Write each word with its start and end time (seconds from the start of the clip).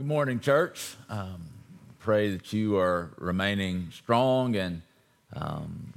Good 0.00 0.06
morning, 0.06 0.40
church. 0.40 0.96
Um, 1.10 1.42
pray 1.98 2.30
that 2.30 2.54
you 2.54 2.78
are 2.78 3.10
remaining 3.18 3.90
strong 3.92 4.56
and 4.56 4.80
um, 5.36 5.92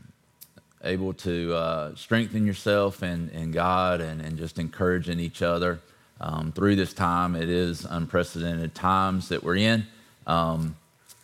able 0.83 1.13
to 1.13 1.53
uh, 1.53 1.95
strengthen 1.95 2.45
yourself 2.45 3.01
in, 3.01 3.29
in 3.29 3.51
God 3.51 4.01
and, 4.01 4.19
and 4.19 4.37
just 4.37 4.59
encouraging 4.59 5.21
each 5.21 5.41
other 5.41 5.79
um, 6.19 6.51
through 6.51 6.75
this 6.75 6.91
time. 6.91 7.33
It 7.37 7.47
is 7.47 7.85
unprecedented 7.85 8.75
times 8.75 9.29
that 9.29 9.41
we're 9.41 9.55
in, 9.55 9.87
um, 10.27 10.75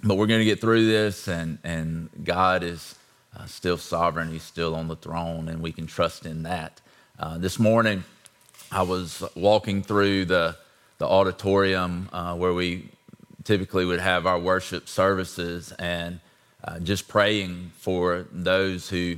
but 0.02 0.16
we're 0.16 0.28
going 0.28 0.40
to 0.40 0.46
get 0.46 0.62
through 0.62 0.88
this, 0.88 1.28
and, 1.28 1.58
and 1.66 2.10
God 2.24 2.64
is 2.64 2.96
uh, 3.38 3.46
still 3.46 3.76
sovereign. 3.76 4.32
He's 4.32 4.44
still 4.44 4.74
on 4.74 4.88
the 4.88 4.96
throne, 4.96 5.50
and 5.50 5.62
we 5.62 5.74
can 5.74 5.86
trust 5.86 6.26
in 6.26 6.44
that. 6.44 6.80
Uh, 7.20 7.38
this 7.38 7.60
morning, 7.60 8.06
I 8.72 8.84
was 8.84 9.22
walking 9.36 9.84
through 9.84 10.24
the 10.24 10.56
the 11.00 11.08
auditorium 11.08 12.10
uh, 12.14 12.36
where 12.36 12.54
we 12.54 12.90
typically 13.44 13.86
would 13.86 14.02
have 14.02 14.28
our 14.28 14.38
worship 14.38 14.88
services 14.88 15.74
and 15.80 16.20
uh, 16.64 16.78
just 16.80 17.08
praying 17.08 17.72
for 17.78 18.28
those 18.32 18.90
who 18.90 19.16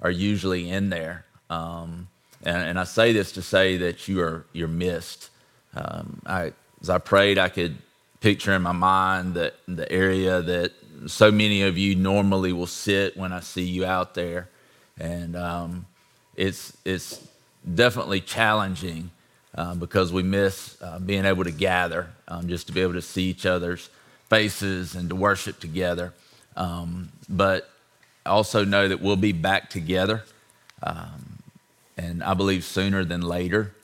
are 0.00 0.10
usually 0.10 0.70
in 0.70 0.88
there. 0.88 1.24
Um, 1.50 2.08
and, 2.42 2.56
and, 2.56 2.78
I 2.78 2.84
say 2.84 3.12
this 3.12 3.32
to 3.32 3.42
say 3.42 3.76
that 3.78 4.08
you 4.08 4.20
are 4.20 4.46
you're 4.52 4.68
missed. 4.68 5.30
Um, 5.74 6.20
I, 6.26 6.52
as 6.80 6.90
I 6.90 6.98
prayed, 6.98 7.38
I 7.38 7.48
could 7.48 7.76
picture 8.20 8.52
in 8.52 8.62
my 8.62 8.72
mind 8.72 9.34
that 9.34 9.54
the 9.66 9.90
area 9.90 10.42
that 10.42 10.72
so 11.06 11.30
many 11.30 11.62
of 11.62 11.76
you 11.78 11.94
normally 11.94 12.52
will 12.52 12.66
sit 12.66 13.16
when 13.16 13.32
I 13.32 13.40
see 13.40 13.64
you 13.64 13.84
out 13.84 14.14
there, 14.14 14.48
and 14.98 15.36
um, 15.36 15.86
it's 16.36 16.76
it's 16.84 17.26
definitely 17.74 18.20
challenging 18.20 19.10
uh, 19.58 19.74
because 19.74 20.12
we 20.12 20.22
miss 20.22 20.80
uh, 20.80 21.00
being 21.00 21.24
able 21.24 21.42
to 21.42 21.50
gather, 21.50 22.08
um, 22.28 22.46
just 22.46 22.68
to 22.68 22.72
be 22.72 22.80
able 22.80 22.92
to 22.92 23.02
see 23.02 23.24
each 23.24 23.44
other's 23.44 23.90
faces 24.30 24.94
and 24.94 25.08
to 25.08 25.16
worship 25.16 25.58
together. 25.58 26.14
Um, 26.56 27.08
but 27.28 27.68
also 28.24 28.64
know 28.64 28.86
that 28.86 29.00
we'll 29.00 29.16
be 29.16 29.32
back 29.32 29.68
together, 29.68 30.22
um, 30.80 31.40
and 31.96 32.22
I 32.22 32.34
believe 32.34 32.62
sooner 32.62 33.04
than 33.04 33.20
later. 33.20 33.74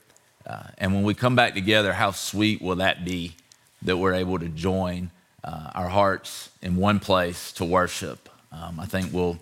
Uh, 0.47 0.63
and 0.79 0.95
when 0.95 1.03
we 1.03 1.13
come 1.13 1.35
back 1.35 1.55
together, 1.55 1.93
how 1.93 2.13
sweet 2.13 2.63
will 2.63 2.77
that 2.77 3.05
be 3.05 3.35
that 3.83 3.97
we're 3.97 4.15
able 4.15 4.39
to 4.39 4.49
join 4.49 5.11
uh, 5.43 5.73
our 5.75 5.89
hearts 5.89 6.51
in 6.63 6.77
one 6.77 7.01
place 7.01 7.51
to 7.51 7.65
worship? 7.65 8.29
Um, 8.53 8.79
I 8.79 8.87
think 8.87 9.13
we'll 9.13 9.41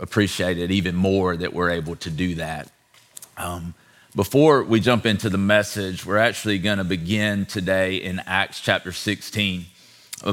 appreciate 0.00 0.58
it 0.58 0.72
even 0.72 0.96
more 0.96 1.36
that 1.36 1.52
we're 1.52 1.70
able 1.70 1.94
to 1.96 2.10
do 2.10 2.34
that. 2.34 2.68
Um, 3.36 3.74
before 4.16 4.64
we 4.64 4.80
jump 4.80 5.06
into 5.06 5.30
the 5.30 5.38
message, 5.38 6.04
we're 6.04 6.18
actually 6.18 6.58
going 6.58 6.78
to 6.78 6.84
begin 6.84 7.46
today 7.46 7.96
in 7.96 8.18
Acts 8.26 8.60
chapter 8.60 8.90
16. 8.90 9.66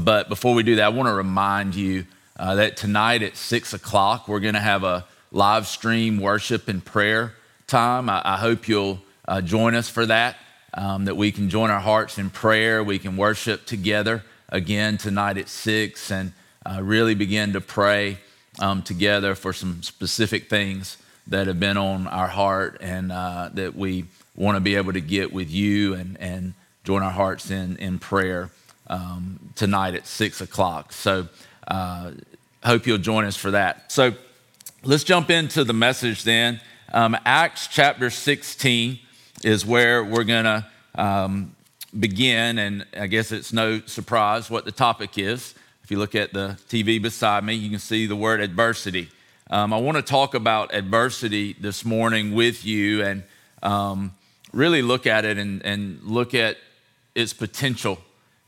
But 0.01 0.29
before 0.29 0.55
we 0.55 0.63
do 0.63 0.77
that, 0.77 0.85
I 0.85 0.89
want 0.89 1.07
to 1.07 1.13
remind 1.13 1.75
you 1.75 2.05
uh, 2.37 2.55
that 2.55 2.75
tonight 2.75 3.21
at 3.21 3.37
6 3.37 3.73
o'clock, 3.73 4.27
we're 4.27 4.39
going 4.39 4.55
to 4.55 4.59
have 4.59 4.83
a 4.83 5.05
live 5.31 5.67
stream 5.67 6.19
worship 6.19 6.67
and 6.67 6.83
prayer 6.83 7.33
time. 7.67 8.09
I, 8.09 8.21
I 8.25 8.37
hope 8.37 8.67
you'll 8.67 8.99
uh, 9.27 9.41
join 9.41 9.75
us 9.75 9.89
for 9.89 10.07
that, 10.07 10.37
um, 10.73 11.05
that 11.05 11.15
we 11.15 11.31
can 11.31 11.49
join 11.49 11.69
our 11.69 11.79
hearts 11.79 12.17
in 12.17 12.31
prayer. 12.31 12.83
We 12.83 12.97
can 12.97 13.15
worship 13.15 13.67
together 13.67 14.23
again 14.49 14.97
tonight 14.97 15.37
at 15.37 15.49
6 15.49 16.11
and 16.11 16.33
uh, 16.65 16.81
really 16.81 17.13
begin 17.13 17.53
to 17.53 17.61
pray 17.61 18.17
um, 18.59 18.81
together 18.81 19.35
for 19.35 19.53
some 19.53 19.83
specific 19.83 20.49
things 20.49 20.97
that 21.27 21.47
have 21.47 21.59
been 21.59 21.77
on 21.77 22.07
our 22.07 22.27
heart 22.27 22.77
and 22.81 23.11
uh, 23.11 23.49
that 23.53 23.75
we 23.75 24.05
want 24.35 24.55
to 24.55 24.61
be 24.61 24.75
able 24.75 24.93
to 24.93 25.01
get 25.01 25.33
with 25.33 25.49
you 25.49 25.93
and, 25.93 26.17
and 26.19 26.53
join 26.83 27.03
our 27.03 27.11
hearts 27.11 27.51
in, 27.51 27.75
in 27.77 27.99
prayer 27.99 28.49
um, 28.87 29.39
tonight 29.55 29.93
at 29.93 30.07
six 30.07 30.41
o'clock. 30.41 30.93
So, 30.93 31.27
uh, 31.67 32.11
hope 32.63 32.87
you'll 32.87 32.97
join 32.97 33.25
us 33.25 33.35
for 33.35 33.51
that. 33.51 33.91
So, 33.91 34.13
let's 34.83 35.03
jump 35.03 35.29
into 35.29 35.63
the 35.63 35.73
message 35.73 36.23
then. 36.23 36.61
Um, 36.93 37.17
Acts 37.25 37.67
chapter 37.67 38.09
16 38.09 38.99
is 39.43 39.65
where 39.65 40.03
we're 40.03 40.23
going 40.23 40.45
to 40.45 40.65
um, 40.95 41.55
begin, 41.97 42.57
and 42.57 42.85
I 42.95 43.07
guess 43.07 43.31
it's 43.31 43.51
no 43.51 43.81
surprise 43.81 44.49
what 44.49 44.65
the 44.65 44.71
topic 44.71 45.17
is. 45.17 45.53
If 45.83 45.91
you 45.91 45.99
look 45.99 46.15
at 46.15 46.33
the 46.33 46.57
TV 46.69 47.01
beside 47.01 47.43
me, 47.43 47.53
you 47.53 47.69
can 47.69 47.79
see 47.79 48.05
the 48.05 48.15
word 48.15 48.39
adversity. 48.39 49.09
Um, 49.49 49.71
I 49.71 49.77
want 49.77 49.95
to 49.95 50.01
talk 50.01 50.33
about 50.33 50.73
adversity 50.73 51.53
this 51.53 51.85
morning 51.85 52.33
with 52.33 52.65
you 52.65 53.01
and 53.01 53.23
um, 53.63 54.13
really 54.51 54.81
look 54.81 55.07
at 55.07 55.23
it 55.23 55.37
and, 55.37 55.65
and 55.65 56.03
look 56.03 56.33
at 56.33 56.57
its 57.15 57.31
potential 57.31 57.97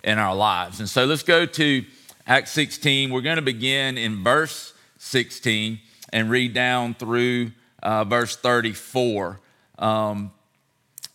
in 0.03 0.19
our 0.19 0.35
lives. 0.35 0.81
And 0.81 0.89
so 0.89 1.05
let's 1.05 1.23
go 1.23 1.45
to 1.45 1.85
Acts 2.27 2.51
16. 2.51 3.11
We're 3.11 3.21
going 3.21 3.37
to 3.37 3.41
begin 3.41 3.97
in 3.97 4.25
verse 4.25 4.73
16 4.97 5.79
and 6.11 6.29
read 6.29 6.53
down 6.53 6.95
through 6.95 7.53
uh, 7.81 8.03
verse 8.03 8.35
34. 8.35 9.39
Um, 9.77 10.33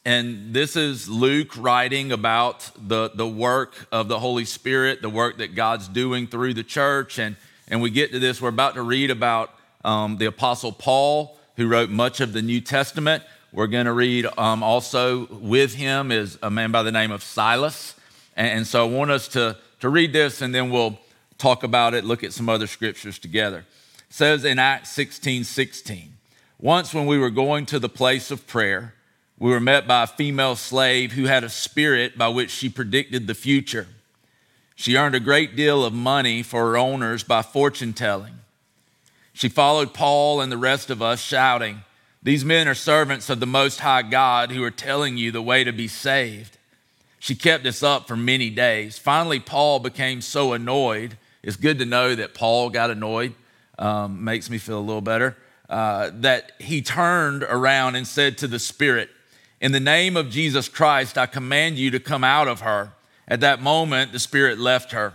and 0.06 0.55
this 0.55 0.77
is 0.77 1.11
Luke 1.11 1.59
writing 1.59 2.11
about 2.11 2.71
the, 2.75 3.11
the 3.15 3.28
work 3.28 3.87
of 3.93 4.09
the 4.09 4.19
Holy 4.19 4.47
Spirit, 4.47 5.03
the 5.03 5.11
work 5.11 5.37
that 5.39 5.55
God's 5.55 5.89
doing 5.89 6.27
through 6.27 6.55
the 6.55 6.65
church. 6.65 7.19
And, 7.19 7.37
and 7.69 7.83
we 7.83 7.91
get 7.91 8.12
to 8.12 8.19
this, 8.19 8.41
we're 8.41 8.49
about 8.49 8.77
to 8.77 8.83
read 8.83 9.11
about 9.11 9.50
um, 9.84 10.17
the 10.17 10.27
Apostle 10.27 10.72
Paul, 10.72 11.37
who 11.56 11.69
wrote 11.69 11.91
much 11.91 12.21
of 12.21 12.33
the 12.33 12.43
New 12.43 12.61
Testament. 12.61 13.22
We're 13.53 13.69
going 13.69 13.87
to 13.87 13.93
read 13.93 14.27
um, 14.37 14.62
also 14.62 15.27
with 15.27 15.75
him 15.75 16.11
is 16.11 16.39
a 16.43 16.50
man 16.50 16.72
by 16.72 16.83
the 16.83 16.91
name 16.91 17.12
of 17.12 17.22
Silas. 17.22 17.94
And, 18.37 18.59
and 18.59 18.67
so 18.67 18.87
I 18.87 18.91
want 18.91 19.11
us 19.11 19.28
to, 19.28 19.56
to 19.81 19.89
read 19.89 20.12
this 20.12 20.43
and 20.43 20.55
then 20.55 20.71
we'll 20.71 20.99
talk 21.39 21.62
about 21.62 21.94
it, 21.94 22.05
look 22.05 22.25
at 22.25 22.33
some 22.33 22.49
other 22.49 22.67
scriptures 22.67 23.19
together. 23.19 23.59
It 23.99 24.15
says 24.15 24.44
in 24.44 24.59
Acts 24.59 24.91
16 24.91 25.44
16, 25.44 26.15
once 26.59 26.94
when 26.94 27.06
we 27.06 27.19
were 27.19 27.31
going 27.31 27.67
to 27.67 27.78
the 27.78 27.89
place 27.89 28.31
of 28.31 28.47
prayer, 28.47 28.94
we 29.39 29.50
were 29.50 29.61
met 29.61 29.87
by 29.87 30.05
a 30.05 30.06
female 30.09 30.56
slave 30.56 31.12
who 31.12 31.25
had 31.25 31.44
a 31.44 31.49
spirit 31.49 32.17
by 32.17 32.28
which 32.28 32.50
she 32.50 32.69
predicted 32.69 33.27
the 33.27 33.34
future. 33.34 33.89
She 34.77 34.97
earned 34.97 35.15
a 35.15 35.21
great 35.21 35.56
deal 35.56 35.84
of 35.84 35.93
money 35.93 36.43
for 36.43 36.71
her 36.71 36.77
owners 36.77 37.23
by 37.23 37.43
fortune 37.43 37.93
telling. 37.93 38.34
She 39.34 39.49
followed 39.49 39.93
Paul 39.93 40.41
and 40.41 40.50
the 40.50 40.56
rest 40.56 40.91
of 40.91 41.03
us, 41.03 41.21
shouting, 41.21 41.83
These 42.22 42.45
men 42.45 42.69
are 42.69 42.75
servants 42.75 43.28
of 43.28 43.41
the 43.41 43.47
Most 43.47 43.81
High 43.81 44.03
God 44.03 44.53
who 44.53 44.62
are 44.62 44.71
telling 44.71 45.17
you 45.17 45.33
the 45.33 45.43
way 45.43 45.65
to 45.65 45.72
be 45.72 45.89
saved. 45.89 46.56
She 47.19 47.34
kept 47.34 47.65
this 47.65 47.83
up 47.83 48.06
for 48.06 48.17
many 48.17 48.49
days. 48.49 48.97
Finally, 48.97 49.41
Paul 49.41 49.81
became 49.81 50.21
so 50.21 50.53
annoyed. 50.53 51.19
It's 51.43 51.56
good 51.56 51.81
to 51.81 51.84
know 51.84 52.15
that 52.15 52.33
Paul 52.33 52.71
got 52.71 52.91
annoyed, 52.91 53.34
um, 53.77 54.23
makes 54.23 54.49
me 54.49 54.59
feel 54.59 54.78
a 54.78 54.81
little 54.81 55.00
better. 55.00 55.37
Uh, 55.69 56.11
that 56.12 56.53
he 56.61 56.81
turned 56.81 57.43
around 57.43 57.97
and 57.97 58.06
said 58.06 58.39
to 58.39 58.47
the 58.47 58.61
Spirit, 58.61 59.11
In 59.61 59.73
the 59.73 59.81
name 59.81 60.17
of 60.17 60.31
Jesus 60.31 60.69
Christ, 60.69 61.19
I 61.19 61.27
command 61.27 61.77
you 61.77 61.91
to 61.91 61.99
come 61.99 62.23
out 62.23 62.47
of 62.47 62.61
her. 62.61 62.93
At 63.27 63.41
that 63.41 63.61
moment, 63.61 64.12
the 64.12 64.21
Spirit 64.21 64.59
left 64.59 64.93
her. 64.93 65.15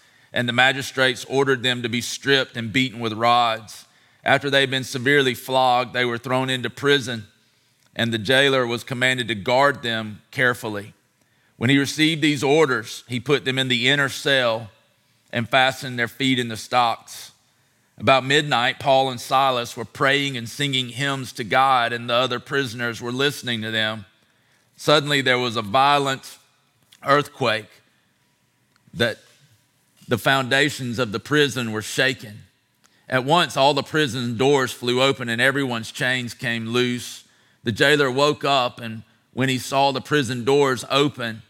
and 0.33 0.47
the 0.47 0.53
magistrates 0.53 1.25
ordered 1.25 1.63
them 1.63 1.81
to 1.83 1.89
be 1.89 2.01
stripped 2.01 2.55
and 2.55 2.71
beaten 2.71 2.99
with 2.99 3.13
rods. 3.13 3.85
After 4.23 4.49
they 4.49 4.61
had 4.61 4.71
been 4.71 4.83
severely 4.83 5.33
flogged, 5.33 5.93
they 5.93 6.05
were 6.05 6.17
thrown 6.17 6.49
into 6.49 6.69
prison, 6.69 7.27
and 7.95 8.13
the 8.13 8.17
jailer 8.17 8.65
was 8.65 8.83
commanded 8.83 9.27
to 9.27 9.35
guard 9.35 9.81
them 9.81 10.21
carefully. 10.31 10.93
When 11.57 11.69
he 11.69 11.77
received 11.77 12.21
these 12.21 12.43
orders, 12.43 13.03
he 13.07 13.19
put 13.19 13.45
them 13.45 13.59
in 13.59 13.67
the 13.67 13.89
inner 13.89 14.09
cell 14.09 14.71
and 15.31 15.49
fastened 15.49 15.99
their 15.99 16.07
feet 16.07 16.39
in 16.39 16.47
the 16.47 16.57
stocks. 16.57 17.31
About 17.97 18.25
midnight, 18.25 18.79
Paul 18.79 19.09
and 19.11 19.21
Silas 19.21 19.77
were 19.77 19.85
praying 19.85 20.37
and 20.37 20.49
singing 20.49 20.89
hymns 20.89 21.31
to 21.33 21.43
God, 21.43 21.93
and 21.93 22.09
the 22.09 22.15
other 22.15 22.39
prisoners 22.39 23.01
were 23.01 23.11
listening 23.11 23.61
to 23.61 23.69
them. 23.69 24.05
Suddenly, 24.75 25.21
there 25.21 25.37
was 25.37 25.55
a 25.55 25.61
violent 25.61 26.37
earthquake 27.05 27.69
that 28.93 29.19
the 30.11 30.17
foundations 30.17 30.99
of 30.99 31.13
the 31.13 31.21
prison 31.21 31.71
were 31.71 31.81
shaken. 31.81 32.39
At 33.07 33.23
once, 33.23 33.55
all 33.55 33.73
the 33.73 33.81
prison 33.81 34.35
doors 34.35 34.73
flew 34.73 35.01
open 35.01 35.29
and 35.29 35.39
everyone's 35.39 35.89
chains 35.89 36.33
came 36.33 36.65
loose. 36.65 37.23
The 37.63 37.71
jailer 37.71 38.11
woke 38.11 38.43
up, 38.43 38.81
and 38.81 39.03
when 39.31 39.47
he 39.47 39.57
saw 39.57 39.93
the 39.93 40.01
prison 40.01 40.43
doors 40.43 40.83
open, 40.89 41.43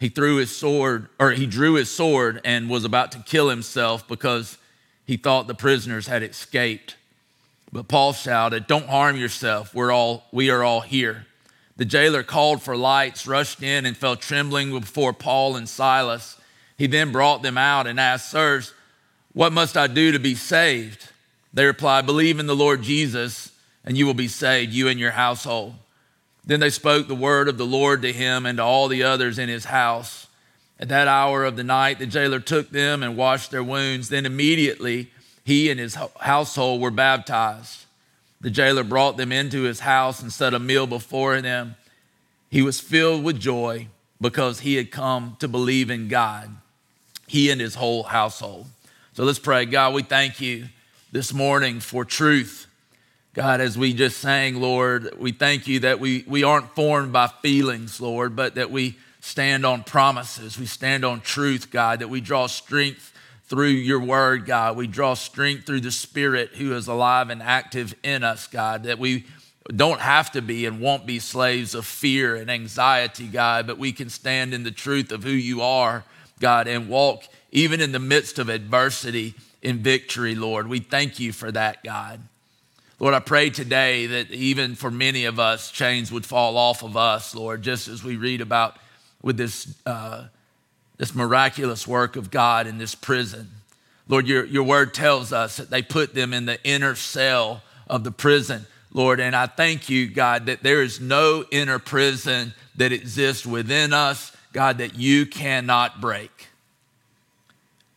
he 0.00 0.08
threw 0.08 0.38
his 0.38 0.50
sword, 0.50 1.10
or 1.20 1.30
he 1.30 1.46
drew 1.46 1.74
his 1.74 1.92
sword 1.92 2.40
and 2.44 2.68
was 2.68 2.84
about 2.84 3.12
to 3.12 3.20
kill 3.20 3.48
himself 3.48 4.08
because 4.08 4.58
he 5.04 5.16
thought 5.16 5.46
the 5.46 5.54
prisoners 5.54 6.08
had 6.08 6.24
escaped. 6.24 6.96
But 7.70 7.86
Paul 7.86 8.14
shouted, 8.14 8.66
Don't 8.66 8.88
harm 8.88 9.16
yourself. 9.16 9.76
We're 9.76 9.92
all, 9.92 10.24
we 10.32 10.50
are 10.50 10.64
all 10.64 10.80
here. 10.80 11.26
The 11.76 11.84
jailer 11.84 12.24
called 12.24 12.62
for 12.62 12.76
lights, 12.76 13.28
rushed 13.28 13.62
in, 13.62 13.86
and 13.86 13.96
fell 13.96 14.16
trembling 14.16 14.76
before 14.76 15.12
Paul 15.12 15.54
and 15.54 15.68
Silas. 15.68 16.36
He 16.82 16.88
then 16.88 17.12
brought 17.12 17.42
them 17.42 17.56
out 17.56 17.86
and 17.86 18.00
asked, 18.00 18.32
Sirs, 18.32 18.74
what 19.34 19.52
must 19.52 19.76
I 19.76 19.86
do 19.86 20.10
to 20.10 20.18
be 20.18 20.34
saved? 20.34 21.10
They 21.54 21.64
replied, 21.64 22.06
Believe 22.06 22.40
in 22.40 22.48
the 22.48 22.56
Lord 22.56 22.82
Jesus, 22.82 23.52
and 23.84 23.96
you 23.96 24.04
will 24.04 24.14
be 24.14 24.26
saved, 24.26 24.72
you 24.72 24.88
and 24.88 24.98
your 24.98 25.12
household. 25.12 25.74
Then 26.44 26.58
they 26.58 26.70
spoke 26.70 27.06
the 27.06 27.14
word 27.14 27.48
of 27.48 27.56
the 27.56 27.64
Lord 27.64 28.02
to 28.02 28.12
him 28.12 28.44
and 28.44 28.58
to 28.58 28.64
all 28.64 28.88
the 28.88 29.04
others 29.04 29.38
in 29.38 29.48
his 29.48 29.66
house. 29.66 30.26
At 30.80 30.88
that 30.88 31.06
hour 31.06 31.44
of 31.44 31.54
the 31.54 31.62
night, 31.62 32.00
the 32.00 32.06
jailer 32.06 32.40
took 32.40 32.70
them 32.70 33.04
and 33.04 33.16
washed 33.16 33.52
their 33.52 33.62
wounds. 33.62 34.08
Then 34.08 34.26
immediately 34.26 35.12
he 35.44 35.70
and 35.70 35.78
his 35.78 35.96
household 36.18 36.80
were 36.80 36.90
baptized. 36.90 37.84
The 38.40 38.50
jailer 38.50 38.82
brought 38.82 39.16
them 39.16 39.30
into 39.30 39.62
his 39.62 39.78
house 39.78 40.20
and 40.20 40.32
set 40.32 40.52
a 40.52 40.58
meal 40.58 40.88
before 40.88 41.40
them. 41.42 41.76
He 42.50 42.60
was 42.60 42.80
filled 42.80 43.22
with 43.22 43.38
joy 43.38 43.86
because 44.20 44.60
he 44.60 44.74
had 44.74 44.90
come 44.90 45.36
to 45.38 45.46
believe 45.46 45.88
in 45.88 46.08
God, 46.08 46.50
he 47.32 47.48
and 47.48 47.62
his 47.62 47.74
whole 47.74 48.02
household. 48.02 48.66
So 49.14 49.24
let's 49.24 49.38
pray. 49.38 49.64
God, 49.64 49.94
we 49.94 50.02
thank 50.02 50.38
you 50.38 50.66
this 51.12 51.32
morning 51.32 51.80
for 51.80 52.04
truth. 52.04 52.66
God, 53.32 53.62
as 53.62 53.78
we 53.78 53.94
just 53.94 54.18
sang, 54.18 54.60
Lord, 54.60 55.18
we 55.18 55.32
thank 55.32 55.66
you 55.66 55.80
that 55.80 55.98
we, 55.98 56.26
we 56.28 56.44
aren't 56.44 56.74
formed 56.74 57.10
by 57.10 57.28
feelings, 57.28 58.02
Lord, 58.02 58.36
but 58.36 58.56
that 58.56 58.70
we 58.70 58.98
stand 59.20 59.64
on 59.64 59.82
promises. 59.82 60.58
We 60.58 60.66
stand 60.66 61.06
on 61.06 61.22
truth, 61.22 61.70
God, 61.70 62.00
that 62.00 62.08
we 62.08 62.20
draw 62.20 62.48
strength 62.48 63.14
through 63.46 63.68
your 63.68 64.00
word, 64.00 64.44
God. 64.44 64.76
We 64.76 64.86
draw 64.86 65.14
strength 65.14 65.64
through 65.64 65.80
the 65.80 65.90
Spirit 65.90 66.50
who 66.56 66.74
is 66.74 66.86
alive 66.86 67.30
and 67.30 67.42
active 67.42 67.94
in 68.02 68.24
us, 68.24 68.46
God, 68.46 68.82
that 68.82 68.98
we 68.98 69.24
don't 69.74 70.00
have 70.00 70.32
to 70.32 70.42
be 70.42 70.66
and 70.66 70.82
won't 70.82 71.06
be 71.06 71.18
slaves 71.18 71.74
of 71.74 71.86
fear 71.86 72.36
and 72.36 72.50
anxiety, 72.50 73.26
God, 73.26 73.66
but 73.66 73.78
we 73.78 73.90
can 73.92 74.10
stand 74.10 74.52
in 74.52 74.64
the 74.64 74.70
truth 74.70 75.10
of 75.10 75.24
who 75.24 75.30
you 75.30 75.62
are, 75.62 76.04
God, 76.42 76.68
and 76.68 76.90
walk 76.90 77.24
even 77.52 77.80
in 77.80 77.92
the 77.92 77.98
midst 77.98 78.38
of 78.38 78.50
adversity 78.50 79.34
in 79.62 79.78
victory, 79.78 80.34
Lord. 80.34 80.68
We 80.68 80.80
thank 80.80 81.18
you 81.18 81.32
for 81.32 81.50
that, 81.52 81.82
God. 81.82 82.20
Lord, 82.98 83.14
I 83.14 83.20
pray 83.20 83.50
today 83.50 84.06
that 84.06 84.30
even 84.30 84.74
for 84.74 84.90
many 84.90 85.24
of 85.24 85.40
us, 85.40 85.70
chains 85.70 86.12
would 86.12 86.26
fall 86.26 86.56
off 86.56 86.82
of 86.82 86.96
us, 86.96 87.34
Lord, 87.34 87.62
just 87.62 87.88
as 87.88 88.04
we 88.04 88.16
read 88.16 88.40
about 88.40 88.76
with 89.22 89.36
this, 89.36 89.74
uh, 89.86 90.26
this 90.98 91.14
miraculous 91.14 91.86
work 91.86 92.16
of 92.16 92.30
God 92.30 92.66
in 92.66 92.78
this 92.78 92.94
prison. 92.94 93.48
Lord, 94.08 94.26
your, 94.26 94.44
your 94.44 94.64
word 94.64 94.94
tells 94.94 95.32
us 95.32 95.56
that 95.56 95.70
they 95.70 95.82
put 95.82 96.14
them 96.14 96.32
in 96.32 96.46
the 96.46 96.62
inner 96.64 96.94
cell 96.94 97.62
of 97.88 98.04
the 98.04 98.10
prison, 98.12 98.66
Lord. 98.92 99.20
And 99.20 99.34
I 99.34 99.46
thank 99.46 99.88
you, 99.88 100.08
God, 100.08 100.46
that 100.46 100.62
there 100.62 100.82
is 100.82 101.00
no 101.00 101.44
inner 101.50 101.78
prison 101.78 102.52
that 102.76 102.92
exists 102.92 103.46
within 103.46 103.92
us, 103.92 104.34
God, 104.52 104.78
that 104.78 104.94
you 104.94 105.26
cannot 105.26 106.00
break. 106.00 106.48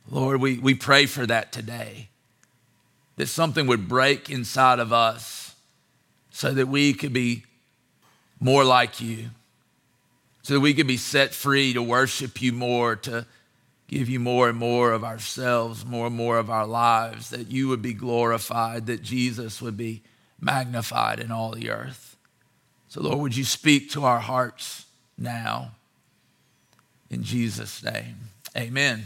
Lord, 0.09 0.39
we, 0.39 0.57
we 0.57 0.73
pray 0.73 1.05
for 1.05 1.25
that 1.25 1.51
today 1.51 2.09
that 3.17 3.27
something 3.27 3.67
would 3.67 3.87
break 3.87 4.29
inside 4.29 4.79
of 4.79 4.91
us 4.91 5.55
so 6.31 6.53
that 6.53 6.67
we 6.67 6.93
could 6.93 7.13
be 7.13 7.43
more 8.39 8.63
like 8.63 8.99
you, 8.99 9.29
so 10.43 10.53
that 10.53 10.59
we 10.59 10.73
could 10.73 10.87
be 10.87 10.97
set 10.97 11.33
free 11.33 11.73
to 11.73 11.81
worship 11.81 12.41
you 12.41 12.51
more, 12.51 12.95
to 12.97 13.25
give 13.87 14.09
you 14.09 14.19
more 14.19 14.49
and 14.49 14.57
more 14.57 14.91
of 14.91 15.03
ourselves, 15.03 15.85
more 15.85 16.07
and 16.07 16.15
more 16.15 16.37
of 16.37 16.49
our 16.49 16.67
lives, 16.67 17.29
that 17.29 17.49
you 17.49 17.67
would 17.69 17.81
be 17.81 17.93
glorified, 17.93 18.85
that 18.87 19.01
Jesus 19.01 19.61
would 19.61 19.77
be 19.77 20.01
magnified 20.39 21.19
in 21.19 21.31
all 21.31 21.51
the 21.51 21.69
earth. 21.69 22.17
So, 22.89 23.01
Lord, 23.01 23.19
would 23.19 23.37
you 23.37 23.45
speak 23.45 23.91
to 23.91 24.03
our 24.03 24.19
hearts 24.19 24.85
now? 25.17 25.71
In 27.09 27.23
Jesus' 27.23 27.83
name, 27.83 28.15
amen. 28.57 29.03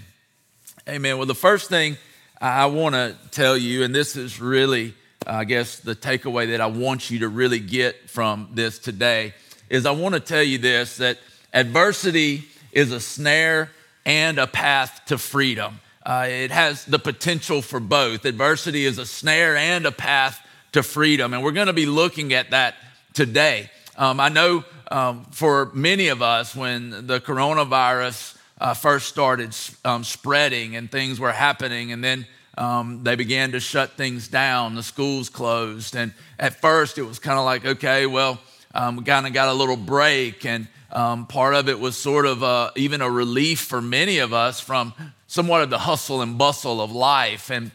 Amen. 0.88 1.18
Well, 1.18 1.28
the 1.28 1.36
first 1.36 1.70
thing 1.70 1.98
I 2.42 2.68
want 2.68 2.96
to 2.96 3.16
tell 3.32 3.58
you, 3.58 3.84
and 3.84 3.94
this 3.94 4.16
is 4.16 4.40
really, 4.40 4.94
I 5.28 5.44
guess, 5.44 5.80
the 5.80 5.96
takeaway 5.96 6.52
that 6.52 6.62
I 6.62 6.68
want 6.68 7.12
you 7.12 7.20
to 7.20 7.28
really 7.28 7.60
get 7.60 8.10
from 8.10 8.50
this 8.54 8.80
today, 8.80 9.34
is 9.70 9.86
I 9.86 9.92
want 9.92 10.16
to 10.16 10.22
tell 10.22 10.42
you 10.42 10.58
this 10.58 10.98
that 10.98 11.20
adversity 11.54 12.46
is 12.72 12.92
a 12.92 13.00
snare 13.00 13.72
and 14.06 14.40
a 14.40 14.48
path 14.48 15.02
to 15.08 15.18
freedom. 15.18 15.80
Uh, 16.06 16.26
it 16.28 16.52
has 16.52 16.86
the 16.86 16.98
potential 16.98 17.62
for 17.62 17.80
both. 17.80 18.26
Adversity 18.26 18.86
is 18.86 18.98
a 18.98 19.06
snare 19.06 19.56
and 19.58 19.86
a 19.86 19.92
path 19.92 20.40
to 20.72 20.82
freedom. 20.82 21.34
And 21.34 21.44
we're 21.44 21.52
going 21.52 21.68
to 21.68 21.74
be 21.74 21.86
looking 21.86 22.34
at 22.34 22.52
that 22.52 22.76
today. 23.14 23.70
Um, 24.00 24.22
I 24.22 24.30
know 24.30 24.64
um, 24.92 25.26
for 25.32 25.72
many 25.74 26.08
of 26.08 26.22
us, 26.22 26.56
when 26.56 27.06
the 27.06 27.20
coronavirus 27.20 28.38
uh, 28.62 28.74
first 28.74 29.10
started 29.10 29.54
um, 29.84 30.06
spreading 30.06 30.78
and 30.78 30.90
things 30.90 31.20
were 31.20 31.34
happening, 31.34 31.92
and 31.92 32.02
then 32.02 32.26
um, 32.58 33.04
they 33.04 33.18
began 33.18 33.52
to 33.52 33.60
shut 33.60 33.98
things 33.98 34.30
down. 34.30 34.76
The 34.76 34.84
schools 34.84 35.28
closed, 35.28 35.98
and 35.98 36.14
at 36.40 36.62
first 36.62 36.98
it 36.98 37.02
was 37.02 37.20
kind 37.20 37.38
of 37.38 37.44
like, 37.44 37.66
okay, 37.66 38.06
well, 38.06 38.40
um, 38.74 38.96
we 38.96 39.04
kind 39.04 39.28
of 39.28 39.34
got 39.34 39.50
a 39.50 39.54
little 39.54 39.76
break, 39.76 40.46
and 40.46 40.70
um, 40.94 41.28
part 41.28 41.54
of 41.54 41.68
it 41.68 41.78
was 41.78 41.98
sort 41.98 42.26
of 42.26 42.42
a, 42.42 42.72
even 42.78 43.02
a 43.02 43.10
relief 43.10 43.60
for 43.60 43.82
many 43.82 44.20
of 44.20 44.32
us 44.32 44.62
from 44.62 44.94
somewhat 45.28 45.62
of 45.62 45.70
the 45.70 45.80
hustle 45.80 46.22
and 46.22 46.38
bustle 46.38 46.80
of 46.80 46.94
life. 46.94 47.52
And 47.52 47.70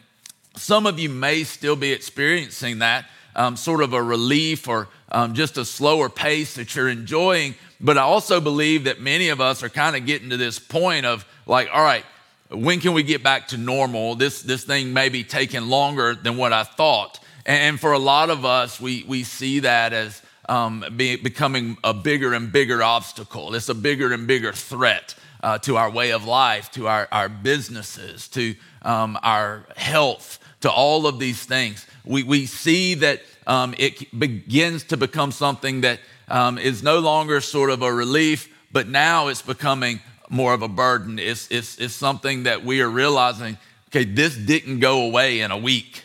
some 0.55 0.87
of 0.87 0.97
you 0.97 1.07
may 1.07 1.43
still 1.43 1.75
be 1.75 1.91
experiencing 1.91 2.79
that, 2.79 3.05
um, 3.35 3.55
sort 3.55 3.83
of 3.83 3.93
a 3.93 4.01
relief 4.01 4.67
or 4.67 4.87
um, 5.15 5.33
just 5.33 5.57
a 5.57 5.63
slower 5.63 6.09
pace 6.09 6.55
that 6.55 6.75
you're 6.75 6.89
enjoying. 6.89 7.55
But 7.79 7.97
I 7.97 8.01
also 8.01 8.41
believe 8.41 8.83
that 8.83 8.99
many 8.99 9.29
of 9.29 9.39
us 9.39 9.63
are 9.63 9.69
kind 9.69 9.95
of 9.95 10.05
getting 10.05 10.29
to 10.31 10.37
this 10.37 10.59
point 10.59 11.05
of 11.05 11.25
like, 11.45 11.69
all 11.73 11.81
right, 11.81 12.03
when 12.51 12.81
can 12.81 12.93
we 12.93 13.01
get 13.01 13.23
back 13.23 13.47
to 13.49 13.57
normal? 13.57 14.15
This, 14.15 14.41
this 14.41 14.65
thing 14.65 14.91
may 14.91 15.07
be 15.07 15.23
taking 15.23 15.67
longer 15.67 16.15
than 16.15 16.35
what 16.35 16.51
I 16.51 16.63
thought. 16.63 17.19
And 17.45 17.79
for 17.79 17.93
a 17.93 17.99
lot 17.99 18.29
of 18.29 18.43
us, 18.43 18.81
we, 18.81 19.05
we 19.07 19.23
see 19.23 19.59
that 19.59 19.93
as 19.93 20.21
um, 20.49 20.83
be, 20.97 21.15
becoming 21.15 21.77
a 21.81 21.93
bigger 21.93 22.33
and 22.33 22.51
bigger 22.51 22.83
obstacle. 22.83 23.55
It's 23.55 23.69
a 23.69 23.73
bigger 23.73 24.11
and 24.11 24.27
bigger 24.27 24.51
threat 24.51 25.15
uh, 25.41 25.59
to 25.59 25.77
our 25.77 25.89
way 25.89 26.11
of 26.11 26.25
life, 26.25 26.71
to 26.71 26.89
our, 26.89 27.07
our 27.09 27.29
businesses, 27.29 28.27
to 28.29 28.53
um, 28.81 29.17
our 29.23 29.65
health, 29.77 30.39
to 30.61 30.69
all 30.69 31.07
of 31.07 31.19
these 31.19 31.45
things. 31.45 31.87
We, 32.03 32.23
we 32.23 32.47
see 32.47 32.95
that 32.95 33.21
um, 33.47 33.75
it 33.77 34.17
begins 34.17 34.83
to 34.85 34.97
become 34.97 35.31
something 35.31 35.81
that 35.81 35.99
um, 36.27 36.57
is 36.57 36.81
no 36.81 36.99
longer 36.99 37.41
sort 37.41 37.69
of 37.69 37.81
a 37.81 37.93
relief, 37.93 38.49
but 38.71 38.87
now 38.87 39.27
it's 39.27 39.41
becoming 39.41 39.99
more 40.29 40.53
of 40.53 40.61
a 40.61 40.67
burden. 40.67 41.19
It's, 41.19 41.49
it's, 41.51 41.77
it's 41.77 41.93
something 41.93 42.43
that 42.43 42.63
we 42.63 42.81
are 42.81 42.89
realizing, 42.89 43.57
okay, 43.89 44.03
this 44.03 44.35
didn't 44.35 44.79
go 44.79 45.05
away 45.05 45.41
in 45.41 45.51
a 45.51 45.57
week. 45.57 46.03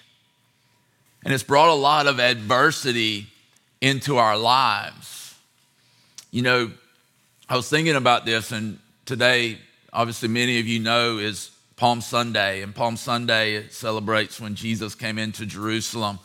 And 1.25 1.33
it's 1.35 1.43
brought 1.43 1.69
a 1.69 1.75
lot 1.75 2.07
of 2.07 2.19
adversity 2.21 3.27
into 3.81 4.19
our 4.19 4.37
lives. 4.37 5.35
You 6.31 6.43
know, 6.43 6.71
I 7.49 7.57
was 7.57 7.69
thinking 7.69 7.97
about 7.97 8.25
this, 8.25 8.53
and 8.53 8.79
today, 9.05 9.59
obviously, 9.93 10.29
many 10.29 10.61
of 10.61 10.67
you 10.67 10.79
know 10.79 11.19
is 11.19 11.51
Palm 11.77 12.01
Sunday, 12.01 12.63
and 12.63 12.75
Palm 12.75 12.97
Sunday 12.97 13.67
celebrates 13.69 14.41
when 14.41 14.55
Jesus 14.55 14.95
came 14.95 15.19
into 15.19 15.47
Jerusalem. 15.47 16.19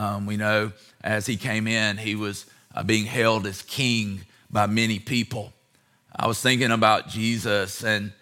Um, 0.00 0.24
we 0.24 0.38
know 0.38 0.72
as 1.04 1.26
he 1.26 1.36
came 1.36 1.66
in, 1.66 1.98
he 1.98 2.14
was 2.14 2.46
uh, 2.74 2.82
being 2.82 3.04
hailed 3.04 3.46
as 3.46 3.60
king 3.60 4.22
by 4.50 4.66
many 4.66 4.98
people. 4.98 5.52
I 6.16 6.26
was 6.26 6.40
thinking 6.40 6.70
about 6.70 7.08
Jesus 7.08 7.84
and 7.84 8.14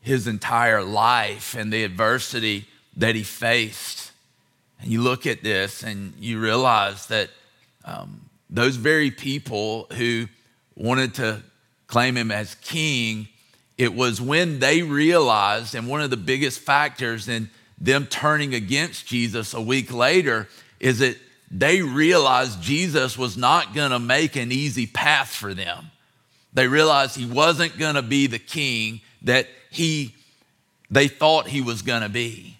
his 0.00 0.28
entire 0.28 0.80
life 0.80 1.56
and 1.56 1.72
the 1.72 1.82
adversity 1.82 2.68
that 2.98 3.16
he 3.16 3.24
faced. 3.24 4.12
And 4.80 4.92
you 4.92 5.02
look 5.02 5.26
at 5.26 5.42
this 5.42 5.82
and 5.82 6.14
you 6.20 6.38
realize 6.38 7.06
that 7.06 7.30
um, 7.84 8.30
those 8.48 8.76
very 8.76 9.10
people 9.10 9.88
who 9.94 10.28
wanted 10.76 11.14
to 11.14 11.42
claim 11.88 12.16
him 12.16 12.30
as 12.30 12.54
king, 12.56 13.26
it 13.76 13.92
was 13.92 14.20
when 14.20 14.60
they 14.60 14.82
realized, 14.82 15.74
and 15.74 15.88
one 15.88 16.00
of 16.00 16.10
the 16.10 16.16
biggest 16.16 16.60
factors 16.60 17.26
in 17.26 17.50
them 17.76 18.06
turning 18.06 18.54
against 18.54 19.08
Jesus 19.08 19.52
a 19.52 19.60
week 19.60 19.92
later 19.92 20.48
is 20.78 21.00
that 21.00 21.16
they 21.56 21.82
realized 21.82 22.60
Jesus 22.60 23.16
was 23.16 23.36
not 23.36 23.74
going 23.74 23.92
to 23.92 24.00
make 24.00 24.34
an 24.34 24.50
easy 24.50 24.88
path 24.88 25.28
for 25.28 25.54
them. 25.54 25.92
They 26.52 26.66
realized 26.66 27.16
he 27.16 27.26
wasn't 27.26 27.78
going 27.78 27.94
to 27.94 28.02
be 28.02 28.26
the 28.26 28.40
king 28.40 29.00
that 29.22 29.46
he 29.70 30.14
they 30.90 31.08
thought 31.08 31.46
he 31.46 31.60
was 31.60 31.82
going 31.82 32.02
to 32.02 32.08
be. 32.08 32.56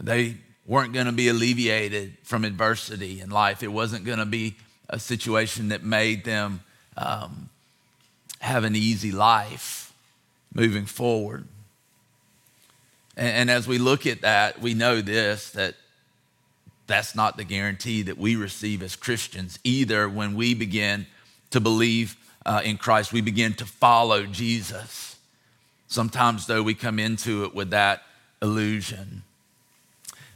They 0.00 0.36
weren't 0.66 0.92
going 0.92 1.06
to 1.06 1.12
be 1.12 1.28
alleviated 1.28 2.16
from 2.22 2.44
adversity 2.44 3.20
in 3.20 3.30
life. 3.30 3.62
It 3.62 3.72
wasn't 3.72 4.04
going 4.04 4.18
to 4.18 4.26
be 4.26 4.56
a 4.88 4.98
situation 4.98 5.68
that 5.68 5.82
made 5.82 6.24
them 6.24 6.60
um, 6.96 7.48
have 8.40 8.64
an 8.64 8.76
easy 8.76 9.12
life 9.12 9.92
moving 10.52 10.86
forward. 10.86 11.46
And, 13.16 13.28
and 13.28 13.50
as 13.50 13.66
we 13.66 13.78
look 13.78 14.06
at 14.06 14.22
that, 14.22 14.60
we 14.60 14.74
know 14.74 15.00
this 15.00 15.50
that 15.50 15.76
that's 16.86 17.14
not 17.14 17.36
the 17.36 17.44
guarantee 17.44 18.02
that 18.02 18.18
we 18.18 18.36
receive 18.36 18.82
as 18.82 18.96
Christians 18.96 19.58
either 19.64 20.08
when 20.08 20.34
we 20.34 20.54
begin 20.54 21.06
to 21.50 21.60
believe 21.60 22.16
uh, 22.44 22.60
in 22.64 22.76
Christ, 22.76 23.12
we 23.12 23.20
begin 23.20 23.54
to 23.54 23.66
follow 23.66 24.24
Jesus. 24.24 25.16
Sometimes, 25.88 26.46
though, 26.46 26.62
we 26.62 26.74
come 26.74 26.98
into 26.98 27.44
it 27.44 27.54
with 27.54 27.70
that 27.70 28.02
illusion. 28.40 29.22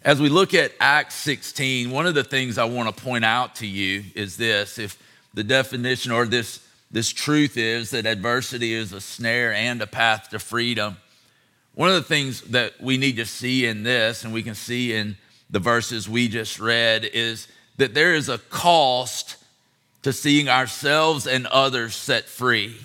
As 0.02 0.20
we 0.20 0.28
look 0.28 0.54
at 0.54 0.72
Acts 0.80 1.14
16, 1.16 1.90
one 1.90 2.06
of 2.06 2.14
the 2.14 2.24
things 2.24 2.58
I 2.58 2.64
want 2.64 2.94
to 2.94 3.02
point 3.02 3.24
out 3.24 3.56
to 3.56 3.66
you 3.66 4.02
is 4.14 4.36
this 4.36 4.78
if 4.78 4.98
the 5.34 5.44
definition 5.44 6.10
or 6.10 6.26
this, 6.26 6.66
this 6.90 7.10
truth 7.10 7.56
is 7.56 7.90
that 7.90 8.06
adversity 8.06 8.72
is 8.72 8.92
a 8.92 9.00
snare 9.00 9.52
and 9.52 9.80
a 9.80 9.86
path 9.86 10.30
to 10.30 10.38
freedom, 10.38 10.96
one 11.74 11.90
of 11.90 11.94
the 11.94 12.02
things 12.02 12.40
that 12.42 12.80
we 12.80 12.96
need 12.96 13.16
to 13.16 13.26
see 13.26 13.66
in 13.66 13.82
this, 13.84 14.24
and 14.24 14.32
we 14.32 14.42
can 14.42 14.54
see 14.54 14.94
in 14.94 15.16
the 15.50 15.58
verses 15.58 16.08
we 16.08 16.28
just 16.28 16.58
read, 16.58 17.04
is 17.04 17.48
that 17.76 17.94
there 17.94 18.14
is 18.14 18.28
a 18.28 18.38
cost 18.38 19.36
to 20.02 20.12
seeing 20.12 20.48
ourselves 20.48 21.26
and 21.26 21.46
others 21.48 21.94
set 21.94 22.24
free. 22.24 22.76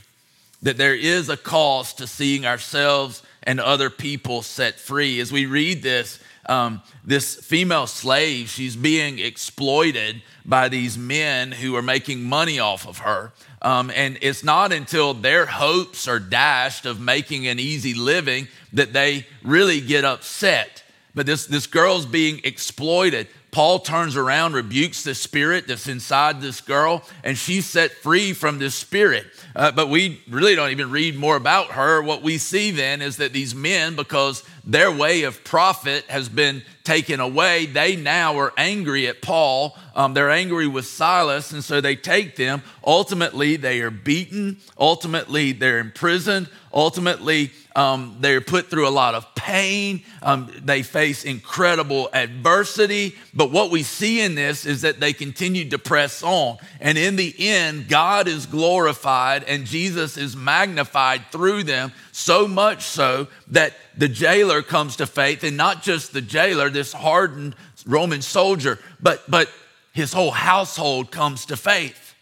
That 0.62 0.78
there 0.78 0.96
is 0.96 1.30
a 1.30 1.38
cost 1.38 2.00
to 2.00 2.08
seeing 2.08 2.46
ourselves 2.46 3.22
and 3.44 3.60
other 3.60 3.90
people 3.90 4.42
set 4.42 4.80
free. 4.80 5.20
As 5.20 5.32
we 5.32 5.46
read 5.46 5.84
this, 5.84 6.20
um, 6.48 6.82
this 7.04 7.36
female 7.36 7.88
slave, 7.88 8.50
she's 8.50 8.76
being 8.76 9.20
exploited 9.20 10.22
by 10.46 10.70
these 10.70 10.98
men 10.98 11.52
who 11.52 11.76
are 11.76 11.82
making 11.82 12.24
money 12.24 12.60
off 12.60 12.88
of 12.88 13.00
her. 13.00 13.32
Um, 13.62 13.92
and 13.96 14.18
it's 14.22 14.44
not 14.44 14.72
until 14.72 15.14
their 15.14 15.46
hopes 15.46 16.08
are 16.08 16.20
dashed 16.20 16.86
of 16.86 17.00
making 17.00 17.48
an 17.48 17.60
easy 17.60 17.94
living 17.94 18.48
that 18.74 18.94
they 18.94 19.26
really 19.44 19.82
get 19.82 20.06
upset. 20.06 20.84
But 21.16 21.26
this, 21.26 21.46
this 21.48 21.66
girl's 21.66 22.06
being 22.06 22.42
exploited. 22.44 23.28
Paul 23.52 23.80
turns 23.80 24.18
around, 24.18 24.54
rebukes 24.54 25.04
the 25.04 25.16
spirit 25.16 25.66
that's 25.66 25.88
inside 25.88 26.42
this 26.42 26.60
girl, 26.60 27.04
and 27.24 27.38
she's 27.38 27.66
set 27.66 27.92
free 27.92 28.34
from 28.34 28.60
this 28.60 28.76
spirit. 28.76 29.26
Uh, 29.56 29.72
but 29.72 29.88
we 29.88 30.22
really 30.30 30.56
don't 30.56 30.72
even 30.72 30.92
read 30.92 31.16
more 31.16 31.38
about 31.38 31.68
her. 31.68 32.02
What 32.02 32.22
we 32.22 32.38
see 32.38 32.72
then 32.72 33.02
is 33.02 33.16
that 33.16 33.32
these 33.32 33.56
men, 33.56 33.96
because 33.96 34.44
their 34.66 34.92
way 34.92 35.24
of 35.24 35.42
profit 35.46 36.04
has 36.10 36.28
been 36.28 36.64
taken 36.86 37.20
away, 37.20 37.66
they 37.66 37.96
now 37.96 38.38
are 38.38 38.54
angry 38.58 39.08
at 39.08 39.22
Paul. 39.22 39.78
Um, 39.96 40.14
they're 40.14 40.32
angry 40.32 40.68
with 40.68 40.86
Silas, 40.86 41.52
and 41.52 41.64
so 41.64 41.82
they 41.82 41.96
take 41.96 42.36
them. 42.36 42.62
Ultimately, 42.86 43.56
they 43.56 43.82
are 43.82 43.92
beaten. 43.92 44.58
Ultimately, 44.78 45.52
they're 45.52 45.80
imprisoned. 45.80 46.50
Ultimately, 46.74 47.52
um, 47.76 48.18
they're 48.20 48.42
put 48.42 48.70
through 48.70 48.88
a 48.88 48.90
lot 48.90 49.16
of 49.16 49.34
pain. 49.36 50.04
Um, 50.22 50.52
they 50.64 50.82
face 50.82 51.24
incredible 51.24 52.10
adversity. 52.14 53.16
But 53.34 53.52
what 53.52 53.72
we 53.72 53.84
see 53.84 54.22
in 54.22 54.36
this 54.36 54.66
is 54.66 54.82
that 54.82 55.00
they 55.00 55.14
continue 55.14 55.70
to 55.70 55.78
press 55.78 56.24
on. 56.24 56.58
And 56.80 56.98
in 56.98 57.16
the 57.16 57.34
end, 57.38 57.88
God 57.88 58.28
is 58.28 58.46
glorified 58.46 59.44
and 59.44 59.66
Jesus 59.66 60.18
is 60.18 60.36
magnified 60.36 61.32
through 61.32 61.64
them, 61.64 61.94
so 62.12 62.48
much 62.48 62.84
so 62.84 63.28
that 63.48 63.74
the 63.98 64.10
jailer 64.10 64.62
comes 64.62 64.98
to 64.98 65.06
faith. 65.06 65.44
And 65.44 65.56
not 65.56 65.84
just 65.84 66.12
the 66.12 66.22
jailer, 66.22 66.70
this 66.76 66.94
hardened 66.94 67.56
Roman 67.88 68.22
soldier, 68.22 68.78
but, 69.02 69.24
but 69.30 69.50
his 69.94 70.14
whole 70.14 70.32
household 70.32 71.10
comes 71.10 71.48
to 71.48 71.58
faith. 71.58 72.14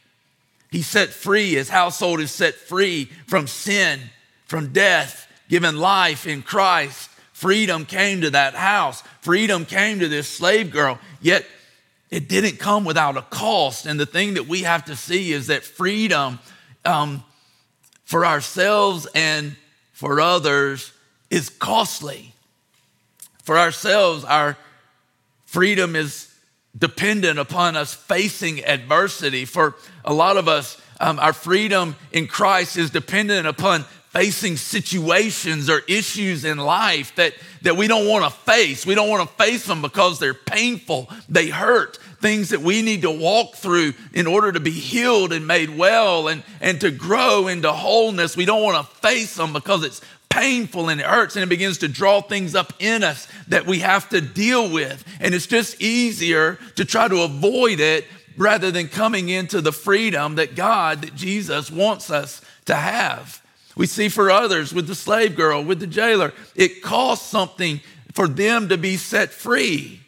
He's 0.71 0.87
set 0.87 1.09
free, 1.09 1.55
his 1.55 1.69
household 1.69 2.21
is 2.21 2.31
set 2.31 2.55
free 2.55 3.05
from 3.27 3.47
sin, 3.47 3.99
from 4.45 4.71
death 4.71 5.27
given 5.49 5.77
life 5.77 6.25
in 6.25 6.41
Christ, 6.41 7.09
freedom 7.31 7.85
came 7.85 8.21
to 8.21 8.31
that 8.31 8.55
house. 8.55 9.03
Freedom 9.21 9.65
came 9.65 9.99
to 9.99 10.07
this 10.07 10.27
slave 10.27 10.71
girl. 10.71 10.97
Yet 11.21 11.45
it 12.09 12.27
didn't 12.27 12.57
come 12.57 12.85
without 12.85 13.17
a 13.17 13.21
cost. 13.21 13.85
And 13.85 13.99
the 13.99 14.05
thing 14.05 14.33
that 14.35 14.47
we 14.47 14.61
have 14.63 14.85
to 14.85 14.95
see 14.95 15.31
is 15.31 15.47
that 15.47 15.63
freedom 15.63 16.39
um, 16.85 17.23
for 18.03 18.25
ourselves 18.25 19.07
and 19.13 19.55
for 19.91 20.19
others 20.19 20.91
is 21.29 21.49
costly. 21.49 22.32
For 23.43 23.57
ourselves, 23.57 24.23
our 24.23 24.57
freedom 25.45 25.95
is 25.95 26.33
dependent 26.77 27.37
upon 27.37 27.75
us 27.75 27.93
facing 27.93 28.63
adversity. 28.65 29.45
For 29.45 29.75
a 30.03 30.13
lot 30.13 30.37
of 30.37 30.47
us, 30.47 30.81
um, 30.99 31.19
our 31.19 31.33
freedom 31.33 31.95
in 32.11 32.27
Christ 32.27 32.77
is 32.77 32.89
dependent 32.89 33.45
upon 33.45 33.85
facing 34.11 34.55
situations 34.55 35.69
or 35.69 35.81
issues 35.87 36.45
in 36.45 36.57
life 36.57 37.15
that, 37.15 37.33
that 37.63 37.75
we 37.75 37.87
don't 37.87 38.07
want 38.07 38.23
to 38.23 38.29
face. 38.29 38.85
We 38.85 38.95
don't 38.95 39.09
want 39.09 39.27
to 39.27 39.35
face 39.43 39.65
them 39.65 39.81
because 39.81 40.19
they're 40.19 40.35
painful, 40.35 41.09
they 41.27 41.49
hurt, 41.49 41.97
things 42.21 42.49
that 42.49 42.61
we 42.61 42.83
need 42.83 43.01
to 43.01 43.11
walk 43.11 43.55
through 43.55 43.93
in 44.13 44.27
order 44.27 44.51
to 44.51 44.59
be 44.59 44.71
healed 44.71 45.33
and 45.33 45.47
made 45.47 45.75
well 45.75 46.27
and, 46.27 46.43
and 46.61 46.79
to 46.81 46.91
grow 46.91 47.47
into 47.47 47.71
wholeness. 47.71 48.37
We 48.37 48.45
don't 48.45 48.61
want 48.61 48.77
to 48.77 48.95
face 48.97 49.35
them 49.35 49.51
because 49.51 49.83
it's 49.83 50.01
painful 50.33 50.89
and 50.89 50.99
it 50.99 51.05
hurts 51.05 51.35
and 51.35 51.43
it 51.43 51.49
begins 51.49 51.77
to 51.77 51.87
draw 51.87 52.19
things 52.19 52.55
up 52.55 52.73
in 52.79 53.03
us 53.03 53.27
that 53.49 53.67
we 53.67 53.79
have 53.79 54.09
to 54.09 54.19
deal 54.19 54.71
with. 54.71 55.05
And 55.19 55.35
it's 55.35 55.45
just 55.45 55.79
easier 55.79 56.57
to 56.75 56.83
try 56.85 57.07
to 57.07 57.21
avoid 57.21 57.79
it 57.79 58.05
rather 58.35 58.71
than 58.71 58.87
coming 58.87 59.29
into 59.29 59.61
the 59.61 59.71
freedom 59.71 60.35
that 60.35 60.55
God, 60.55 61.03
that 61.03 61.15
Jesus 61.15 61.69
wants 61.69 62.09
us 62.09 62.41
to 62.65 62.73
have. 62.73 63.43
We 63.75 63.85
see 63.85 64.09
for 64.09 64.31
others 64.31 64.73
with 64.73 64.87
the 64.87 64.95
slave 64.95 65.35
girl, 65.35 65.63
with 65.63 65.79
the 65.79 65.87
jailer, 65.87 66.33
it 66.55 66.81
cost 66.81 67.27
something 67.27 67.81
for 68.13 68.27
them 68.27 68.69
to 68.69 68.77
be 68.77 68.97
set 68.97 69.29
free. 69.29 69.99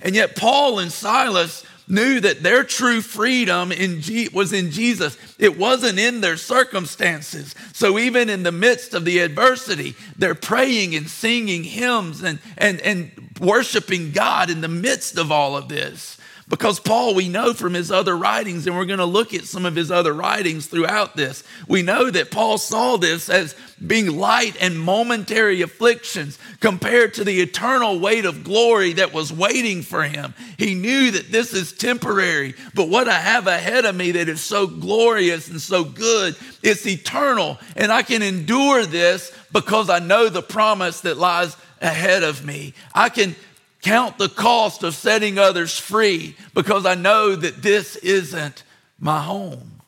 And 0.00 0.14
yet, 0.14 0.36
Paul 0.36 0.78
and 0.78 0.92
Silas 0.92 1.64
knew 1.86 2.20
that 2.20 2.42
their 2.42 2.64
true 2.64 3.00
freedom 3.00 3.72
in 3.72 4.00
G- 4.00 4.28
was 4.32 4.52
in 4.52 4.70
Jesus. 4.70 5.16
It 5.38 5.58
wasn't 5.58 5.98
in 5.98 6.20
their 6.20 6.36
circumstances. 6.36 7.54
So, 7.72 7.98
even 7.98 8.30
in 8.30 8.42
the 8.42 8.52
midst 8.52 8.94
of 8.94 9.04
the 9.04 9.18
adversity, 9.20 9.94
they're 10.16 10.34
praying 10.34 10.94
and 10.94 11.08
singing 11.08 11.64
hymns 11.64 12.22
and, 12.22 12.38
and, 12.56 12.80
and 12.80 13.10
worshiping 13.40 14.12
God 14.12 14.50
in 14.50 14.60
the 14.60 14.68
midst 14.68 15.18
of 15.18 15.30
all 15.30 15.56
of 15.56 15.68
this. 15.68 16.18
Because 16.46 16.78
Paul, 16.78 17.14
we 17.14 17.28
know 17.28 17.54
from 17.54 17.72
his 17.72 17.90
other 17.90 18.16
writings, 18.16 18.66
and 18.66 18.76
we're 18.76 18.84
going 18.84 18.98
to 18.98 19.06
look 19.06 19.32
at 19.32 19.44
some 19.44 19.64
of 19.64 19.74
his 19.74 19.90
other 19.90 20.12
writings 20.12 20.66
throughout 20.66 21.16
this, 21.16 21.42
we 21.66 21.80
know 21.80 22.10
that 22.10 22.30
Paul 22.30 22.58
saw 22.58 22.98
this 22.98 23.30
as 23.30 23.56
being 23.84 24.18
light 24.18 24.54
and 24.60 24.78
momentary 24.78 25.62
afflictions 25.62 26.38
compared 26.60 27.14
to 27.14 27.24
the 27.24 27.40
eternal 27.40 27.98
weight 27.98 28.26
of 28.26 28.44
glory 28.44 28.92
that 28.94 29.14
was 29.14 29.32
waiting 29.32 29.80
for 29.80 30.02
him. 30.02 30.34
He 30.58 30.74
knew 30.74 31.10
that 31.12 31.32
this 31.32 31.54
is 31.54 31.72
temporary, 31.72 32.54
but 32.74 32.90
what 32.90 33.08
I 33.08 33.18
have 33.18 33.46
ahead 33.46 33.86
of 33.86 33.96
me 33.96 34.12
that 34.12 34.28
is 34.28 34.42
so 34.42 34.66
glorious 34.66 35.48
and 35.48 35.60
so 35.60 35.82
good, 35.82 36.36
it's 36.62 36.86
eternal. 36.86 37.58
And 37.74 37.90
I 37.90 38.02
can 38.02 38.20
endure 38.20 38.84
this 38.84 39.32
because 39.50 39.88
I 39.88 39.98
know 39.98 40.28
the 40.28 40.42
promise 40.42 41.00
that 41.02 41.16
lies 41.16 41.56
ahead 41.80 42.22
of 42.22 42.44
me. 42.44 42.74
I 42.94 43.08
can 43.08 43.36
count 43.84 44.16
the 44.16 44.30
cost 44.30 44.82
of 44.82 44.94
setting 44.94 45.38
others 45.38 45.78
free 45.78 46.34
because 46.54 46.86
I 46.86 46.94
know 46.94 47.36
that 47.36 47.62
this 47.62 47.96
isn't 47.96 48.64
my 48.98 49.22
home. 49.22 49.82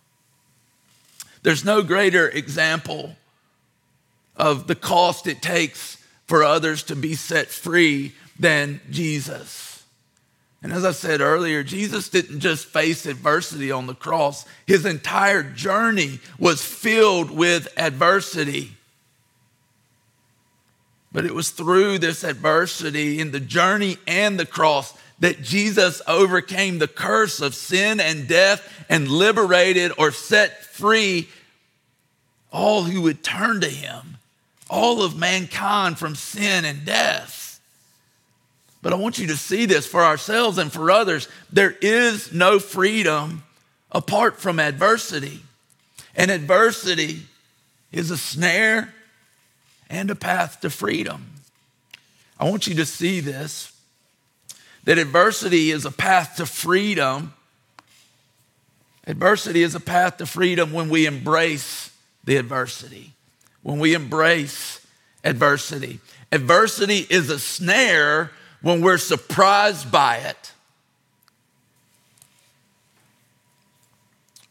There's 1.43 1.65
no 1.65 1.83
greater 1.83 2.29
example 2.29 3.17
of 4.37 4.67
the 4.67 4.75
cost 4.75 5.27
it 5.27 5.41
takes 5.41 5.97
for 6.27 6.43
others 6.43 6.83
to 6.85 6.97
be 6.97 7.15
set 7.15 7.49
free 7.49 8.13
than 8.39 8.81
Jesus. 8.91 9.85
And 10.63 10.73
as 10.73 10.85
I 10.85 10.93
said 10.93 11.21
earlier, 11.21 11.63
Jesus 11.63 12.09
didn't 12.09 12.41
just 12.41 12.67
face 12.67 13.07
adversity 13.07 13.71
on 13.71 13.87
the 13.87 13.95
cross, 13.95 14.45
his 14.67 14.85
entire 14.85 15.43
journey 15.43 16.21
was 16.39 16.63
filled 16.63 17.31
with 17.31 17.69
adversity. 17.79 18.73
But 21.17 21.25
it 21.25 21.35
was 21.35 21.49
through 21.49 22.01
this 22.01 22.25
adversity 22.25 23.21
in 23.21 23.31
the 23.31 23.41
journey 23.41 23.97
and 24.07 24.39
the 24.39 24.45
cross 24.45 24.93
that 25.19 25.41
Jesus 25.41 26.03
overcame 26.07 26.79
the 26.79 26.89
curse 26.89 27.41
of 27.41 27.55
sin 27.55 28.01
and 28.01 28.29
death 28.29 28.85
and 28.91 29.09
liberated 29.09 29.93
or 29.97 30.11
set 30.11 30.63
free 30.63 31.31
all 32.53 32.83
who 32.83 33.01
would 33.01 33.25
turn 33.25 33.63
to 33.63 33.67
him, 33.67 34.19
all 34.69 35.03
of 35.03 35.17
mankind 35.17 35.99
from 35.99 36.17
sin 36.17 36.67
and 36.67 36.85
death. 36.85 37.61
But 38.83 38.93
I 38.93 38.97
want 38.97 39.19
you 39.19 39.29
to 39.29 39.39
see 39.39 39.65
this 39.65 39.87
for 39.87 40.05
ourselves 40.05 40.59
and 40.59 40.71
for 40.71 40.91
others. 40.91 41.31
There 41.51 41.75
is 41.81 42.31
no 42.31 42.59
freedom 42.59 43.43
apart 43.91 44.39
from 44.39 44.61
adversity. 44.61 45.41
And 46.15 46.31
adversity 46.31 47.23
is 47.91 48.11
a 48.11 48.19
snare 48.19 48.93
and 49.89 50.11
a 50.11 50.15
path 50.15 50.61
to 50.61 50.71
freedom. 50.71 51.33
I 52.39 52.49
want 52.49 52.67
you 52.67 52.75
to 52.77 52.87
see 52.87 53.21
this 53.21 53.73
that 54.85 54.99
adversity 54.99 55.73
is 55.73 55.85
a 55.85 55.91
path 55.91 56.37
to 56.37 56.47
freedom. 56.47 57.35
Adversity 59.05 59.63
is 59.63 59.75
a 59.75 59.81
path 59.81 60.19
to 60.19 60.27
freedom 60.27 60.73
when 60.73 60.89
we 60.89 61.07
embrace 61.07 61.91
the 62.25 62.37
adversity, 62.37 63.13
when 63.63 63.81
we 63.81 63.95
embrace 63.95 64.87
adversity. 65.25 65.99
Adversity 66.31 67.07
is 67.11 67.31
a 67.31 67.39
snare 67.39 68.31
when 68.63 68.81
we're 68.81 68.99
surprised 68.99 69.91
by 69.91 70.17
it. 70.19 70.53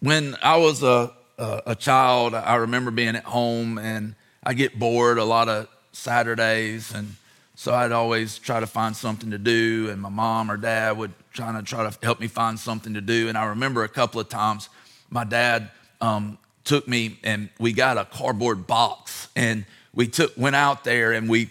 When 0.01 0.35
I 0.41 0.57
was 0.57 0.83
a, 0.83 1.13
a, 1.37 1.61
a 1.67 1.75
child, 1.75 2.35
I 2.35 2.55
remember 2.55 2.91
being 2.91 3.15
at 3.15 3.23
home 3.23 3.77
and 3.77 4.15
I 4.45 4.53
get 4.53 4.77
bored 4.77 5.17
a 5.17 5.23
lot 5.23 5.49
of 5.49 5.67
Saturdays, 5.91 6.93
and 6.93 7.15
so 7.55 7.73
I'd 7.73 7.91
always 7.91 8.37
try 8.37 8.59
to 8.59 8.67
find 8.67 8.95
something 8.95 9.31
to 9.31 9.39
do, 9.39 9.89
and 9.89 9.99
my 9.99 10.09
mom 10.09 10.51
or 10.51 10.57
dad 10.57 10.97
would 10.97 11.13
try 11.33 11.51
to 11.51 11.63
try 11.63 11.89
to 11.89 11.97
help 12.03 12.19
me 12.19 12.27
find 12.27 12.59
something 12.59 12.93
to 12.93 13.01
do. 13.01 13.27
And 13.27 13.37
I 13.37 13.45
remember 13.45 13.83
a 13.83 13.89
couple 13.89 14.21
of 14.21 14.29
times 14.29 14.69
my 15.09 15.23
dad 15.23 15.71
um, 15.99 16.37
took 16.63 16.87
me 16.87 17.17
and 17.23 17.49
we 17.59 17.73
got 17.73 17.97
a 17.97 18.05
cardboard 18.05 18.67
box, 18.67 19.29
and 19.35 19.65
we 19.95 20.07
took 20.07 20.37
went 20.37 20.55
out 20.55 20.83
there 20.83 21.13
and 21.13 21.27
we 21.27 21.49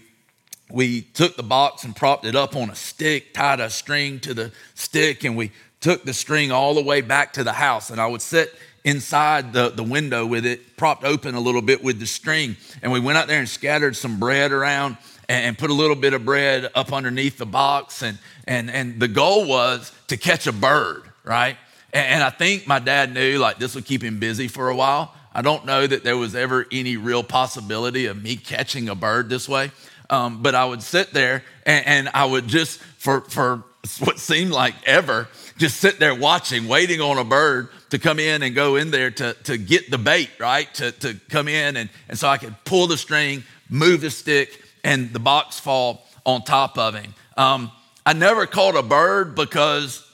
we 0.70 1.02
took 1.02 1.36
the 1.36 1.42
box 1.42 1.82
and 1.84 1.96
propped 1.96 2.24
it 2.24 2.36
up 2.36 2.54
on 2.54 2.70
a 2.70 2.76
stick, 2.76 3.34
tied 3.34 3.58
a 3.58 3.70
string 3.70 4.20
to 4.20 4.34
the 4.34 4.52
stick, 4.74 5.24
and 5.24 5.36
we 5.36 5.50
took 5.80 6.04
the 6.04 6.14
string 6.14 6.52
all 6.52 6.74
the 6.74 6.82
way 6.82 7.00
back 7.00 7.32
to 7.32 7.44
the 7.44 7.52
house. 7.52 7.90
And 7.90 8.00
I 8.00 8.06
would 8.06 8.22
sit 8.22 8.54
inside 8.84 9.52
the, 9.52 9.70
the 9.70 9.82
window 9.82 10.26
with 10.26 10.44
it 10.44 10.76
propped 10.76 11.04
open 11.04 11.34
a 11.34 11.40
little 11.40 11.62
bit 11.62 11.82
with 11.82 11.98
the 11.98 12.06
string. 12.06 12.56
And 12.82 12.92
we 12.92 13.00
went 13.00 13.18
out 13.18 13.26
there 13.26 13.38
and 13.38 13.48
scattered 13.48 13.96
some 13.96 14.20
bread 14.20 14.52
around 14.52 14.98
and 15.28 15.56
put 15.56 15.70
a 15.70 15.74
little 15.74 15.96
bit 15.96 16.12
of 16.12 16.24
bread 16.24 16.70
up 16.74 16.92
underneath 16.92 17.38
the 17.38 17.46
box. 17.46 18.02
And, 18.02 18.18
and, 18.46 18.70
and 18.70 19.00
the 19.00 19.08
goal 19.08 19.46
was 19.46 19.90
to 20.08 20.16
catch 20.16 20.46
a 20.46 20.52
bird, 20.52 21.02
right? 21.24 21.56
And, 21.92 22.06
and 22.06 22.22
I 22.22 22.30
think 22.30 22.66
my 22.66 22.78
dad 22.78 23.14
knew 23.14 23.38
like 23.38 23.58
this 23.58 23.74
would 23.74 23.86
keep 23.86 24.02
him 24.02 24.18
busy 24.18 24.48
for 24.48 24.68
a 24.68 24.76
while. 24.76 25.14
I 25.32 25.42
don't 25.42 25.64
know 25.64 25.86
that 25.86 26.04
there 26.04 26.16
was 26.16 26.34
ever 26.34 26.66
any 26.70 26.96
real 26.96 27.24
possibility 27.24 28.06
of 28.06 28.22
me 28.22 28.36
catching 28.36 28.88
a 28.88 28.94
bird 28.94 29.28
this 29.28 29.48
way. 29.48 29.72
Um, 30.10 30.42
but 30.42 30.54
I 30.54 30.66
would 30.66 30.82
sit 30.82 31.12
there 31.12 31.42
and, 31.64 31.86
and 31.86 32.08
I 32.12 32.26
would 32.26 32.46
just, 32.46 32.78
for, 32.78 33.22
for 33.22 33.64
what 34.00 34.18
seemed 34.18 34.50
like 34.50 34.74
ever, 34.84 35.28
just 35.56 35.78
sit 35.78 35.98
there 35.98 36.14
watching, 36.14 36.66
waiting 36.66 37.00
on 37.00 37.18
a 37.18 37.24
bird 37.24 37.68
to 37.90 37.98
come 37.98 38.18
in 38.18 38.42
and 38.42 38.54
go 38.54 38.76
in 38.76 38.90
there 38.90 39.10
to, 39.10 39.34
to 39.44 39.56
get 39.56 39.90
the 39.90 39.98
bait, 39.98 40.30
right? 40.40 40.72
To, 40.74 40.92
to 40.92 41.14
come 41.28 41.48
in. 41.48 41.76
And, 41.76 41.90
and 42.08 42.18
so 42.18 42.28
I 42.28 42.38
could 42.38 42.54
pull 42.64 42.86
the 42.86 42.96
string, 42.96 43.44
move 43.68 44.00
the 44.00 44.10
stick, 44.10 44.62
and 44.82 45.12
the 45.12 45.20
box 45.20 45.60
fall 45.60 46.06
on 46.26 46.42
top 46.42 46.76
of 46.78 46.94
him. 46.94 47.14
Um, 47.36 47.70
I 48.04 48.12
never 48.12 48.46
caught 48.46 48.76
a 48.76 48.82
bird 48.82 49.34
because 49.34 50.06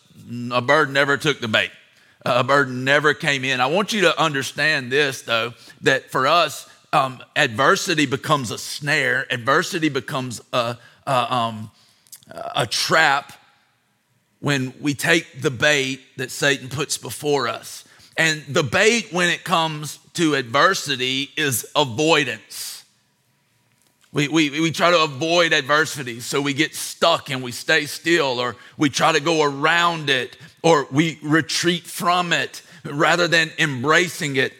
a 0.53 0.61
bird 0.61 0.91
never 0.91 1.17
took 1.17 1.41
the 1.41 1.49
bait. 1.49 1.71
A 2.25 2.45
bird 2.45 2.71
never 2.71 3.15
came 3.15 3.45
in. 3.45 3.61
I 3.61 3.67
want 3.67 3.93
you 3.93 4.03
to 4.03 4.21
understand 4.21 4.93
this, 4.93 5.23
though, 5.23 5.55
that 5.81 6.11
for 6.11 6.27
us, 6.27 6.69
um, 6.93 7.23
adversity 7.35 8.05
becomes 8.05 8.51
a 8.51 8.59
snare, 8.59 9.27
adversity 9.31 9.89
becomes 9.89 10.43
a, 10.53 10.77
a, 11.07 11.35
um, 11.35 11.71
a 12.55 12.67
trap 12.67 13.33
when 14.41 14.75
we 14.81 14.95
take 14.95 15.43
the 15.43 15.51
bait 15.51 16.01
that 16.17 16.31
Satan 16.31 16.69
puts 16.69 16.99
before 16.99 17.47
us. 17.47 17.85
And 18.17 18.43
the 18.49 18.63
bait 18.63 19.13
when 19.13 19.29
it 19.29 19.45
comes 19.45 19.99
to 20.15 20.35
adversity 20.35 21.31
is 21.37 21.67
avoidance. 21.77 22.85
We, 24.13 24.29
we, 24.29 24.51
we 24.61 24.73
try 24.73 24.91
to 24.91 25.05
avoid 25.05 25.53
adversity, 25.53 26.21
so 26.21 26.41
we 26.41 26.53
get 26.53 26.75
stuck 26.75 27.31
and 27.31 27.43
we 27.43 27.53
stay 27.53 27.87
still, 27.87 28.41
or 28.41 28.57
we 28.77 28.91
try 28.91 29.13
to 29.13 29.21
go 29.21 29.45
around 29.45 30.11
it, 30.11 30.37
or 30.63 30.89
we 30.91 31.19
retreat 31.23 31.85
from 31.85 32.33
it 32.33 32.63
rather 32.85 33.29
than 33.29 33.51
embracing 33.59 34.37
it. 34.37 34.53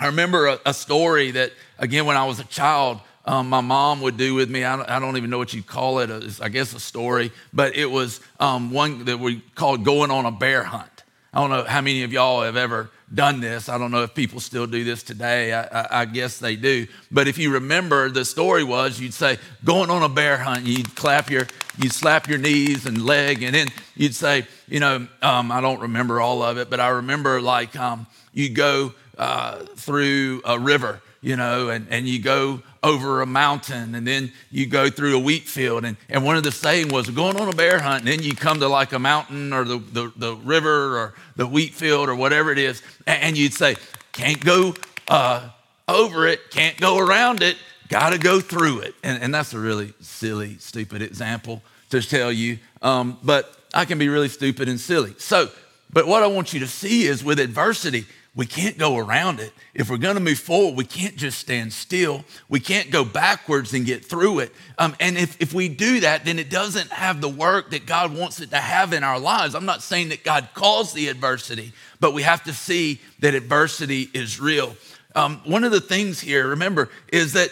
I 0.00 0.06
remember 0.06 0.46
a, 0.46 0.60
a 0.64 0.72
story 0.72 1.30
that 1.32 1.52
again, 1.78 2.06
when 2.06 2.16
I 2.16 2.24
was 2.24 2.40
a 2.40 2.44
child, 2.44 3.00
um, 3.26 3.48
my 3.48 3.60
mom 3.60 4.00
would 4.02 4.16
do 4.16 4.34
with 4.34 4.48
me. 4.48 4.64
I 4.64 4.76
don't, 4.76 4.88
I 4.88 5.00
don't 5.00 5.16
even 5.16 5.30
know 5.30 5.38
what 5.38 5.52
you'd 5.52 5.66
call 5.66 5.98
it. 5.98 6.10
Uh, 6.10 6.20
I 6.40 6.48
guess 6.48 6.74
a 6.74 6.80
story, 6.80 7.32
but 7.52 7.74
it 7.74 7.90
was 7.90 8.20
um, 8.38 8.70
one 8.70 9.04
that 9.06 9.18
we 9.18 9.40
called 9.54 9.84
going 9.84 10.10
on 10.10 10.26
a 10.26 10.30
bear 10.30 10.62
hunt. 10.62 11.04
I 11.34 11.40
don't 11.40 11.50
know 11.50 11.64
how 11.64 11.80
many 11.80 12.02
of 12.04 12.12
y'all 12.12 12.42
have 12.42 12.56
ever 12.56 12.90
done 13.12 13.40
this. 13.40 13.68
I 13.68 13.78
don't 13.78 13.90
know 13.90 14.04
if 14.04 14.14
people 14.14 14.40
still 14.40 14.66
do 14.66 14.84
this 14.84 15.02
today. 15.02 15.52
I, 15.52 15.64
I, 15.64 16.00
I, 16.00 16.04
guess 16.06 16.38
they 16.38 16.56
do. 16.56 16.86
But 17.10 17.28
if 17.28 17.36
you 17.36 17.52
remember, 17.52 18.08
the 18.08 18.24
story 18.24 18.64
was 18.64 18.98
you'd 18.98 19.12
say, 19.12 19.38
going 19.64 19.90
on 19.90 20.02
a 20.02 20.08
bear 20.08 20.38
hunt, 20.38 20.64
you'd 20.64 20.96
clap 20.96 21.30
your, 21.30 21.46
you'd 21.78 21.92
slap 21.92 22.26
your 22.26 22.38
knees 22.38 22.86
and 22.86 23.04
leg, 23.04 23.42
and 23.42 23.54
then 23.54 23.68
you'd 23.96 24.14
say, 24.14 24.46
you 24.66 24.80
know, 24.80 25.06
um, 25.20 25.52
I 25.52 25.60
don't 25.60 25.80
remember 25.80 26.20
all 26.20 26.42
of 26.42 26.58
it, 26.58 26.70
but 26.70 26.80
I 26.80 26.88
remember 26.88 27.40
like 27.40 27.76
um, 27.76 28.06
you 28.32 28.48
go 28.48 28.94
uh, 29.18 29.56
through 29.76 30.42
a 30.44 30.58
river 30.58 31.02
you 31.26 31.34
know, 31.34 31.70
and, 31.70 31.88
and 31.90 32.06
you 32.06 32.20
go 32.20 32.62
over 32.86 33.20
a 33.20 33.26
mountain 33.26 33.96
and 33.96 34.06
then 34.06 34.32
you 34.50 34.64
go 34.64 34.88
through 34.88 35.16
a 35.16 35.18
wheat 35.18 35.42
field. 35.42 35.84
And, 35.84 35.96
and 36.08 36.24
one 36.24 36.36
of 36.36 36.44
the 36.44 36.52
saying 36.52 36.88
was 36.88 37.10
going 37.10 37.36
on 37.36 37.48
a 37.48 37.52
bear 37.52 37.80
hunt 37.80 38.04
and 38.04 38.08
then 38.08 38.22
you 38.22 38.36
come 38.36 38.60
to 38.60 38.68
like 38.68 38.92
a 38.92 38.98
mountain 38.98 39.52
or 39.52 39.64
the, 39.64 39.78
the, 39.78 40.12
the 40.14 40.36
river 40.36 40.96
or 40.96 41.14
the 41.34 41.48
wheat 41.48 41.74
field 41.74 42.08
or 42.08 42.14
whatever 42.14 42.52
it 42.52 42.58
is. 42.58 42.82
And 43.06 43.36
you'd 43.36 43.54
say, 43.54 43.74
can't 44.12 44.42
go 44.42 44.74
uh, 45.08 45.48
over 45.88 46.28
it, 46.28 46.50
can't 46.50 46.76
go 46.78 46.98
around 46.98 47.42
it, 47.42 47.56
got 47.88 48.10
to 48.10 48.18
go 48.18 48.40
through 48.40 48.80
it. 48.80 48.94
And, 49.02 49.20
and 49.20 49.34
that's 49.34 49.52
a 49.52 49.58
really 49.58 49.92
silly, 50.00 50.56
stupid 50.58 51.02
example 51.02 51.62
to 51.90 52.00
tell 52.00 52.30
you. 52.30 52.58
Um, 52.82 53.18
but 53.24 53.52
I 53.74 53.84
can 53.84 53.98
be 53.98 54.08
really 54.08 54.28
stupid 54.28 54.68
and 54.68 54.78
silly. 54.78 55.14
So, 55.18 55.50
but 55.92 56.06
what 56.06 56.22
I 56.22 56.28
want 56.28 56.52
you 56.52 56.60
to 56.60 56.68
see 56.68 57.04
is 57.04 57.24
with 57.24 57.40
adversity, 57.40 58.06
we 58.36 58.44
can't 58.44 58.76
go 58.76 58.98
around 58.98 59.40
it. 59.40 59.50
If 59.72 59.88
we're 59.88 59.96
going 59.96 60.16
to 60.16 60.20
move 60.20 60.38
forward, 60.38 60.76
we 60.76 60.84
can't 60.84 61.16
just 61.16 61.38
stand 61.38 61.72
still. 61.72 62.22
We 62.50 62.60
can't 62.60 62.90
go 62.90 63.02
backwards 63.02 63.72
and 63.72 63.86
get 63.86 64.04
through 64.04 64.40
it. 64.40 64.54
Um, 64.76 64.94
and 65.00 65.16
if, 65.16 65.40
if 65.40 65.54
we 65.54 65.70
do 65.70 66.00
that, 66.00 66.26
then 66.26 66.38
it 66.38 66.50
doesn't 66.50 66.92
have 66.92 67.22
the 67.22 67.30
work 67.30 67.70
that 67.70 67.86
God 67.86 68.14
wants 68.14 68.40
it 68.40 68.50
to 68.50 68.58
have 68.58 68.92
in 68.92 69.02
our 69.02 69.18
lives. 69.18 69.54
I'm 69.54 69.64
not 69.64 69.82
saying 69.82 70.10
that 70.10 70.22
God 70.22 70.50
caused 70.52 70.94
the 70.94 71.08
adversity, 71.08 71.72
but 71.98 72.12
we 72.12 72.22
have 72.22 72.44
to 72.44 72.52
see 72.52 73.00
that 73.20 73.34
adversity 73.34 74.10
is 74.12 74.38
real. 74.38 74.76
Um, 75.14 75.40
one 75.46 75.64
of 75.64 75.72
the 75.72 75.80
things 75.80 76.20
here, 76.20 76.46
remember, 76.48 76.90
is 77.08 77.32
that 77.32 77.48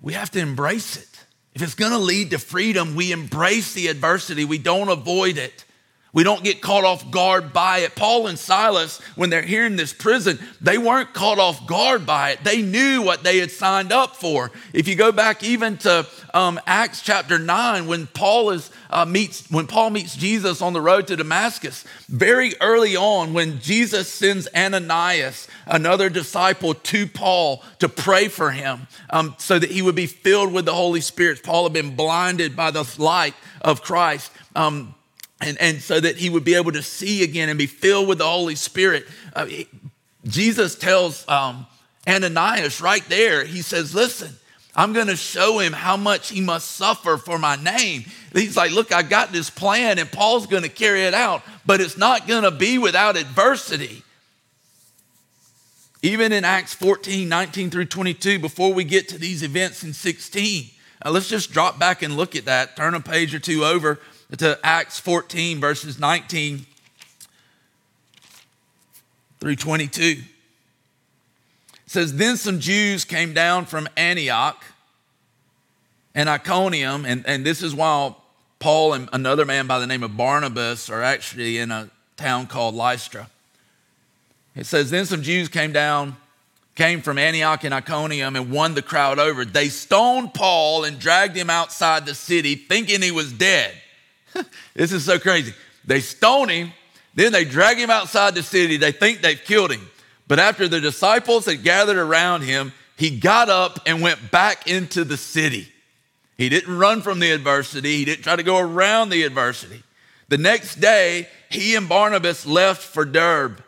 we 0.00 0.14
have 0.14 0.30
to 0.30 0.40
embrace 0.40 0.96
it. 0.96 1.08
If 1.54 1.60
it's 1.60 1.74
going 1.74 1.92
to 1.92 1.98
lead 1.98 2.30
to 2.30 2.38
freedom, 2.38 2.94
we 2.94 3.12
embrace 3.12 3.74
the 3.74 3.88
adversity, 3.88 4.46
we 4.46 4.58
don't 4.58 4.88
avoid 4.88 5.36
it. 5.36 5.66
We 6.12 6.24
don't 6.24 6.42
get 6.42 6.62
caught 6.62 6.84
off 6.84 7.10
guard 7.10 7.52
by 7.52 7.78
it. 7.78 7.94
Paul 7.94 8.26
and 8.26 8.38
Silas, 8.38 9.00
when 9.16 9.28
they're 9.28 9.42
here 9.42 9.66
in 9.66 9.76
this 9.76 9.92
prison, 9.92 10.38
they 10.62 10.78
weren't 10.78 11.12
caught 11.12 11.38
off 11.38 11.66
guard 11.66 12.06
by 12.06 12.30
it. 12.30 12.42
They 12.42 12.62
knew 12.62 13.02
what 13.02 13.22
they 13.22 13.38
had 13.38 13.50
signed 13.50 13.92
up 13.92 14.16
for. 14.16 14.50
If 14.72 14.88
you 14.88 14.94
go 14.94 15.12
back 15.12 15.42
even 15.44 15.76
to 15.78 16.06
um, 16.32 16.58
Acts 16.66 17.02
chapter 17.02 17.38
9, 17.38 17.86
when 17.86 18.06
Paul 18.06 18.50
is 18.50 18.70
uh, 18.88 19.04
meets 19.04 19.50
when 19.50 19.66
Paul 19.66 19.90
meets 19.90 20.16
Jesus 20.16 20.62
on 20.62 20.72
the 20.72 20.80
road 20.80 21.08
to 21.08 21.16
Damascus, 21.16 21.84
very 22.08 22.54
early 22.60 22.96
on, 22.96 23.34
when 23.34 23.60
Jesus 23.60 24.08
sends 24.08 24.48
Ananias, 24.54 25.48
another 25.66 26.08
disciple, 26.08 26.74
to 26.74 27.06
Paul 27.06 27.62
to 27.80 27.88
pray 27.88 28.28
for 28.28 28.52
him 28.52 28.86
um, 29.10 29.34
so 29.38 29.58
that 29.58 29.70
he 29.70 29.82
would 29.82 29.94
be 29.94 30.06
filled 30.06 30.52
with 30.52 30.64
the 30.64 30.74
Holy 30.74 31.00
Spirit. 31.00 31.42
Paul 31.42 31.64
had 31.64 31.72
been 31.74 31.94
blinded 31.94 32.56
by 32.56 32.70
the 32.70 32.88
light 32.98 33.34
of 33.60 33.82
Christ. 33.82 34.32
Um, 34.54 34.94
and, 35.40 35.60
and 35.60 35.82
so 35.82 36.00
that 36.00 36.16
he 36.16 36.30
would 36.30 36.44
be 36.44 36.54
able 36.54 36.72
to 36.72 36.82
see 36.82 37.22
again 37.22 37.48
and 37.48 37.58
be 37.58 37.66
filled 37.66 38.08
with 38.08 38.18
the 38.18 38.26
Holy 38.26 38.54
Spirit. 38.54 39.06
Uh, 39.34 39.46
Jesus 40.24 40.74
tells 40.74 41.28
um, 41.28 41.66
Ananias 42.08 42.80
right 42.80 43.06
there, 43.08 43.44
he 43.44 43.62
says, 43.62 43.94
Listen, 43.94 44.34
I'm 44.74 44.92
going 44.92 45.08
to 45.08 45.16
show 45.16 45.58
him 45.58 45.72
how 45.72 45.96
much 45.96 46.30
he 46.30 46.40
must 46.40 46.72
suffer 46.72 47.16
for 47.16 47.38
my 47.38 47.56
name. 47.56 48.04
He's 48.32 48.56
like, 48.56 48.72
Look, 48.72 48.92
I 48.92 49.02
got 49.02 49.30
this 49.30 49.50
plan, 49.50 49.98
and 49.98 50.10
Paul's 50.10 50.46
going 50.46 50.62
to 50.62 50.68
carry 50.68 51.02
it 51.02 51.14
out, 51.14 51.42
but 51.66 51.80
it's 51.80 51.98
not 51.98 52.26
going 52.26 52.44
to 52.44 52.50
be 52.50 52.78
without 52.78 53.16
adversity. 53.16 54.02
Even 56.02 56.32
in 56.32 56.44
Acts 56.44 56.74
14, 56.74 57.28
19 57.28 57.70
through 57.70 57.86
22, 57.86 58.38
before 58.38 58.72
we 58.72 58.84
get 58.84 59.08
to 59.08 59.18
these 59.18 59.42
events 59.42 59.82
in 59.82 59.92
16, 59.92 60.66
now 61.04 61.10
let's 61.10 61.28
just 61.28 61.52
drop 61.52 61.78
back 61.78 62.02
and 62.02 62.16
look 62.16 62.36
at 62.36 62.44
that. 62.46 62.76
Turn 62.76 62.94
a 62.94 63.00
page 63.00 63.34
or 63.34 63.38
two 63.38 63.64
over 63.64 63.98
to 64.38 64.58
Acts 64.64 64.98
14, 64.98 65.60
verses 65.60 65.98
19 65.98 66.66
through 69.38 69.56
22. 69.56 70.02
It 70.02 70.24
says, 71.86 72.16
Then 72.16 72.36
some 72.36 72.58
Jews 72.58 73.04
came 73.04 73.32
down 73.32 73.66
from 73.66 73.88
Antioch 73.96 74.64
and 76.14 76.28
Iconium, 76.28 77.04
and, 77.04 77.24
and 77.26 77.44
this 77.44 77.62
is 77.62 77.74
while 77.74 78.22
Paul 78.58 78.94
and 78.94 79.08
another 79.12 79.44
man 79.44 79.66
by 79.66 79.78
the 79.78 79.86
name 79.86 80.02
of 80.02 80.16
Barnabas 80.16 80.90
are 80.90 81.02
actually 81.02 81.58
in 81.58 81.70
a 81.70 81.90
town 82.16 82.46
called 82.46 82.74
Lystra. 82.74 83.28
It 84.56 84.66
says, 84.66 84.90
Then 84.90 85.04
some 85.04 85.22
Jews 85.22 85.48
came 85.48 85.72
down, 85.72 86.16
came 86.74 87.02
from 87.02 87.18
Antioch 87.18 87.62
and 87.64 87.74
Iconium 87.74 88.34
and 88.34 88.50
won 88.50 88.74
the 88.74 88.82
crowd 88.82 89.18
over. 89.18 89.44
They 89.44 89.68
stoned 89.68 90.34
Paul 90.34 90.84
and 90.84 90.98
dragged 90.98 91.36
him 91.36 91.50
outside 91.50 92.06
the 92.06 92.14
city, 92.14 92.54
thinking 92.54 93.02
he 93.02 93.12
was 93.12 93.32
dead. 93.32 93.74
this 94.74 94.92
is 94.92 95.04
so 95.04 95.18
crazy. 95.18 95.54
They 95.84 96.00
stone 96.00 96.48
him, 96.48 96.72
then 97.14 97.32
they 97.32 97.44
drag 97.44 97.78
him 97.78 97.90
outside 97.90 98.34
the 98.34 98.42
city. 98.42 98.76
They 98.76 98.92
think 98.92 99.22
they've 99.22 99.42
killed 99.42 99.72
him. 99.72 99.88
But 100.28 100.38
after 100.38 100.68
the 100.68 100.80
disciples 100.80 101.46
had 101.46 101.62
gathered 101.62 101.96
around 101.96 102.42
him, 102.42 102.72
he 102.96 103.18
got 103.18 103.48
up 103.48 103.80
and 103.86 104.02
went 104.02 104.30
back 104.30 104.66
into 104.66 105.04
the 105.04 105.16
city. 105.16 105.68
He 106.36 106.48
didn't 106.48 106.76
run 106.76 107.02
from 107.02 107.18
the 107.18 107.30
adversity, 107.30 107.96
he 107.96 108.04
didn't 108.04 108.22
try 108.22 108.36
to 108.36 108.42
go 108.42 108.58
around 108.58 109.08
the 109.08 109.22
adversity. 109.22 109.82
The 110.28 110.38
next 110.38 110.76
day, 110.76 111.28
he 111.50 111.76
and 111.76 111.88
Barnabas 111.88 112.44
left 112.44 112.82
for 112.82 113.04
Derbe. 113.04 113.62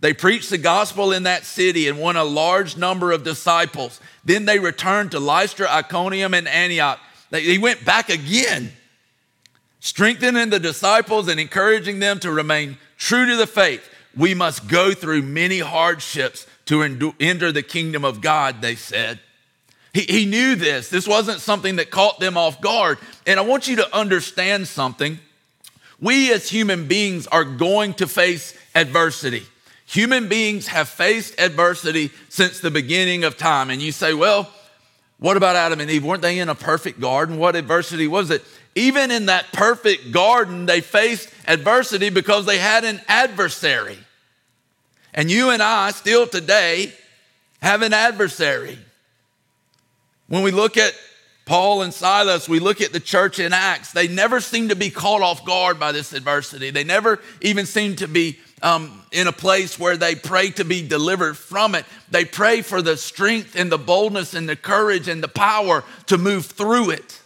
They 0.00 0.12
preached 0.12 0.50
the 0.50 0.58
gospel 0.58 1.12
in 1.12 1.22
that 1.22 1.44
city 1.44 1.88
and 1.88 1.98
won 1.98 2.16
a 2.16 2.24
large 2.24 2.76
number 2.76 3.12
of 3.12 3.24
disciples. 3.24 4.00
Then 4.24 4.44
they 4.44 4.58
returned 4.58 5.12
to 5.12 5.20
Lystra, 5.20 5.66
Iconium, 5.70 6.34
and 6.34 6.48
Antioch. 6.48 6.98
They 7.30 7.56
went 7.56 7.84
back 7.84 8.10
again, 8.10 8.70
strengthening 9.84 10.48
the 10.48 10.58
disciples 10.58 11.28
and 11.28 11.38
encouraging 11.38 11.98
them 11.98 12.18
to 12.18 12.32
remain 12.32 12.78
true 12.96 13.26
to 13.26 13.36
the 13.36 13.46
faith. 13.46 13.86
We 14.16 14.32
must 14.32 14.66
go 14.66 14.94
through 14.94 15.20
many 15.20 15.58
hardships 15.58 16.46
to 16.64 16.82
enter 17.20 17.52
the 17.52 17.62
kingdom 17.62 18.02
of 18.02 18.22
God, 18.22 18.62
they 18.62 18.76
said. 18.76 19.20
He, 19.92 20.00
he 20.00 20.24
knew 20.24 20.54
this. 20.56 20.88
This 20.88 21.06
wasn't 21.06 21.40
something 21.40 21.76
that 21.76 21.90
caught 21.90 22.18
them 22.18 22.38
off 22.38 22.62
guard. 22.62 22.96
And 23.26 23.38
I 23.38 23.42
want 23.42 23.68
you 23.68 23.76
to 23.76 23.94
understand 23.94 24.68
something. 24.68 25.18
We 26.00 26.32
as 26.32 26.48
human 26.48 26.88
beings 26.88 27.26
are 27.26 27.44
going 27.44 27.92
to 27.94 28.06
face 28.06 28.56
adversity. 28.74 29.42
Human 29.84 30.30
beings 30.30 30.66
have 30.68 30.88
faced 30.88 31.38
adversity 31.38 32.10
since 32.30 32.60
the 32.60 32.70
beginning 32.70 33.24
of 33.24 33.36
time. 33.36 33.68
And 33.68 33.82
you 33.82 33.92
say, 33.92 34.14
well, 34.14 34.50
what 35.18 35.36
about 35.36 35.56
Adam 35.56 35.78
and 35.80 35.90
Eve? 35.90 36.06
Weren't 36.06 36.22
they 36.22 36.38
in 36.38 36.48
a 36.48 36.54
perfect 36.54 37.00
garden? 37.00 37.36
What 37.36 37.54
adversity 37.54 38.08
was 38.08 38.30
it? 38.30 38.42
Even 38.74 39.10
in 39.10 39.26
that 39.26 39.52
perfect 39.52 40.10
garden, 40.12 40.66
they 40.66 40.80
faced 40.80 41.28
adversity 41.46 42.10
because 42.10 42.46
they 42.46 42.58
had 42.58 42.84
an 42.84 43.00
adversary. 43.06 43.98
And 45.12 45.30
you 45.30 45.50
and 45.50 45.62
I 45.62 45.92
still 45.92 46.26
today 46.26 46.92
have 47.62 47.82
an 47.82 47.92
adversary. 47.92 48.78
When 50.26 50.42
we 50.42 50.50
look 50.50 50.76
at 50.76 50.94
Paul 51.44 51.82
and 51.82 51.92
Silas, 51.92 52.48
we 52.48 52.58
look 52.58 52.80
at 52.80 52.92
the 52.92 53.00
church 53.00 53.38
in 53.38 53.52
Acts, 53.52 53.92
they 53.92 54.08
never 54.08 54.40
seem 54.40 54.70
to 54.70 54.76
be 54.76 54.90
caught 54.90 55.20
off 55.20 55.44
guard 55.44 55.78
by 55.78 55.92
this 55.92 56.12
adversity. 56.12 56.70
They 56.70 56.84
never 56.84 57.20
even 57.42 57.66
seem 57.66 57.96
to 57.96 58.08
be 58.08 58.38
um, 58.62 59.02
in 59.12 59.26
a 59.26 59.32
place 59.32 59.78
where 59.78 59.96
they 59.96 60.14
pray 60.14 60.50
to 60.52 60.64
be 60.64 60.86
delivered 60.86 61.36
from 61.36 61.74
it. 61.74 61.84
They 62.10 62.24
pray 62.24 62.62
for 62.62 62.80
the 62.80 62.96
strength 62.96 63.56
and 63.56 63.70
the 63.70 63.78
boldness 63.78 64.32
and 64.32 64.48
the 64.48 64.56
courage 64.56 65.06
and 65.06 65.22
the 65.22 65.28
power 65.28 65.84
to 66.06 66.16
move 66.16 66.46
through 66.46 66.90
it. 66.90 67.20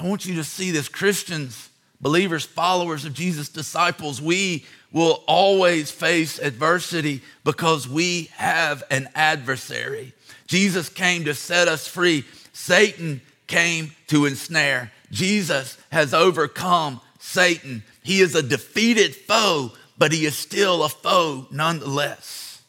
I 0.00 0.06
want 0.06 0.24
you 0.24 0.36
to 0.36 0.44
see 0.44 0.70
this, 0.70 0.88
Christians, 0.88 1.68
believers, 2.00 2.46
followers 2.46 3.04
of 3.04 3.12
Jesus, 3.12 3.50
disciples. 3.50 4.20
We 4.20 4.64
will 4.92 5.22
always 5.28 5.90
face 5.90 6.38
adversity 6.38 7.20
because 7.44 7.86
we 7.86 8.30
have 8.36 8.82
an 8.90 9.10
adversary. 9.14 10.14
Jesus 10.46 10.88
came 10.88 11.26
to 11.26 11.34
set 11.34 11.68
us 11.68 11.86
free, 11.86 12.24
Satan 12.54 13.20
came 13.46 13.92
to 14.06 14.24
ensnare. 14.24 14.90
Jesus 15.10 15.76
has 15.92 16.14
overcome 16.14 17.02
Satan. 17.18 17.82
He 18.02 18.20
is 18.20 18.34
a 18.34 18.42
defeated 18.42 19.14
foe, 19.14 19.72
but 19.98 20.12
he 20.12 20.24
is 20.24 20.34
still 20.34 20.82
a 20.82 20.88
foe 20.88 21.46
nonetheless. 21.50 22.62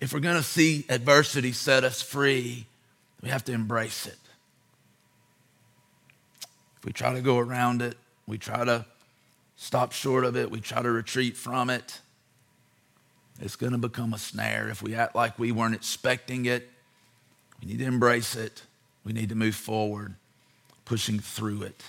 If 0.00 0.14
we're 0.14 0.20
going 0.20 0.36
to 0.36 0.42
see 0.42 0.86
adversity 0.88 1.52
set 1.52 1.84
us 1.84 2.00
free, 2.00 2.64
we 3.20 3.28
have 3.28 3.44
to 3.44 3.52
embrace 3.52 4.06
it. 4.06 4.16
We 6.86 6.92
try 6.92 7.12
to 7.12 7.20
go 7.20 7.38
around 7.38 7.82
it, 7.82 7.98
we 8.26 8.38
try 8.38 8.64
to 8.64 8.86
stop 9.56 9.92
short 9.92 10.24
of 10.24 10.36
it, 10.36 10.50
we 10.50 10.60
try 10.60 10.80
to 10.80 10.90
retreat 10.90 11.36
from 11.36 11.68
it, 11.68 12.00
it's 13.40 13.56
going 13.56 13.72
to 13.72 13.78
become 13.78 14.14
a 14.14 14.18
snare. 14.18 14.68
If 14.68 14.82
we 14.82 14.94
act 14.94 15.14
like 15.14 15.38
we 15.38 15.52
weren't 15.52 15.74
expecting 15.74 16.46
it, 16.46 16.70
we 17.60 17.68
need 17.68 17.80
to 17.80 17.84
embrace 17.84 18.34
it. 18.34 18.62
We 19.04 19.12
need 19.12 19.28
to 19.28 19.34
move 19.34 19.54
forward, 19.54 20.14
pushing 20.84 21.18
through 21.18 21.62
it. 21.62 21.82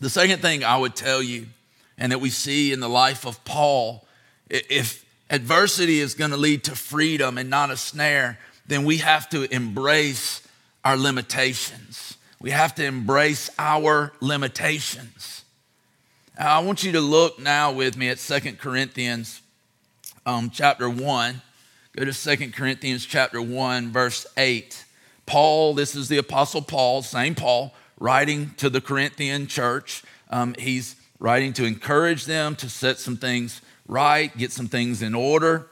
The 0.00 0.10
second 0.10 0.40
thing 0.40 0.64
I 0.64 0.76
would 0.76 0.94
tell 0.94 1.22
you, 1.22 1.46
and 1.98 2.12
that 2.12 2.20
we 2.20 2.30
see 2.30 2.72
in 2.72 2.80
the 2.80 2.88
life 2.88 3.26
of 3.26 3.44
Paul, 3.44 4.06
if 4.48 5.04
adversity 5.30 6.00
is 6.00 6.14
going 6.14 6.30
to 6.30 6.36
lead 6.36 6.64
to 6.64 6.76
freedom 6.76 7.38
and 7.38 7.50
not 7.50 7.70
a 7.70 7.76
snare, 7.76 8.38
then 8.66 8.84
we 8.84 8.98
have 8.98 9.28
to 9.30 9.52
embrace 9.52 10.46
our 10.84 10.96
limitations. 10.96 12.16
We 12.42 12.50
have 12.50 12.74
to 12.74 12.84
embrace 12.84 13.50
our 13.56 14.12
limitations. 14.20 15.44
I 16.36 16.58
want 16.58 16.82
you 16.82 16.90
to 16.90 17.00
look 17.00 17.38
now 17.38 17.70
with 17.70 17.96
me 17.96 18.08
at 18.08 18.18
Second 18.18 18.58
Corinthians 18.58 19.42
um, 20.26 20.50
chapter 20.50 20.90
1. 20.90 21.40
Go 21.96 22.04
to 22.04 22.12
Second 22.12 22.52
Corinthians 22.52 23.06
chapter 23.06 23.40
1, 23.40 23.92
verse 23.92 24.26
8. 24.36 24.84
Paul, 25.24 25.74
this 25.74 25.94
is 25.94 26.08
the 26.08 26.18
Apostle 26.18 26.62
Paul, 26.62 27.02
same 27.02 27.36
Paul, 27.36 27.72
writing 28.00 28.54
to 28.56 28.68
the 28.68 28.80
Corinthian 28.80 29.46
church. 29.46 30.02
Um, 30.28 30.56
he's 30.58 30.96
writing 31.20 31.52
to 31.52 31.64
encourage 31.64 32.24
them 32.24 32.56
to 32.56 32.68
set 32.68 32.98
some 32.98 33.18
things 33.18 33.62
right, 33.86 34.36
get 34.36 34.50
some 34.50 34.66
things 34.66 35.00
in 35.00 35.14
order. 35.14 35.68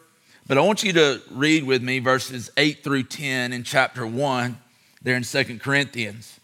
But 0.46 0.56
I 0.56 0.60
want 0.60 0.84
you 0.84 0.92
to 0.92 1.20
read 1.32 1.64
with 1.64 1.82
me 1.82 1.98
verses 1.98 2.48
8 2.56 2.84
through 2.84 3.04
10 3.04 3.52
in 3.52 3.64
chapter 3.64 4.06
1 4.06 4.56
there 5.02 5.16
in 5.16 5.24
Second 5.24 5.60
Corinthians. 5.60 6.39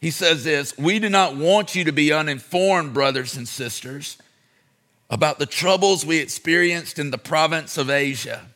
He 0.00 0.10
says 0.10 0.44
this 0.44 0.76
We 0.78 0.98
do 0.98 1.08
not 1.08 1.36
want 1.36 1.74
you 1.74 1.84
to 1.84 1.92
be 1.92 2.12
uninformed, 2.12 2.94
brothers 2.94 3.36
and 3.36 3.48
sisters, 3.48 4.18
about 5.08 5.38
the 5.38 5.46
troubles 5.46 6.04
we 6.04 6.18
experienced 6.18 6.98
in 6.98 7.10
the 7.10 7.18
province 7.18 7.78
of 7.78 7.90
Asia. 7.90 8.46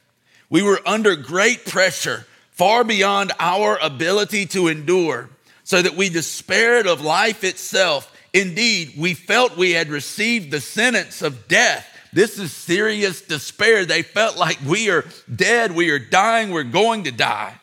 We 0.49 0.63
were 0.63 0.81
under 0.85 1.15
great 1.15 1.65
pressure, 1.65 2.27
far 2.51 2.83
beyond 2.85 3.33
our 3.39 3.79
ability 3.79 4.47
to 4.47 4.69
endure 4.69 5.31
so 5.63 5.81
that 5.81 5.95
we 5.95 6.09
despaired 6.09 6.89
of 6.89 7.01
life 7.01 7.45
itself. 7.45 8.13
Indeed, 8.33 8.95
we 8.99 9.15
felt 9.15 9.57
we 9.57 9.73
had 9.73 9.89
received 9.89 10.51
the 10.51 10.61
sentence 10.61 11.23
of 11.23 11.47
death. 11.47 11.87
This 12.13 12.41
is 12.41 12.53
serious 12.53 13.23
despair. 13.23 13.85
They 13.85 14.03
felt 14.03 14.37
like 14.37 14.59
we 14.67 14.91
are 14.91 15.05
dead, 15.33 15.73
we 15.73 15.91
are 15.91 16.01
dying, 16.01 16.51
we're 16.51 16.65
going 16.65 17.05
to 17.05 17.13
die. 17.13 17.60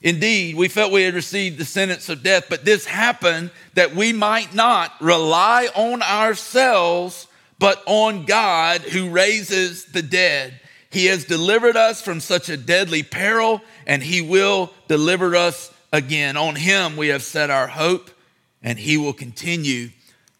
Indeed, 0.00 0.54
we 0.54 0.68
felt 0.68 0.92
we 0.92 1.02
had 1.02 1.14
received 1.14 1.58
the 1.58 1.64
sentence 1.64 2.08
of 2.08 2.22
death, 2.22 2.44
but 2.48 2.64
this 2.64 2.84
happened 2.84 3.50
that 3.74 3.94
we 3.94 4.12
might 4.12 4.54
not 4.54 4.92
rely 5.00 5.68
on 5.74 6.02
ourselves, 6.02 7.26
but 7.58 7.82
on 7.86 8.24
God 8.24 8.82
who 8.82 9.10
raises 9.10 9.86
the 9.86 10.02
dead. 10.02 10.60
He 10.90 11.06
has 11.06 11.24
delivered 11.24 11.76
us 11.76 12.00
from 12.00 12.20
such 12.20 12.48
a 12.48 12.56
deadly 12.56 13.02
peril, 13.02 13.60
and 13.86 14.02
He 14.02 14.22
will 14.22 14.72
deliver 14.86 15.34
us 15.34 15.72
again. 15.92 16.36
On 16.36 16.54
Him 16.54 16.96
we 16.96 17.08
have 17.08 17.22
set 17.22 17.50
our 17.50 17.66
hope, 17.66 18.10
and 18.62 18.78
He 18.78 18.96
will 18.96 19.12
continue 19.12 19.90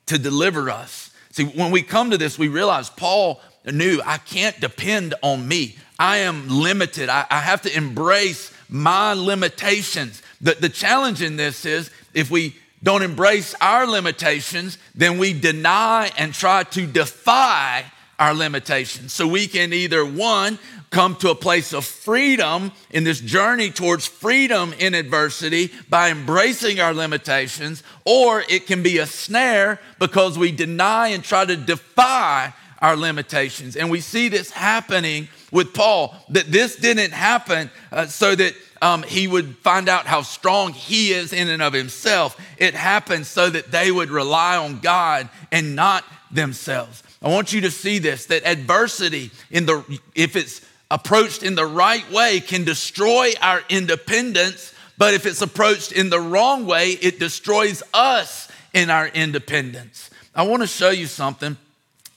to 0.06 0.18
deliver 0.18 0.70
us. 0.70 1.10
See, 1.32 1.44
when 1.44 1.72
we 1.72 1.82
come 1.82 2.10
to 2.10 2.18
this, 2.18 2.38
we 2.38 2.48
realize 2.48 2.90
Paul 2.90 3.40
knew 3.66 4.00
I 4.04 4.18
can't 4.18 4.58
depend 4.60 5.14
on 5.20 5.46
me. 5.46 5.76
I 5.98 6.18
am 6.18 6.48
limited. 6.48 7.08
I, 7.08 7.26
I 7.28 7.40
have 7.40 7.62
to 7.62 7.76
embrace 7.76 8.52
my 8.68 9.12
limitations. 9.12 10.22
The, 10.40 10.54
the 10.54 10.68
challenge 10.68 11.22
in 11.22 11.36
this 11.36 11.64
is 11.64 11.90
if 12.14 12.30
we 12.30 12.56
don't 12.82 13.02
embrace 13.02 13.54
our 13.60 13.86
limitations, 13.86 14.78
then 14.94 15.18
we 15.18 15.32
deny 15.32 16.10
and 16.16 16.32
try 16.32 16.62
to 16.64 16.86
defy 16.86 17.84
our 18.18 18.34
limitations. 18.34 19.12
So 19.12 19.26
we 19.26 19.46
can 19.46 19.72
either, 19.72 20.04
one, 20.04 20.58
come 20.90 21.16
to 21.16 21.30
a 21.30 21.34
place 21.34 21.72
of 21.72 21.84
freedom 21.84 22.72
in 22.90 23.04
this 23.04 23.20
journey 23.20 23.70
towards 23.70 24.06
freedom 24.06 24.72
in 24.78 24.94
adversity 24.94 25.70
by 25.88 26.10
embracing 26.10 26.80
our 26.80 26.94
limitations, 26.94 27.82
or 28.04 28.42
it 28.48 28.66
can 28.66 28.82
be 28.82 28.98
a 28.98 29.06
snare 29.06 29.80
because 29.98 30.38
we 30.38 30.50
deny 30.50 31.08
and 31.08 31.22
try 31.22 31.44
to 31.44 31.56
defy 31.56 32.54
our 32.80 32.96
limitations. 32.96 33.76
And 33.76 33.90
we 33.90 34.00
see 34.00 34.28
this 34.28 34.50
happening 34.50 35.28
with 35.50 35.74
Paul, 35.74 36.14
that 36.30 36.50
this 36.50 36.76
didn't 36.76 37.12
happen 37.12 37.70
uh, 37.90 38.06
so 38.06 38.34
that 38.34 38.54
um, 38.80 39.02
he 39.02 39.26
would 39.26 39.56
find 39.58 39.88
out 39.88 40.06
how 40.06 40.22
strong 40.22 40.72
he 40.72 41.12
is 41.12 41.32
in 41.32 41.48
and 41.48 41.62
of 41.62 41.72
himself. 41.72 42.40
It 42.58 42.74
happened 42.74 43.26
so 43.26 43.50
that 43.50 43.70
they 43.70 43.90
would 43.90 44.10
rely 44.10 44.56
on 44.56 44.80
God 44.80 45.28
and 45.50 45.74
not 45.74 46.04
themselves. 46.30 47.02
I 47.22 47.28
want 47.28 47.52
you 47.52 47.62
to 47.62 47.70
see 47.70 47.98
this 47.98 48.26
that 48.26 48.46
adversity 48.46 49.30
in 49.50 49.66
the 49.66 50.00
if 50.14 50.36
it's 50.36 50.60
approached 50.90 51.42
in 51.42 51.54
the 51.54 51.66
right 51.66 52.08
way 52.12 52.40
can 52.40 52.64
destroy 52.64 53.32
our 53.42 53.62
independence, 53.68 54.72
but 54.96 55.14
if 55.14 55.26
it's 55.26 55.42
approached 55.42 55.92
in 55.92 56.10
the 56.10 56.20
wrong 56.20 56.66
way, 56.66 56.90
it 56.90 57.18
destroys 57.18 57.82
us 57.92 58.48
in 58.72 58.90
our 58.90 59.08
independence. 59.08 60.10
I 60.34 60.44
want 60.46 60.62
to 60.62 60.68
show 60.68 60.90
you 60.90 61.06
something, 61.06 61.56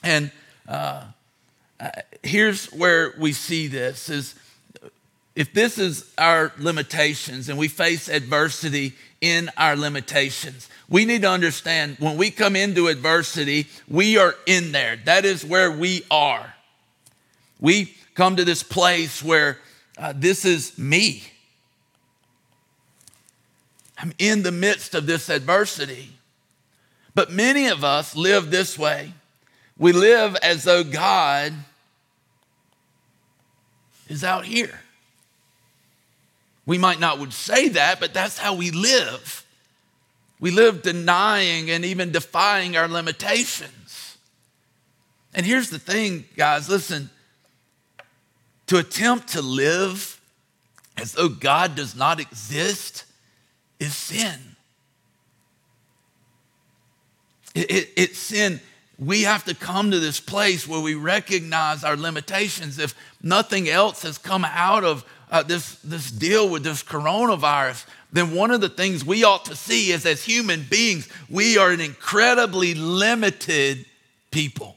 and 0.02 0.30
uh, 0.68 1.04
here's 2.22 2.66
where 2.66 3.14
we 3.18 3.32
see 3.32 3.68
this: 3.68 4.08
is 4.08 4.34
if 5.34 5.52
this 5.52 5.78
is 5.78 6.10
our 6.18 6.52
limitations 6.58 7.48
and 7.48 7.58
we 7.58 7.68
face 7.68 8.08
adversity 8.08 8.94
in 9.20 9.50
our 9.56 9.76
limitations, 9.76 10.68
we 10.88 11.04
need 11.04 11.22
to 11.22 11.30
understand 11.30 11.96
when 11.98 12.16
we 12.16 12.30
come 12.30 12.54
into 12.54 12.88
adversity, 12.88 13.66
we 13.88 14.18
are 14.18 14.34
in 14.46 14.72
there. 14.72 14.96
That 15.04 15.24
is 15.24 15.44
where 15.44 15.70
we 15.70 16.04
are. 16.10 16.54
We 17.60 17.94
come 18.14 18.36
to 18.36 18.44
this 18.44 18.62
place 18.62 19.22
where 19.22 19.58
uh, 19.96 20.12
this 20.14 20.44
is 20.44 20.76
me. 20.76 21.22
I'm 23.96 24.12
in 24.18 24.42
the 24.42 24.52
midst 24.52 24.94
of 24.94 25.06
this 25.06 25.28
adversity. 25.28 26.10
But 27.14 27.30
many 27.30 27.68
of 27.68 27.84
us 27.84 28.16
live 28.16 28.50
this 28.50 28.78
way. 28.78 29.12
We 29.78 29.92
live 29.92 30.34
as 30.36 30.64
though 30.64 30.82
God 30.82 31.52
is 34.12 34.22
out 34.22 34.44
here. 34.44 34.80
We 36.64 36.78
might 36.78 37.00
not 37.00 37.18
would 37.18 37.32
say 37.32 37.70
that, 37.70 37.98
but 37.98 38.14
that's 38.14 38.38
how 38.38 38.54
we 38.54 38.70
live. 38.70 39.44
We 40.38 40.50
live 40.50 40.82
denying 40.82 41.70
and 41.70 41.84
even 41.84 42.12
defying 42.12 42.76
our 42.76 42.88
limitations. 42.88 44.16
And 45.34 45.46
here's 45.46 45.70
the 45.70 45.78
thing, 45.78 46.24
guys, 46.36 46.68
listen. 46.68 47.10
To 48.68 48.78
attempt 48.78 49.28
to 49.28 49.42
live 49.42 50.20
as 50.96 51.12
though 51.12 51.28
God 51.28 51.74
does 51.74 51.96
not 51.96 52.20
exist 52.20 53.04
is 53.80 53.94
sin. 53.94 54.38
It, 57.54 57.70
it, 57.70 57.88
it's 57.96 58.18
sin. 58.18 58.60
We 58.98 59.22
have 59.22 59.44
to 59.44 59.54
come 59.54 59.90
to 59.90 59.98
this 59.98 60.20
place 60.20 60.68
where 60.68 60.80
we 60.80 60.94
recognize 60.94 61.82
our 61.82 61.96
limitations. 61.96 62.78
If 62.78 62.94
nothing 63.22 63.68
else 63.68 64.02
has 64.02 64.18
come 64.18 64.44
out 64.44 64.84
of 64.84 65.04
uh, 65.30 65.42
this, 65.42 65.76
this 65.76 66.10
deal 66.10 66.48
with 66.48 66.62
this 66.62 66.82
coronavirus, 66.82 67.86
then 68.12 68.34
one 68.34 68.50
of 68.50 68.60
the 68.60 68.68
things 68.68 69.04
we 69.04 69.24
ought 69.24 69.46
to 69.46 69.56
see 69.56 69.90
is 69.90 70.04
as 70.04 70.24
human 70.24 70.66
beings, 70.68 71.08
we 71.30 71.56
are 71.56 71.70
an 71.70 71.80
incredibly 71.80 72.74
limited 72.74 73.86
people. 74.30 74.76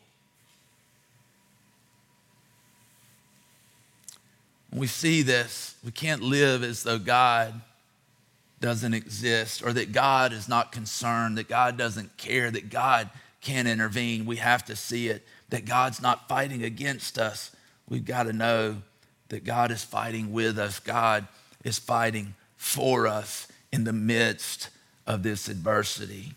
When 4.69 4.79
we 4.79 4.87
see 4.87 5.21
this, 5.21 5.75
we 5.83 5.91
can't 5.91 6.21
live 6.21 6.63
as 6.63 6.83
though 6.83 6.99
God 6.99 7.61
doesn't 8.61 8.93
exist 8.93 9.61
or 9.63 9.73
that 9.73 9.91
God 9.91 10.33
is 10.33 10.49
not 10.49 10.71
concerned, 10.71 11.37
that 11.37 11.47
God 11.47 11.77
doesn't 11.77 12.17
care, 12.17 12.49
that 12.49 12.69
God 12.69 13.09
can't 13.45 13.67
intervene. 13.67 14.25
We 14.25 14.37
have 14.37 14.65
to 14.65 14.75
see 14.75 15.07
it, 15.07 15.25
that 15.49 15.65
God's 15.65 16.01
not 16.01 16.27
fighting 16.27 16.63
against 16.63 17.17
us. 17.17 17.55
We've 17.87 18.03
got 18.03 18.23
to 18.23 18.33
know 18.33 18.81
that 19.29 19.43
God 19.43 19.71
is 19.71 19.83
fighting 19.83 20.33
with 20.33 20.59
us, 20.59 20.79
God 20.79 21.27
is 21.63 21.79
fighting 21.79 22.33
for 22.57 23.07
us 23.07 23.47
in 23.71 23.83
the 23.83 23.93
midst 23.93 24.69
of 25.07 25.23
this 25.23 25.47
adversity. 25.47 26.33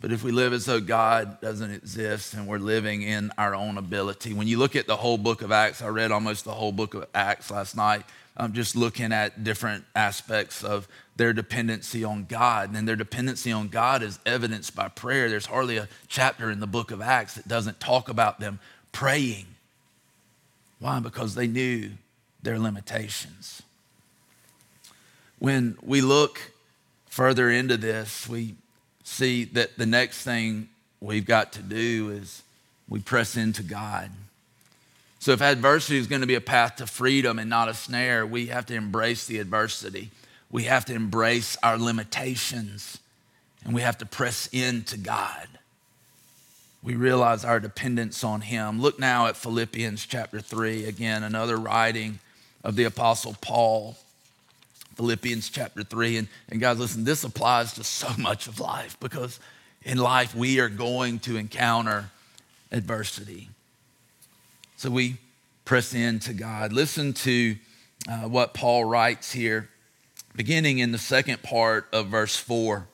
But 0.00 0.12
if 0.12 0.22
we 0.22 0.30
live 0.30 0.52
as 0.52 0.66
though 0.66 0.80
God 0.80 1.40
doesn't 1.40 1.70
exist 1.70 2.34
and 2.34 2.46
we're 2.46 2.58
living 2.58 3.02
in 3.02 3.32
our 3.38 3.54
own 3.54 3.78
ability, 3.78 4.34
when 4.34 4.46
you 4.46 4.58
look 4.58 4.76
at 4.76 4.86
the 4.86 4.96
whole 4.96 5.16
book 5.16 5.42
of 5.42 5.50
Acts, 5.50 5.80
I 5.80 5.88
read 5.88 6.12
almost 6.12 6.44
the 6.44 6.52
whole 6.52 6.72
book 6.72 6.94
of 6.94 7.06
Acts 7.14 7.50
last 7.50 7.76
night, 7.76 8.04
I'm 8.36 8.52
just 8.52 8.76
looking 8.76 9.12
at 9.12 9.44
different 9.44 9.84
aspects 9.94 10.62
of 10.62 10.86
their 11.16 11.32
dependency 11.32 12.04
on 12.04 12.26
God. 12.26 12.74
And 12.74 12.86
their 12.86 12.96
dependency 12.96 13.50
on 13.50 13.68
God 13.68 14.02
is 14.02 14.18
evidenced 14.26 14.76
by 14.76 14.88
prayer. 14.88 15.30
There's 15.30 15.46
hardly 15.46 15.78
a 15.78 15.88
chapter 16.08 16.50
in 16.50 16.60
the 16.60 16.66
book 16.66 16.90
of 16.90 17.00
Acts 17.00 17.34
that 17.34 17.48
doesn't 17.48 17.80
talk 17.80 18.10
about 18.10 18.38
them 18.38 18.60
praying. 18.92 19.46
Why? 20.78 21.00
Because 21.00 21.34
they 21.34 21.46
knew 21.46 21.92
their 22.42 22.58
limitations. 22.58 23.62
When 25.38 25.78
we 25.82 26.02
look 26.02 26.52
further 27.06 27.50
into 27.50 27.78
this, 27.78 28.28
we 28.28 28.56
see 29.06 29.44
that 29.44 29.78
the 29.78 29.86
next 29.86 30.22
thing 30.22 30.68
we've 31.00 31.26
got 31.26 31.52
to 31.52 31.62
do 31.62 32.10
is 32.10 32.42
we 32.88 33.00
press 33.00 33.36
into 33.36 33.62
God. 33.62 34.10
So, 35.18 35.32
if 35.32 35.40
adversity 35.40 35.96
is 35.96 36.06
going 36.06 36.20
to 36.20 36.26
be 36.26 36.34
a 36.34 36.40
path 36.40 36.76
to 36.76 36.86
freedom 36.86 37.38
and 37.38 37.48
not 37.48 37.68
a 37.68 37.74
snare, 37.74 38.26
we 38.26 38.46
have 38.46 38.66
to 38.66 38.74
embrace 38.74 39.26
the 39.26 39.38
adversity. 39.38 40.10
We 40.50 40.64
have 40.64 40.84
to 40.86 40.94
embrace 40.94 41.56
our 41.62 41.78
limitations 41.78 42.98
and 43.64 43.74
we 43.74 43.82
have 43.82 43.98
to 43.98 44.06
press 44.06 44.48
into 44.52 44.96
God. 44.96 45.48
We 46.82 46.94
realize 46.94 47.44
our 47.44 47.58
dependence 47.58 48.22
on 48.22 48.42
Him. 48.42 48.80
Look 48.80 49.00
now 49.00 49.26
at 49.26 49.36
Philippians 49.36 50.06
chapter 50.06 50.40
3, 50.40 50.84
again, 50.84 51.24
another 51.24 51.56
writing 51.56 52.20
of 52.62 52.76
the 52.76 52.84
Apostle 52.84 53.36
Paul. 53.40 53.96
Philippians 54.96 55.48
chapter 55.50 55.82
3. 55.82 56.18
And, 56.18 56.28
and 56.48 56.60
guys, 56.60 56.78
listen, 56.78 57.04
this 57.04 57.24
applies 57.24 57.74
to 57.74 57.84
so 57.84 58.08
much 58.18 58.46
of 58.46 58.60
life 58.60 58.98
because 59.00 59.38
in 59.82 59.98
life 59.98 60.34
we 60.34 60.58
are 60.60 60.68
going 60.68 61.20
to 61.20 61.36
encounter 61.36 62.10
adversity. 62.72 63.50
So 64.76 64.90
we 64.90 65.18
press 65.64 65.94
in 65.94 66.18
to 66.20 66.32
God. 66.32 66.72
Listen 66.72 67.12
to 67.12 67.56
uh, 68.08 68.22
what 68.22 68.54
Paul 68.54 68.84
writes 68.84 69.32
here, 69.32 69.68
beginning 70.34 70.78
in 70.78 70.92
the 70.92 70.98
second 70.98 71.42
part 71.42 71.88
of 71.92 72.08
verse 72.08 72.36
4. 72.36 72.86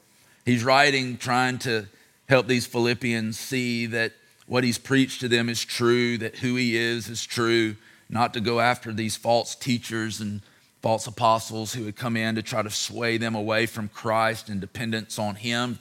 He's 0.45 0.65
writing, 0.65 1.17
trying 1.19 1.59
to 1.61 1.87
help 2.29 2.47
these 2.47 2.67
Philippians 2.67 3.38
see 3.38 3.87
that 3.87 4.12
what 4.47 4.65
he's 4.65 4.79
preached 4.79 5.21
to 5.21 5.29
them 5.29 5.49
is 5.49 5.65
true, 5.65 6.19
that 6.19 6.37
who 6.37 6.57
he 6.57 6.77
is 6.77 7.09
is 7.09 7.25
true, 7.25 7.77
not 8.09 8.35
to 8.35 8.41
go 8.41 8.61
after 8.61 8.93
these 8.93 9.17
false 9.17 9.55
teachers 9.55 10.21
and 10.21 10.41
false 10.83 11.07
apostles 11.07 11.73
who 11.73 11.85
would 11.85 11.97
come 11.97 12.16
in 12.16 12.35
to 12.35 12.42
try 12.42 12.61
to 12.61 12.71
sway 12.71 13.16
them 13.16 13.35
away 13.35 13.66
from 13.66 13.88
Christ 13.88 14.49
and 14.49 14.61
dependence 14.61 15.18
on 15.18 15.37
him. 15.37 15.79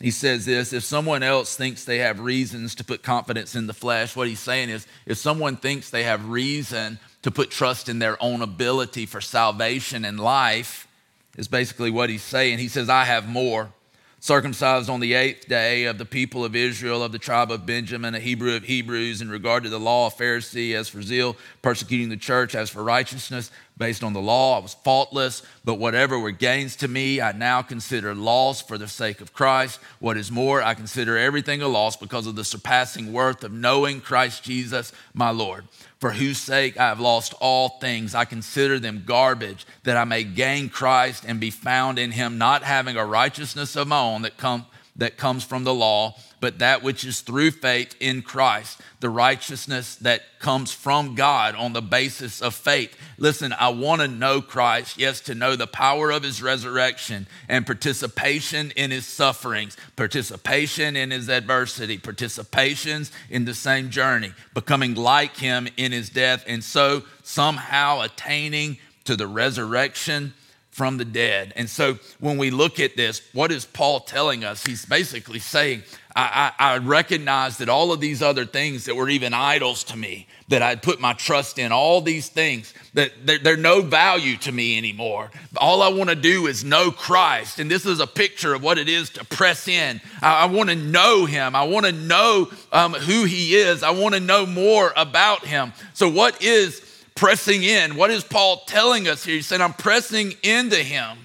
He 0.00 0.10
says 0.10 0.46
this 0.46 0.72
if 0.72 0.82
someone 0.82 1.22
else 1.22 1.54
thinks 1.54 1.84
they 1.84 1.98
have 1.98 2.20
reasons 2.20 2.74
to 2.76 2.84
put 2.84 3.02
confidence 3.02 3.54
in 3.54 3.66
the 3.66 3.74
flesh, 3.74 4.16
what 4.16 4.28
he's 4.28 4.40
saying 4.40 4.70
is 4.70 4.86
if 5.04 5.18
someone 5.18 5.56
thinks 5.56 5.90
they 5.90 6.04
have 6.04 6.28
reason 6.28 6.98
to 7.22 7.30
put 7.30 7.50
trust 7.50 7.90
in 7.90 7.98
their 7.98 8.20
own 8.22 8.40
ability 8.40 9.04
for 9.04 9.20
salvation 9.20 10.06
and 10.06 10.18
life, 10.18 10.88
is 11.36 11.48
basically 11.48 11.90
what 11.90 12.10
he's 12.10 12.22
saying. 12.22 12.58
He 12.58 12.68
says, 12.68 12.88
I 12.88 13.04
have 13.04 13.28
more 13.28 13.72
circumcised 14.20 14.90
on 14.90 15.00
the 15.00 15.14
eighth 15.14 15.48
day 15.48 15.84
of 15.84 15.96
the 15.96 16.04
people 16.04 16.44
of 16.44 16.54
Israel, 16.54 17.02
of 17.02 17.10
the 17.10 17.18
tribe 17.18 17.50
of 17.50 17.64
Benjamin, 17.64 18.14
a 18.14 18.20
Hebrew 18.20 18.54
of 18.54 18.64
Hebrews, 18.64 19.22
in 19.22 19.30
regard 19.30 19.64
to 19.64 19.70
the 19.70 19.80
law, 19.80 20.08
a 20.08 20.10
Pharisee, 20.10 20.74
as 20.74 20.88
for 20.88 21.00
zeal, 21.00 21.36
persecuting 21.62 22.10
the 22.10 22.18
church, 22.18 22.54
as 22.54 22.68
for 22.68 22.84
righteousness, 22.84 23.50
based 23.78 24.04
on 24.04 24.12
the 24.12 24.20
law. 24.20 24.58
I 24.58 24.62
was 24.62 24.74
faultless, 24.74 25.42
but 25.64 25.78
whatever 25.78 26.18
were 26.18 26.32
gains 26.32 26.76
to 26.76 26.88
me, 26.88 27.20
I 27.20 27.32
now 27.32 27.62
consider 27.62 28.14
loss 28.14 28.60
for 28.60 28.76
the 28.76 28.88
sake 28.88 29.22
of 29.22 29.32
Christ. 29.32 29.80
What 30.00 30.18
is 30.18 30.30
more, 30.30 30.62
I 30.62 30.74
consider 30.74 31.16
everything 31.16 31.62
a 31.62 31.68
loss 31.68 31.96
because 31.96 32.26
of 32.26 32.36
the 32.36 32.44
surpassing 32.44 33.14
worth 33.14 33.42
of 33.42 33.52
knowing 33.52 34.02
Christ 34.02 34.44
Jesus, 34.44 34.92
my 35.14 35.30
Lord 35.30 35.64
for 36.00 36.12
whose 36.12 36.38
sake 36.38 36.78
I 36.78 36.88
have 36.88 36.98
lost 36.98 37.34
all 37.40 37.68
things. 37.80 38.14
I 38.14 38.24
consider 38.24 38.78
them 38.78 39.04
garbage, 39.06 39.66
that 39.84 39.98
I 39.98 40.04
may 40.04 40.24
gain 40.24 40.70
Christ 40.70 41.24
and 41.26 41.38
be 41.38 41.50
found 41.50 41.98
in 41.98 42.10
him, 42.10 42.38
not 42.38 42.62
having 42.62 42.96
a 42.96 43.04
righteousness 43.04 43.76
of 43.76 43.86
my 43.86 44.00
own 44.00 44.22
that, 44.22 44.38
come, 44.38 44.66
that 44.96 45.18
comes 45.18 45.44
from 45.44 45.64
the 45.64 45.74
law 45.74 46.16
but 46.40 46.58
that 46.58 46.82
which 46.82 47.04
is 47.04 47.20
through 47.20 47.50
faith 47.50 47.94
in 48.00 48.22
Christ, 48.22 48.80
the 49.00 49.10
righteousness 49.10 49.96
that 49.96 50.22
comes 50.38 50.72
from 50.72 51.14
God 51.14 51.54
on 51.54 51.74
the 51.74 51.82
basis 51.82 52.40
of 52.40 52.54
faith. 52.54 52.96
Listen, 53.18 53.52
I 53.52 53.68
want 53.68 54.00
to 54.00 54.08
know 54.08 54.40
Christ, 54.40 54.98
yes, 54.98 55.20
to 55.22 55.34
know 55.34 55.54
the 55.54 55.66
power 55.66 56.10
of 56.10 56.22
his 56.22 56.42
resurrection 56.42 57.26
and 57.48 57.66
participation 57.66 58.70
in 58.72 58.90
his 58.90 59.06
sufferings, 59.06 59.76
participation 59.96 60.96
in 60.96 61.10
his 61.10 61.28
adversity, 61.28 61.98
participations 61.98 63.10
in 63.28 63.44
the 63.44 63.54
same 63.54 63.90
journey, 63.90 64.32
becoming 64.54 64.94
like 64.94 65.36
him 65.36 65.68
in 65.76 65.92
his 65.92 66.08
death, 66.08 66.42
and 66.46 66.64
so 66.64 67.02
somehow 67.22 68.00
attaining 68.00 68.78
to 69.04 69.14
the 69.16 69.26
resurrection 69.26 70.32
from 70.70 70.96
the 70.96 71.04
dead. 71.04 71.52
And 71.56 71.68
so 71.68 71.98
when 72.20 72.38
we 72.38 72.50
look 72.50 72.80
at 72.80 72.96
this, 72.96 73.22
what 73.32 73.52
is 73.52 73.64
Paul 73.64 74.00
telling 74.00 74.44
us? 74.44 74.64
He's 74.64 74.86
basically 74.86 75.40
saying, 75.40 75.82
I, 76.20 76.52
I, 76.58 76.74
I 76.74 76.78
recognize 76.78 77.56
that 77.58 77.70
all 77.70 77.92
of 77.92 78.00
these 78.00 78.20
other 78.20 78.44
things 78.44 78.84
that 78.84 78.94
were 78.94 79.08
even 79.08 79.32
idols 79.32 79.84
to 79.84 79.96
me, 79.96 80.26
that 80.48 80.60
I'd 80.60 80.82
put 80.82 81.00
my 81.00 81.14
trust 81.14 81.58
in, 81.58 81.72
all 81.72 82.02
these 82.02 82.28
things, 82.28 82.74
that 82.92 83.12
they're, 83.24 83.38
they're 83.38 83.56
no 83.56 83.80
value 83.80 84.36
to 84.38 84.52
me 84.52 84.76
anymore. 84.76 85.30
All 85.56 85.80
I 85.80 85.88
want 85.88 86.10
to 86.10 86.16
do 86.16 86.46
is 86.46 86.62
know 86.62 86.90
Christ. 86.90 87.58
And 87.58 87.70
this 87.70 87.86
is 87.86 88.00
a 88.00 88.06
picture 88.06 88.52
of 88.52 88.62
what 88.62 88.76
it 88.76 88.86
is 88.86 89.08
to 89.10 89.24
press 89.24 89.66
in. 89.66 89.98
I, 90.20 90.42
I 90.42 90.44
want 90.46 90.68
to 90.68 90.76
know 90.76 91.24
Him. 91.24 91.56
I 91.56 91.62
want 91.62 91.86
to 91.86 91.92
know 91.92 92.50
um, 92.70 92.92
who 92.92 93.24
He 93.24 93.54
is. 93.54 93.82
I 93.82 93.90
want 93.90 94.14
to 94.14 94.20
know 94.20 94.44
more 94.44 94.92
about 94.96 95.46
Him. 95.46 95.72
So, 95.94 96.10
what 96.10 96.42
is 96.42 96.82
pressing 97.14 97.62
in? 97.62 97.96
What 97.96 98.10
is 98.10 98.24
Paul 98.24 98.58
telling 98.66 99.08
us 99.08 99.24
here? 99.24 99.36
He 99.36 99.42
said, 99.42 99.62
I'm 99.62 99.72
pressing 99.72 100.34
into 100.42 100.76
Him. 100.76 101.16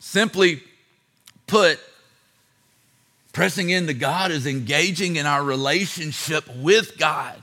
Simply 0.00 0.64
put, 1.46 1.78
Pressing 3.32 3.70
into 3.70 3.94
God 3.94 4.30
is 4.30 4.46
engaging 4.46 5.16
in 5.16 5.26
our 5.26 5.42
relationship 5.42 6.44
with 6.56 6.98
God. 6.98 7.40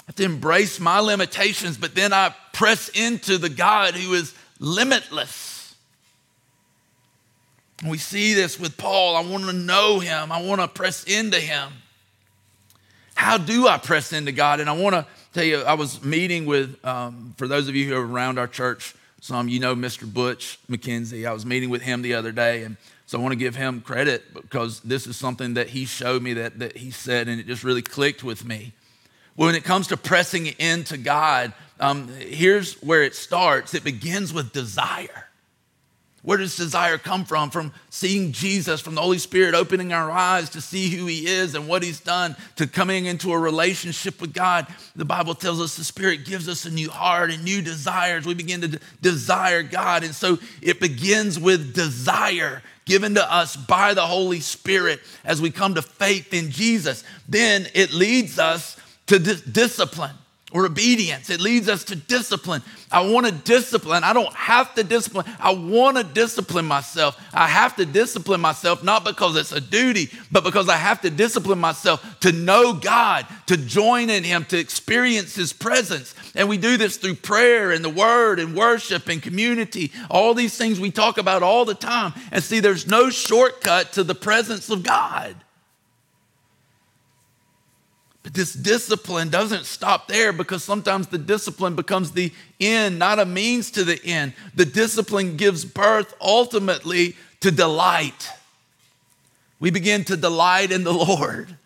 I 0.00 0.02
have 0.08 0.16
to 0.16 0.24
embrace 0.24 0.80
my 0.80 1.00
limitations, 1.00 1.76
but 1.76 1.94
then 1.94 2.12
I 2.12 2.34
press 2.52 2.88
into 2.88 3.38
the 3.38 3.48
God 3.48 3.94
who 3.94 4.14
is 4.14 4.34
limitless. 4.58 5.74
And 7.80 7.90
we 7.90 7.98
see 7.98 8.34
this 8.34 8.58
with 8.58 8.76
Paul. 8.76 9.16
I 9.16 9.20
want 9.20 9.44
to 9.44 9.52
know 9.52 10.00
him, 10.00 10.32
I 10.32 10.42
want 10.42 10.60
to 10.60 10.68
press 10.68 11.04
into 11.04 11.38
him. 11.38 11.72
How 13.14 13.36
do 13.36 13.66
I 13.66 13.78
press 13.78 14.12
into 14.12 14.32
God? 14.32 14.60
And 14.60 14.70
I 14.70 14.72
want 14.72 14.94
to 14.94 15.06
tell 15.32 15.44
you, 15.44 15.62
I 15.62 15.74
was 15.74 16.04
meeting 16.04 16.46
with, 16.46 16.84
um, 16.84 17.34
for 17.36 17.48
those 17.48 17.68
of 17.68 17.74
you 17.74 17.88
who 17.88 17.96
are 17.96 18.06
around 18.06 18.38
our 18.38 18.46
church, 18.46 18.94
some 19.20 19.48
you 19.48 19.58
know 19.58 19.74
Mr. 19.74 20.12
Butch 20.12 20.58
McKenzie. 20.70 21.26
I 21.26 21.32
was 21.32 21.44
meeting 21.44 21.68
with 21.68 21.82
him 21.82 22.02
the 22.02 22.14
other 22.14 22.30
day, 22.30 22.62
and 22.62 22.76
so 23.08 23.18
I 23.18 23.22
want 23.22 23.32
to 23.32 23.38
give 23.38 23.56
him 23.56 23.80
credit 23.80 24.34
because 24.34 24.80
this 24.80 25.06
is 25.06 25.16
something 25.16 25.54
that 25.54 25.68
he 25.68 25.86
showed 25.86 26.20
me 26.22 26.34
that, 26.34 26.58
that 26.58 26.76
he 26.76 26.90
said, 26.90 27.26
and 27.26 27.40
it 27.40 27.46
just 27.46 27.64
really 27.64 27.80
clicked 27.80 28.22
with 28.22 28.44
me. 28.44 28.74
When 29.34 29.54
it 29.54 29.64
comes 29.64 29.86
to 29.86 29.96
pressing 29.96 30.48
into 30.58 30.98
God, 30.98 31.54
um, 31.80 32.08
here's 32.08 32.74
where 32.82 33.02
it 33.02 33.14
starts 33.14 33.72
it 33.72 33.82
begins 33.82 34.34
with 34.34 34.52
desire. 34.52 35.27
Where 36.28 36.36
does 36.36 36.56
desire 36.56 36.98
come 36.98 37.24
from? 37.24 37.48
From 37.48 37.72
seeing 37.88 38.32
Jesus, 38.32 38.82
from 38.82 38.94
the 38.94 39.00
Holy 39.00 39.16
Spirit 39.16 39.54
opening 39.54 39.94
our 39.94 40.10
eyes 40.10 40.50
to 40.50 40.60
see 40.60 40.90
who 40.90 41.06
He 41.06 41.26
is 41.26 41.54
and 41.54 41.66
what 41.66 41.82
He's 41.82 42.00
done, 42.00 42.36
to 42.56 42.66
coming 42.66 43.06
into 43.06 43.32
a 43.32 43.38
relationship 43.38 44.20
with 44.20 44.34
God. 44.34 44.66
The 44.94 45.06
Bible 45.06 45.34
tells 45.34 45.58
us 45.58 45.78
the 45.78 45.84
Spirit 45.84 46.26
gives 46.26 46.46
us 46.46 46.66
a 46.66 46.70
new 46.70 46.90
heart 46.90 47.30
and 47.30 47.42
new 47.42 47.62
desires. 47.62 48.26
We 48.26 48.34
begin 48.34 48.60
to 48.60 48.78
desire 49.00 49.62
God. 49.62 50.04
And 50.04 50.14
so 50.14 50.38
it 50.60 50.80
begins 50.80 51.40
with 51.40 51.72
desire 51.72 52.62
given 52.84 53.14
to 53.14 53.32
us 53.32 53.56
by 53.56 53.94
the 53.94 54.04
Holy 54.04 54.40
Spirit 54.40 55.00
as 55.24 55.40
we 55.40 55.50
come 55.50 55.76
to 55.76 55.82
faith 55.82 56.34
in 56.34 56.50
Jesus. 56.50 57.04
Then 57.26 57.68
it 57.72 57.94
leads 57.94 58.38
us 58.38 58.78
to 59.06 59.18
discipline 59.18 60.14
or 60.52 60.64
obedience. 60.64 61.28
It 61.28 61.40
leads 61.40 61.68
us 61.68 61.84
to 61.84 61.96
discipline. 61.96 62.62
I 62.90 63.06
want 63.06 63.26
to 63.26 63.32
discipline. 63.32 64.02
I 64.02 64.14
don't 64.14 64.32
have 64.32 64.74
to 64.76 64.84
discipline. 64.84 65.26
I 65.38 65.52
want 65.52 65.98
to 65.98 66.04
discipline 66.04 66.64
myself. 66.64 67.20
I 67.34 67.46
have 67.46 67.76
to 67.76 67.84
discipline 67.84 68.40
myself 68.40 68.82
not 68.82 69.04
because 69.04 69.36
it's 69.36 69.52
a 69.52 69.60
duty, 69.60 70.10
but 70.32 70.44
because 70.44 70.68
I 70.70 70.76
have 70.76 71.02
to 71.02 71.10
discipline 71.10 71.58
myself 71.58 72.20
to 72.20 72.32
know 72.32 72.72
God, 72.72 73.26
to 73.46 73.58
join 73.58 74.08
in 74.08 74.24
Him, 74.24 74.46
to 74.46 74.58
experience 74.58 75.34
His 75.34 75.52
presence. 75.52 76.14
And 76.34 76.48
we 76.48 76.56
do 76.56 76.78
this 76.78 76.96
through 76.96 77.16
prayer 77.16 77.70
and 77.70 77.84
the 77.84 77.90
Word 77.90 78.38
and 78.38 78.56
worship 78.56 79.08
and 79.08 79.22
community, 79.22 79.92
all 80.10 80.32
these 80.32 80.56
things 80.56 80.80
we 80.80 80.90
talk 80.90 81.18
about 81.18 81.42
all 81.42 81.66
the 81.66 81.74
time. 81.74 82.14
And 82.32 82.42
see, 82.42 82.60
there's 82.60 82.86
no 82.86 83.10
shortcut 83.10 83.92
to 83.92 84.04
the 84.04 84.14
presence 84.14 84.70
of 84.70 84.82
God. 84.82 85.36
But 88.28 88.34
this 88.34 88.52
discipline 88.52 89.30
doesn't 89.30 89.64
stop 89.64 90.06
there 90.06 90.34
because 90.34 90.62
sometimes 90.62 91.06
the 91.06 91.16
discipline 91.16 91.74
becomes 91.74 92.12
the 92.12 92.30
end, 92.60 92.98
not 92.98 93.18
a 93.18 93.24
means 93.24 93.70
to 93.70 93.84
the 93.84 93.98
end. 94.04 94.34
The 94.54 94.66
discipline 94.66 95.38
gives 95.38 95.64
birth 95.64 96.14
ultimately 96.20 97.16
to 97.40 97.50
delight. 97.50 98.28
We 99.60 99.70
begin 99.70 100.04
to 100.04 100.16
delight 100.18 100.72
in 100.72 100.84
the 100.84 100.92
Lord. 101.08 101.56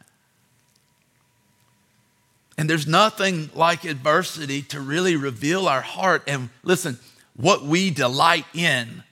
And 2.56 2.70
there's 2.70 2.86
nothing 2.86 3.50
like 3.56 3.84
adversity 3.84 4.62
to 4.62 4.78
really 4.80 5.16
reveal 5.16 5.66
our 5.66 5.82
heart 5.82 6.22
and 6.28 6.48
listen, 6.62 6.96
what 7.34 7.64
we 7.64 7.90
delight 7.90 8.46
in. 8.54 9.02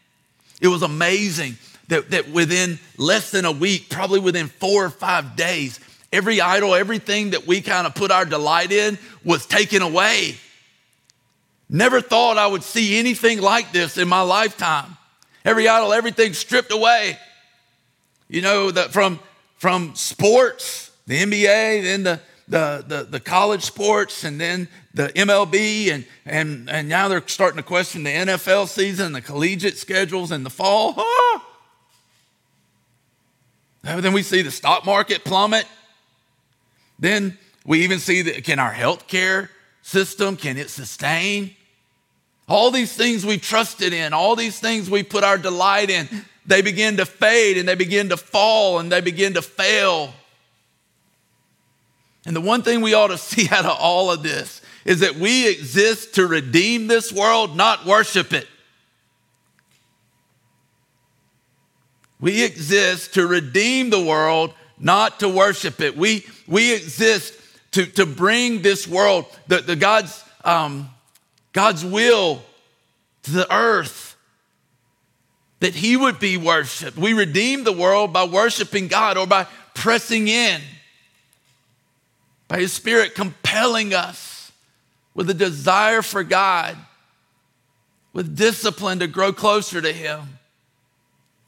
It 0.60 0.68
was 0.68 0.82
amazing 0.82 1.56
that, 1.88 2.12
that 2.12 2.28
within 2.30 2.78
less 2.96 3.32
than 3.32 3.44
a 3.44 3.50
week, 3.50 3.90
probably 3.90 4.20
within 4.20 4.46
four 4.46 4.84
or 4.84 4.90
five 4.90 5.34
days, 5.34 5.80
Every 6.12 6.40
idol, 6.40 6.74
everything 6.74 7.30
that 7.30 7.46
we 7.46 7.60
kind 7.60 7.86
of 7.86 7.94
put 7.94 8.10
our 8.10 8.24
delight 8.24 8.72
in 8.72 8.98
was 9.24 9.46
taken 9.46 9.80
away. 9.82 10.36
Never 11.68 12.00
thought 12.00 12.36
I 12.36 12.48
would 12.48 12.64
see 12.64 12.98
anything 12.98 13.40
like 13.40 13.70
this 13.70 13.96
in 13.96 14.08
my 14.08 14.22
lifetime. 14.22 14.96
Every 15.44 15.68
idol, 15.68 15.92
everything 15.92 16.34
stripped 16.34 16.72
away. 16.72 17.16
You 18.28 18.42
know, 18.42 18.72
that 18.72 18.90
from, 18.90 19.20
from 19.56 19.94
sports, 19.94 20.90
the 21.06 21.22
NBA, 21.22 21.82
then 21.84 22.02
the, 22.02 22.20
the, 22.48 22.84
the, 22.86 23.02
the, 23.04 23.20
college 23.20 23.62
sports, 23.62 24.24
and 24.24 24.40
then 24.40 24.68
the 24.94 25.08
MLB, 25.08 25.92
and, 25.92 26.04
and, 26.26 26.68
and 26.68 26.88
now 26.88 27.06
they're 27.06 27.26
starting 27.26 27.58
to 27.58 27.62
question 27.62 28.02
the 28.02 28.10
NFL 28.10 28.66
season, 28.66 29.12
the 29.12 29.20
collegiate 29.20 29.78
schedules 29.78 30.32
in 30.32 30.42
the 30.42 30.50
fall. 30.50 30.94
Ah! 30.98 31.46
Then 33.82 34.12
we 34.12 34.22
see 34.22 34.42
the 34.42 34.50
stock 34.50 34.84
market 34.84 35.24
plummet. 35.24 35.66
Then 37.00 37.38
we 37.64 37.82
even 37.82 37.98
see 37.98 38.22
that 38.22 38.44
can 38.44 38.58
our 38.58 38.72
healthcare 38.72 39.48
system 39.82 40.36
can 40.36 40.56
it 40.56 40.70
sustain? 40.70 41.56
All 42.46 42.70
these 42.70 42.92
things 42.92 43.24
we 43.24 43.38
trusted 43.38 43.92
in, 43.92 44.12
all 44.12 44.36
these 44.36 44.60
things 44.60 44.90
we 44.90 45.02
put 45.02 45.24
our 45.24 45.38
delight 45.38 45.88
in, 45.88 46.08
they 46.46 46.62
begin 46.62 46.98
to 46.98 47.06
fade 47.06 47.58
and 47.58 47.68
they 47.68 47.74
begin 47.74 48.10
to 48.10 48.16
fall 48.16 48.78
and 48.78 48.92
they 48.92 49.00
begin 49.00 49.34
to 49.34 49.42
fail. 49.42 50.12
And 52.26 52.36
the 52.36 52.40
one 52.40 52.62
thing 52.62 52.80
we 52.80 52.94
ought 52.94 53.08
to 53.08 53.18
see 53.18 53.48
out 53.50 53.64
of 53.64 53.76
all 53.78 54.10
of 54.10 54.22
this 54.22 54.60
is 54.84 55.00
that 55.00 55.16
we 55.16 55.48
exist 55.48 56.14
to 56.14 56.26
redeem 56.26 56.86
this 56.86 57.12
world, 57.12 57.56
not 57.56 57.86
worship 57.86 58.32
it. 58.32 58.48
We 62.18 62.44
exist 62.44 63.14
to 63.14 63.26
redeem 63.26 63.90
the 63.90 64.04
world, 64.04 64.52
not 64.80 65.20
to 65.20 65.28
worship 65.28 65.80
it. 65.80 65.96
We, 65.96 66.26
we 66.46 66.74
exist 66.74 67.34
to, 67.72 67.86
to 67.86 68.06
bring 68.06 68.62
this 68.62 68.88
world, 68.88 69.26
the, 69.46 69.58
the 69.58 69.76
God's, 69.76 70.24
um, 70.44 70.88
God's 71.52 71.84
will 71.84 72.42
to 73.24 73.30
the 73.30 73.54
earth, 73.54 74.16
that 75.60 75.74
He 75.74 75.96
would 75.96 76.18
be 76.18 76.36
worshiped. 76.36 76.96
We 76.96 77.12
redeem 77.12 77.64
the 77.64 77.72
world 77.72 78.12
by 78.12 78.24
worshiping 78.24 78.88
God 78.88 79.18
or 79.18 79.26
by 79.26 79.46
pressing 79.74 80.26
in, 80.26 80.60
by 82.48 82.60
His 82.60 82.72
Spirit 82.72 83.14
compelling 83.14 83.94
us 83.94 84.50
with 85.14 85.28
a 85.28 85.34
desire 85.34 86.02
for 86.02 86.24
God, 86.24 86.76
with 88.12 88.36
discipline 88.36 89.00
to 89.00 89.06
grow 89.06 89.32
closer 89.32 89.80
to 89.80 89.92
Him, 89.92 90.38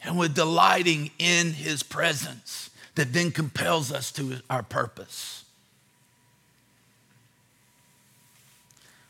and 0.05 0.19
with 0.19 0.35
delighting 0.35 1.11
in 1.19 1.53
His 1.55 1.83
presence 1.83 2.62
that 2.95 3.13
then 3.13 3.31
compels 3.31 3.93
us 3.93 4.13
to 4.13 4.41
our 4.51 4.63
purpose. 4.63 5.45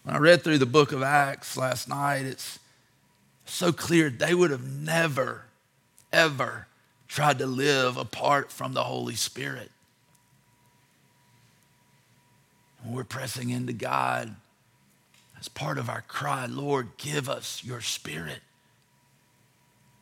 When 0.05 0.16
I 0.16 0.18
read 0.18 0.42
through 0.42 0.59
the 0.59 0.66
book 0.66 0.92
of 0.92 1.03
Acts 1.03 1.57
last 1.57 1.88
night, 1.88 2.25
it's 2.25 2.59
so 3.45 3.73
clear 3.73 4.11
they 4.11 4.35
would 4.35 4.51
have 4.51 4.64
never, 4.64 5.45
ever 6.12 6.66
tried 7.09 7.38
to 7.38 7.47
live 7.47 7.97
apart 7.97 8.51
from 8.51 8.73
the 8.73 8.85
Holy 8.85 9.14
Spirit. 9.14 9.71
We're 12.85 13.05
pressing 13.05 13.51
into 13.51 13.73
God 13.73 14.35
as 15.38 15.49
part 15.49 15.79
of 15.79 15.88
our 15.88 16.03
cry, 16.03 16.47
Lord, 16.47 16.88
give 16.99 17.29
us 17.29 17.62
your 17.64 17.81
spirit. 17.81 18.40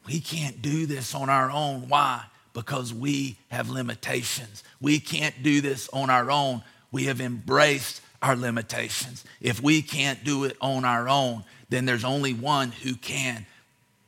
We 0.07 0.21
can't 0.21 0.62
do 0.62 0.87
this 0.87 1.14
on 1.14 1.29
our 1.29 1.51
own. 1.51 1.88
Why? 1.88 2.25
Because 2.53 2.93
we 2.93 3.37
have 3.49 3.69
limitations. 3.69 4.65
We 4.81 5.01
can't 5.01 5.43
do 5.43 5.61
this 5.61 5.89
on 5.93 6.11
our 6.11 6.31
own. 6.31 6.63
We 6.93 7.05
have 7.05 7.21
embraced 7.21 8.01
our 8.23 8.37
limitations. 8.37 9.25
If 9.41 9.63
we 9.63 9.83
can't 9.83 10.25
do 10.25 10.45
it 10.45 10.57
on 10.61 10.85
our 10.85 11.09
own, 11.09 11.45
then 11.69 11.85
there's 11.85 12.05
only 12.05 12.35
one 12.35 12.73
who 12.73 12.95
can, 12.95 13.47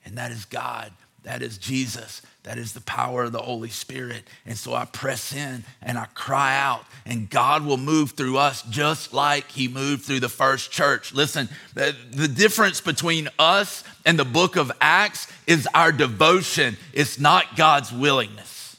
and 0.05 0.19
that 0.19 0.33
is 0.33 0.45
God. 0.45 0.93
That 1.23 1.43
is 1.43 1.57
Jesus. 1.59 2.23
That 2.45 2.59
is 2.59 2.73
the 2.73 2.81
power 2.81 3.25
of 3.25 3.33
the 3.33 3.43
Holy 3.43 3.69
Spirit. 3.69 4.25
And 4.45 4.59
so 4.59 4.75
I 4.75 4.85
press 4.85 5.33
in 5.33 5.63
and 5.81 5.97
I 5.97 6.07
cry 6.07 6.57
out, 6.59 6.85
and 7.07 7.31
God 7.31 7.65
will 7.65 7.77
move 7.77 8.13
through 8.13 8.37
us 8.37 8.63
just 8.63 9.13
like 9.13 9.49
He 9.51 9.69
moved 9.69 10.05
through 10.05 10.21
the 10.21 10.29
first 10.29 10.73
church. 10.73 11.15
Listen, 11.15 11.49
the, 11.75 11.95
the 12.11 12.27
difference 12.27 12.81
between 12.81 13.29
us 13.39 13.85
and 14.05 14.19
the 14.19 14.25
book 14.25 14.57
of 14.57 14.73
Acts 14.81 15.29
is 15.47 15.69
our 15.73 15.93
devotion, 15.93 16.77
it's 16.93 17.21
not 17.21 17.57
God's 17.57 17.93
willingness. 17.93 18.77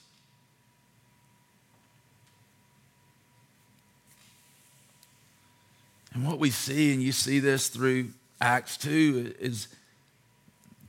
And 6.14 6.28
what 6.28 6.38
we 6.38 6.52
see, 6.52 6.94
and 6.94 7.02
you 7.02 7.12
see 7.12 7.40
this 7.40 7.70
through 7.70 8.10
Acts 8.40 8.78
2, 8.78 9.36
is 9.40 9.68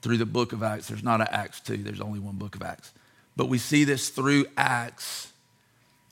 through 0.05 0.19
the 0.19 0.27
book 0.27 0.53
of 0.53 0.63
Acts. 0.63 0.89
There's 0.89 1.03
not 1.03 1.23
an 1.23 1.29
Acts 1.31 1.61
2, 1.61 1.79
there's 1.79 2.01
only 2.01 2.19
one 2.19 2.37
book 2.37 2.55
of 2.55 2.63
Acts. 2.63 2.93
But 3.37 3.49
we 3.49 3.57
see 3.57 3.85
this 3.85 4.11
through 4.11 4.45
Acts 4.55 5.33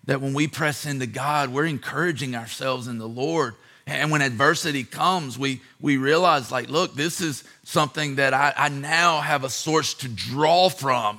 that 0.06 0.22
when 0.22 0.32
we 0.32 0.48
press 0.48 0.86
into 0.86 1.06
God, 1.06 1.50
we're 1.50 1.66
encouraging 1.66 2.34
ourselves 2.34 2.88
in 2.88 2.96
the 2.96 3.06
Lord. 3.06 3.54
And 3.86 4.10
when 4.10 4.22
adversity 4.22 4.82
comes, 4.82 5.38
we, 5.38 5.60
we 5.78 5.98
realize, 5.98 6.50
like, 6.50 6.70
look, 6.70 6.94
this 6.94 7.20
is 7.20 7.44
something 7.64 8.16
that 8.16 8.32
I, 8.32 8.54
I 8.56 8.68
now 8.70 9.20
have 9.20 9.44
a 9.44 9.50
source 9.50 9.92
to 9.94 10.08
draw 10.08 10.70
from. 10.70 11.18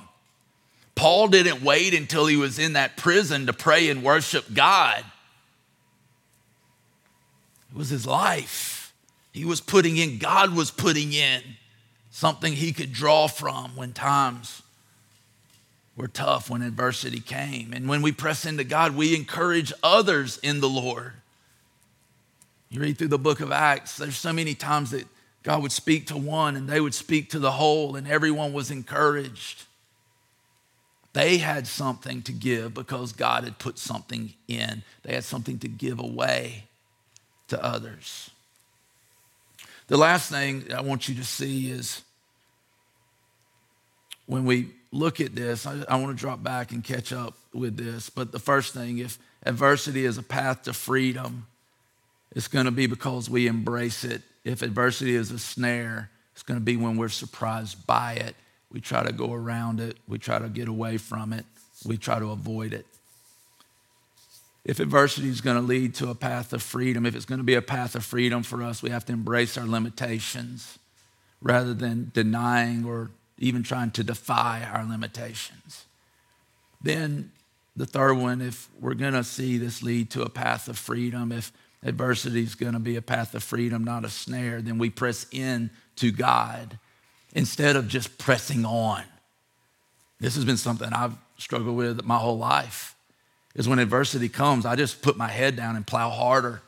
Paul 0.96 1.28
didn't 1.28 1.62
wait 1.62 1.94
until 1.94 2.26
he 2.26 2.36
was 2.36 2.58
in 2.58 2.72
that 2.72 2.96
prison 2.96 3.46
to 3.46 3.52
pray 3.52 3.88
and 3.88 4.02
worship 4.02 4.52
God. 4.52 5.04
It 7.70 7.78
was 7.78 7.88
his 7.88 8.04
life. 8.04 8.92
He 9.32 9.44
was 9.44 9.60
putting 9.60 9.96
in, 9.96 10.18
God 10.18 10.56
was 10.56 10.72
putting 10.72 11.12
in 11.12 11.40
something 12.14 12.52
he 12.52 12.72
could 12.72 12.92
draw 12.92 13.26
from 13.26 13.74
when 13.74 13.92
times 13.92 14.62
were 15.96 16.06
tough, 16.06 16.48
when 16.48 16.62
adversity 16.62 17.18
came. 17.18 17.72
And 17.72 17.88
when 17.88 18.02
we 18.02 18.12
press 18.12 18.44
into 18.44 18.62
God, 18.62 18.94
we 18.94 19.16
encourage 19.16 19.72
others 19.82 20.38
in 20.38 20.60
the 20.60 20.68
Lord. 20.68 21.12
You 22.70 22.80
read 22.80 22.98
through 22.98 23.08
the 23.08 23.18
book 23.18 23.40
of 23.40 23.50
Acts, 23.50 23.96
there's 23.96 24.16
so 24.16 24.32
many 24.32 24.54
times 24.54 24.92
that 24.92 25.08
God 25.42 25.60
would 25.62 25.72
speak 25.72 26.06
to 26.06 26.16
one 26.16 26.54
and 26.54 26.68
they 26.68 26.80
would 26.80 26.94
speak 26.94 27.30
to 27.30 27.40
the 27.40 27.50
whole, 27.50 27.96
and 27.96 28.06
everyone 28.06 28.52
was 28.52 28.70
encouraged. 28.70 29.64
They 31.14 31.38
had 31.38 31.66
something 31.66 32.22
to 32.22 32.32
give 32.32 32.74
because 32.74 33.12
God 33.12 33.42
had 33.42 33.58
put 33.58 33.76
something 33.76 34.34
in, 34.46 34.84
they 35.02 35.14
had 35.14 35.24
something 35.24 35.58
to 35.58 35.68
give 35.68 35.98
away 35.98 36.66
to 37.48 37.62
others. 37.62 38.30
The 39.86 39.96
last 39.96 40.30
thing 40.30 40.72
I 40.74 40.80
want 40.80 41.08
you 41.08 41.14
to 41.16 41.24
see 41.24 41.70
is 41.70 42.02
when 44.26 44.44
we 44.46 44.70
look 44.90 45.20
at 45.20 45.34
this, 45.34 45.66
I, 45.66 45.84
I 45.88 45.96
want 45.96 46.16
to 46.16 46.20
drop 46.20 46.42
back 46.42 46.72
and 46.72 46.82
catch 46.82 47.12
up 47.12 47.34
with 47.52 47.76
this. 47.76 48.08
But 48.08 48.32
the 48.32 48.38
first 48.38 48.72
thing, 48.72 48.98
if 48.98 49.18
adversity 49.44 50.04
is 50.04 50.16
a 50.16 50.22
path 50.22 50.62
to 50.62 50.72
freedom, 50.72 51.46
it's 52.34 52.48
going 52.48 52.64
to 52.64 52.70
be 52.70 52.86
because 52.86 53.28
we 53.28 53.46
embrace 53.46 54.04
it. 54.04 54.22
If 54.44 54.62
adversity 54.62 55.14
is 55.14 55.30
a 55.30 55.38
snare, 55.38 56.10
it's 56.32 56.42
going 56.42 56.58
to 56.58 56.64
be 56.64 56.76
when 56.76 56.96
we're 56.96 57.08
surprised 57.08 57.86
by 57.86 58.14
it. 58.14 58.34
We 58.72 58.80
try 58.80 59.04
to 59.04 59.12
go 59.12 59.32
around 59.32 59.80
it, 59.80 59.96
we 60.08 60.18
try 60.18 60.38
to 60.38 60.48
get 60.48 60.66
away 60.66 60.96
from 60.96 61.32
it, 61.32 61.44
we 61.86 61.96
try 61.96 62.18
to 62.18 62.30
avoid 62.30 62.72
it. 62.72 62.86
If 64.64 64.80
adversity 64.80 65.28
is 65.28 65.42
going 65.42 65.56
to 65.56 65.62
lead 65.62 65.94
to 65.96 66.08
a 66.08 66.14
path 66.14 66.52
of 66.52 66.62
freedom, 66.62 67.04
if 67.04 67.14
it's 67.14 67.26
going 67.26 67.38
to 67.38 67.44
be 67.44 67.54
a 67.54 67.62
path 67.62 67.94
of 67.94 68.04
freedom 68.04 68.42
for 68.42 68.62
us, 68.62 68.82
we 68.82 68.90
have 68.90 69.04
to 69.06 69.12
embrace 69.12 69.58
our 69.58 69.66
limitations 69.66 70.78
rather 71.42 71.74
than 71.74 72.10
denying 72.14 72.84
or 72.84 73.10
even 73.38 73.62
trying 73.62 73.90
to 73.90 74.02
defy 74.02 74.66
our 74.72 74.84
limitations. 74.84 75.84
Then, 76.80 77.30
the 77.76 77.86
third 77.86 78.14
one, 78.14 78.40
if 78.40 78.68
we're 78.80 78.94
going 78.94 79.12
to 79.12 79.24
see 79.24 79.58
this 79.58 79.82
lead 79.82 80.10
to 80.12 80.22
a 80.22 80.30
path 80.30 80.68
of 80.68 80.78
freedom, 80.78 81.32
if 81.32 81.52
adversity 81.82 82.42
is 82.42 82.54
going 82.54 82.72
to 82.72 82.78
be 82.78 82.96
a 82.96 83.02
path 83.02 83.34
of 83.34 83.42
freedom, 83.42 83.84
not 83.84 84.04
a 84.04 84.10
snare, 84.10 84.62
then 84.62 84.78
we 84.78 84.88
press 84.88 85.26
in 85.30 85.70
to 85.96 86.10
God 86.10 86.78
instead 87.34 87.76
of 87.76 87.88
just 87.88 88.16
pressing 88.16 88.64
on. 88.64 89.02
This 90.20 90.36
has 90.36 90.44
been 90.44 90.56
something 90.56 90.90
I've 90.90 91.16
struggled 91.36 91.76
with 91.76 92.04
my 92.04 92.16
whole 92.16 92.38
life. 92.38 92.93
Is 93.54 93.68
when 93.68 93.78
adversity 93.78 94.28
comes, 94.28 94.66
I 94.66 94.74
just 94.74 95.00
put 95.00 95.16
my 95.16 95.28
head 95.28 95.56
down 95.56 95.76
and 95.76 95.86
plow 95.86 96.10
harder. 96.10 96.60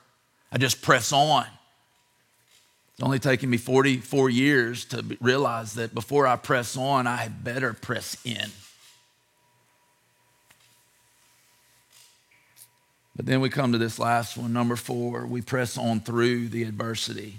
I 0.53 0.59
just 0.59 0.83
press 0.83 1.13
on. 1.13 1.47
It's 2.95 3.03
only 3.03 3.19
taken 3.19 3.51
me 3.51 3.57
44 3.57 4.31
years 4.31 4.85
to 4.87 5.05
realize 5.21 5.75
that 5.75 5.95
before 5.95 6.27
I 6.27 6.37
press 6.37 6.77
on, 6.77 7.07
I 7.07 7.17
had 7.17 7.45
better 7.45 7.73
press 7.75 8.17
in. 8.25 8.51
But 13.17 13.27
then 13.27 13.41
we 13.41 13.49
come 13.49 13.73
to 13.73 13.79
this 13.79 13.99
last 13.99 14.37
one, 14.37 14.53
number 14.53 14.77
four, 14.77 15.27
we 15.27 15.41
press 15.43 15.77
on 15.77 16.01
through 16.01 16.49
the 16.49 16.63
adversity. 16.65 17.37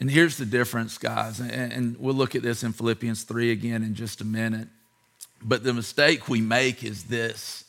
And 0.00 0.10
here's 0.10 0.36
the 0.36 0.46
difference, 0.46 0.98
guys, 0.98 1.40
and 1.40 1.96
we'll 1.98 2.14
look 2.14 2.34
at 2.34 2.42
this 2.42 2.62
in 2.62 2.72
Philippians 2.72 3.22
3 3.24 3.52
again 3.52 3.82
in 3.82 3.94
just 3.94 4.20
a 4.20 4.24
minute. 4.24 4.68
But 5.44 5.62
the 5.62 5.74
mistake 5.74 6.28
we 6.28 6.40
make 6.40 6.82
is 6.82 7.04
this 7.04 7.64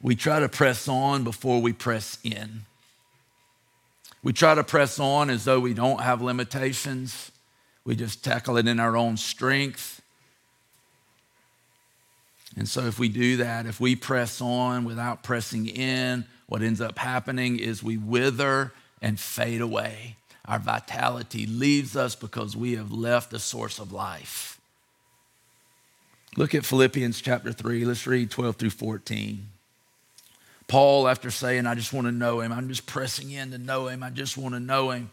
we 0.00 0.14
try 0.14 0.38
to 0.38 0.48
press 0.48 0.86
on 0.86 1.24
before 1.24 1.60
we 1.60 1.72
press 1.72 2.18
in. 2.22 2.62
We 4.22 4.32
try 4.32 4.54
to 4.54 4.64
press 4.64 5.00
on 5.00 5.30
as 5.30 5.44
though 5.44 5.60
we 5.60 5.74
don't 5.74 6.00
have 6.00 6.22
limitations. 6.22 7.32
We 7.84 7.96
just 7.96 8.22
tackle 8.22 8.56
it 8.56 8.68
in 8.68 8.78
our 8.78 8.96
own 8.96 9.16
strength. 9.16 10.00
And 12.56 12.68
so, 12.68 12.82
if 12.82 12.98
we 12.98 13.08
do 13.08 13.36
that, 13.38 13.66
if 13.66 13.80
we 13.80 13.94
press 13.94 14.40
on 14.40 14.84
without 14.84 15.22
pressing 15.22 15.66
in, 15.66 16.24
what 16.46 16.62
ends 16.62 16.80
up 16.80 16.98
happening 16.98 17.58
is 17.58 17.82
we 17.82 17.96
wither 17.96 18.72
and 19.02 19.18
fade 19.18 19.60
away. 19.60 20.16
Our 20.46 20.58
vitality 20.58 21.46
leaves 21.46 21.94
us 21.94 22.14
because 22.14 22.56
we 22.56 22.74
have 22.76 22.90
left 22.90 23.30
the 23.30 23.38
source 23.38 23.78
of 23.78 23.92
life. 23.92 24.57
Look 26.36 26.54
at 26.54 26.64
Philippians 26.64 27.20
chapter 27.20 27.52
3. 27.52 27.84
Let's 27.84 28.06
read 28.06 28.30
12 28.30 28.56
through 28.56 28.70
14. 28.70 29.48
Paul, 30.66 31.08
after 31.08 31.30
saying, 31.30 31.66
I 31.66 31.74
just 31.74 31.92
want 31.92 32.06
to 32.06 32.12
know 32.12 32.40
him, 32.40 32.52
I'm 32.52 32.68
just 32.68 32.86
pressing 32.86 33.30
in 33.30 33.52
to 33.52 33.58
know 33.58 33.88
him, 33.88 34.02
I 34.02 34.10
just 34.10 34.36
want 34.36 34.54
to 34.54 34.60
know 34.60 34.90
him. 34.90 35.10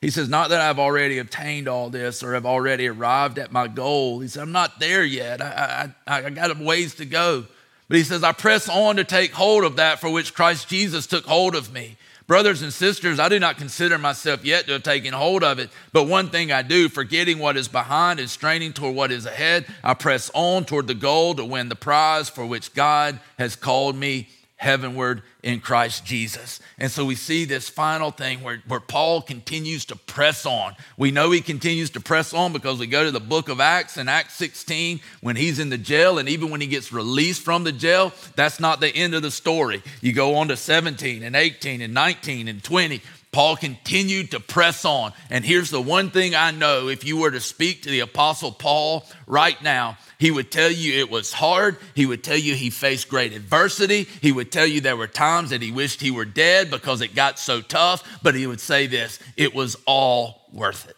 He 0.00 0.10
says, 0.10 0.28
Not 0.28 0.50
that 0.50 0.60
I've 0.60 0.78
already 0.78 1.18
obtained 1.18 1.68
all 1.68 1.90
this 1.90 2.22
or 2.22 2.34
have 2.34 2.46
already 2.46 2.88
arrived 2.88 3.38
at 3.38 3.52
my 3.52 3.68
goal. 3.68 4.20
He 4.20 4.28
said, 4.28 4.42
I'm 4.42 4.52
not 4.52 4.80
there 4.80 5.04
yet. 5.04 5.40
I, 5.40 5.90
I, 6.06 6.24
I 6.24 6.30
got 6.30 6.50
a 6.50 6.62
ways 6.62 6.94
to 6.96 7.04
go. 7.04 7.46
But 7.88 7.98
he 7.98 8.04
says, 8.04 8.24
I 8.24 8.32
press 8.32 8.68
on 8.68 8.96
to 8.96 9.04
take 9.04 9.32
hold 9.32 9.64
of 9.64 9.76
that 9.76 10.00
for 10.00 10.10
which 10.10 10.34
Christ 10.34 10.68
Jesus 10.68 11.06
took 11.06 11.24
hold 11.24 11.54
of 11.54 11.72
me. 11.72 11.96
Brothers 12.26 12.62
and 12.62 12.72
sisters, 12.72 13.20
I 13.20 13.28
do 13.28 13.38
not 13.38 13.58
consider 13.58 13.98
myself 13.98 14.46
yet 14.46 14.66
to 14.66 14.72
have 14.72 14.82
taken 14.82 15.12
hold 15.12 15.44
of 15.44 15.58
it. 15.58 15.68
But 15.92 16.04
one 16.04 16.30
thing 16.30 16.52
I 16.52 16.62
do, 16.62 16.88
forgetting 16.88 17.38
what 17.38 17.58
is 17.58 17.68
behind 17.68 18.18
and 18.18 18.30
straining 18.30 18.72
toward 18.72 18.94
what 18.94 19.12
is 19.12 19.26
ahead, 19.26 19.66
I 19.82 19.92
press 19.92 20.30
on 20.32 20.64
toward 20.64 20.86
the 20.86 20.94
goal 20.94 21.34
to 21.34 21.44
win 21.44 21.68
the 21.68 21.76
prize 21.76 22.30
for 22.30 22.46
which 22.46 22.72
God 22.72 23.20
has 23.38 23.56
called 23.56 23.94
me 23.94 24.28
heavenward 24.56 25.22
in 25.44 25.60
Christ 25.60 26.06
Jesus. 26.06 26.58
And 26.78 26.90
so 26.90 27.04
we 27.04 27.14
see 27.14 27.44
this 27.44 27.68
final 27.68 28.10
thing 28.10 28.42
where, 28.42 28.62
where 28.66 28.80
Paul 28.80 29.20
continues 29.20 29.84
to 29.84 29.96
press 29.96 30.46
on. 30.46 30.74
We 30.96 31.10
know 31.10 31.30
he 31.30 31.42
continues 31.42 31.90
to 31.90 32.00
press 32.00 32.32
on 32.32 32.54
because 32.54 32.78
we 32.78 32.86
go 32.86 33.04
to 33.04 33.10
the 33.10 33.20
book 33.20 33.50
of 33.50 33.60
Acts 33.60 33.98
in 33.98 34.08
Acts 34.08 34.34
16 34.36 35.00
when 35.20 35.36
he's 35.36 35.58
in 35.58 35.68
the 35.68 35.76
jail, 35.76 36.18
and 36.18 36.30
even 36.30 36.50
when 36.50 36.62
he 36.62 36.66
gets 36.66 36.94
released 36.94 37.42
from 37.42 37.62
the 37.62 37.72
jail, 37.72 38.10
that's 38.36 38.58
not 38.58 38.80
the 38.80 38.88
end 38.88 39.14
of 39.14 39.20
the 39.20 39.30
story. 39.30 39.82
You 40.00 40.14
go 40.14 40.36
on 40.36 40.48
to 40.48 40.56
17 40.56 41.22
and 41.22 41.36
18 41.36 41.82
and 41.82 41.92
19 41.92 42.48
and 42.48 42.64
20. 42.64 43.02
Paul 43.30 43.56
continued 43.56 44.30
to 44.30 44.40
press 44.40 44.84
on. 44.84 45.12
And 45.28 45.44
here's 45.44 45.68
the 45.68 45.80
one 45.80 46.10
thing 46.10 46.34
I 46.34 46.52
know 46.52 46.88
if 46.88 47.04
you 47.04 47.18
were 47.18 47.32
to 47.32 47.40
speak 47.40 47.82
to 47.82 47.90
the 47.90 48.00
Apostle 48.00 48.52
Paul 48.52 49.04
right 49.26 49.60
now, 49.60 49.98
he 50.24 50.30
would 50.30 50.50
tell 50.50 50.70
you 50.70 50.94
it 50.94 51.10
was 51.10 51.34
hard. 51.34 51.76
He 51.94 52.06
would 52.06 52.24
tell 52.24 52.38
you 52.38 52.54
he 52.54 52.70
faced 52.70 53.10
great 53.10 53.34
adversity. 53.34 54.04
He 54.22 54.32
would 54.32 54.50
tell 54.50 54.66
you 54.66 54.80
there 54.80 54.96
were 54.96 55.06
times 55.06 55.50
that 55.50 55.60
he 55.60 55.70
wished 55.70 56.00
he 56.00 56.10
were 56.10 56.24
dead 56.24 56.70
because 56.70 57.02
it 57.02 57.14
got 57.14 57.38
so 57.38 57.60
tough. 57.60 58.20
But 58.22 58.34
he 58.34 58.46
would 58.46 58.58
say 58.58 58.86
this 58.86 59.18
it 59.36 59.54
was 59.54 59.76
all 59.84 60.46
worth 60.50 60.88
it. 60.88 60.96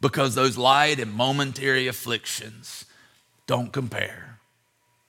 Because 0.00 0.36
those 0.36 0.56
light 0.56 1.00
and 1.00 1.12
momentary 1.12 1.88
afflictions 1.88 2.84
don't 3.48 3.72
compare 3.72 4.38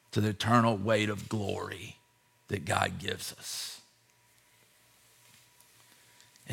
to 0.10 0.20
the 0.20 0.30
eternal 0.30 0.76
weight 0.76 1.10
of 1.10 1.30
glory 1.30 1.98
that 2.48 2.66
God 2.66 2.98
gives 2.98 3.32
us. 3.34 3.73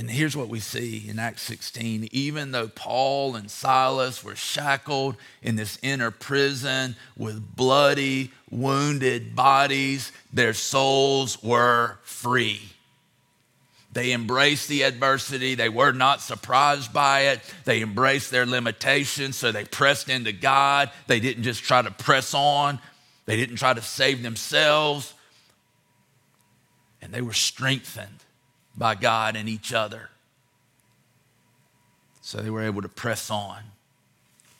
And 0.00 0.10
here's 0.10 0.34
what 0.34 0.48
we 0.48 0.60
see 0.60 1.04
in 1.10 1.18
Acts 1.18 1.42
16. 1.42 2.08
Even 2.10 2.52
though 2.52 2.68
Paul 2.68 3.36
and 3.36 3.50
Silas 3.50 4.24
were 4.24 4.34
shackled 4.34 5.14
in 5.42 5.56
this 5.56 5.78
inner 5.82 6.10
prison 6.10 6.96
with 7.18 7.54
bloody, 7.54 8.30
wounded 8.48 9.36
bodies, 9.36 10.10
their 10.32 10.54
souls 10.54 11.42
were 11.42 11.98
free. 12.02 12.62
They 13.92 14.12
embraced 14.12 14.68
the 14.68 14.84
adversity. 14.84 15.54
They 15.54 15.68
were 15.68 15.92
not 15.92 16.22
surprised 16.22 16.94
by 16.94 17.24
it. 17.32 17.40
They 17.66 17.82
embraced 17.82 18.30
their 18.30 18.46
limitations, 18.46 19.36
so 19.36 19.52
they 19.52 19.66
pressed 19.66 20.08
into 20.08 20.32
God. 20.32 20.90
They 21.08 21.20
didn't 21.20 21.42
just 21.42 21.62
try 21.62 21.82
to 21.82 21.90
press 21.90 22.32
on, 22.32 22.78
they 23.26 23.36
didn't 23.36 23.56
try 23.56 23.74
to 23.74 23.82
save 23.82 24.22
themselves. 24.22 25.12
And 27.02 27.12
they 27.12 27.20
were 27.20 27.34
strengthened 27.34 28.20
by 28.80 28.94
God 28.94 29.36
and 29.36 29.46
each 29.46 29.74
other. 29.74 30.08
So 32.22 32.38
they 32.38 32.48
were 32.48 32.62
able 32.62 32.80
to 32.80 32.88
press 32.88 33.30
on, 33.30 33.58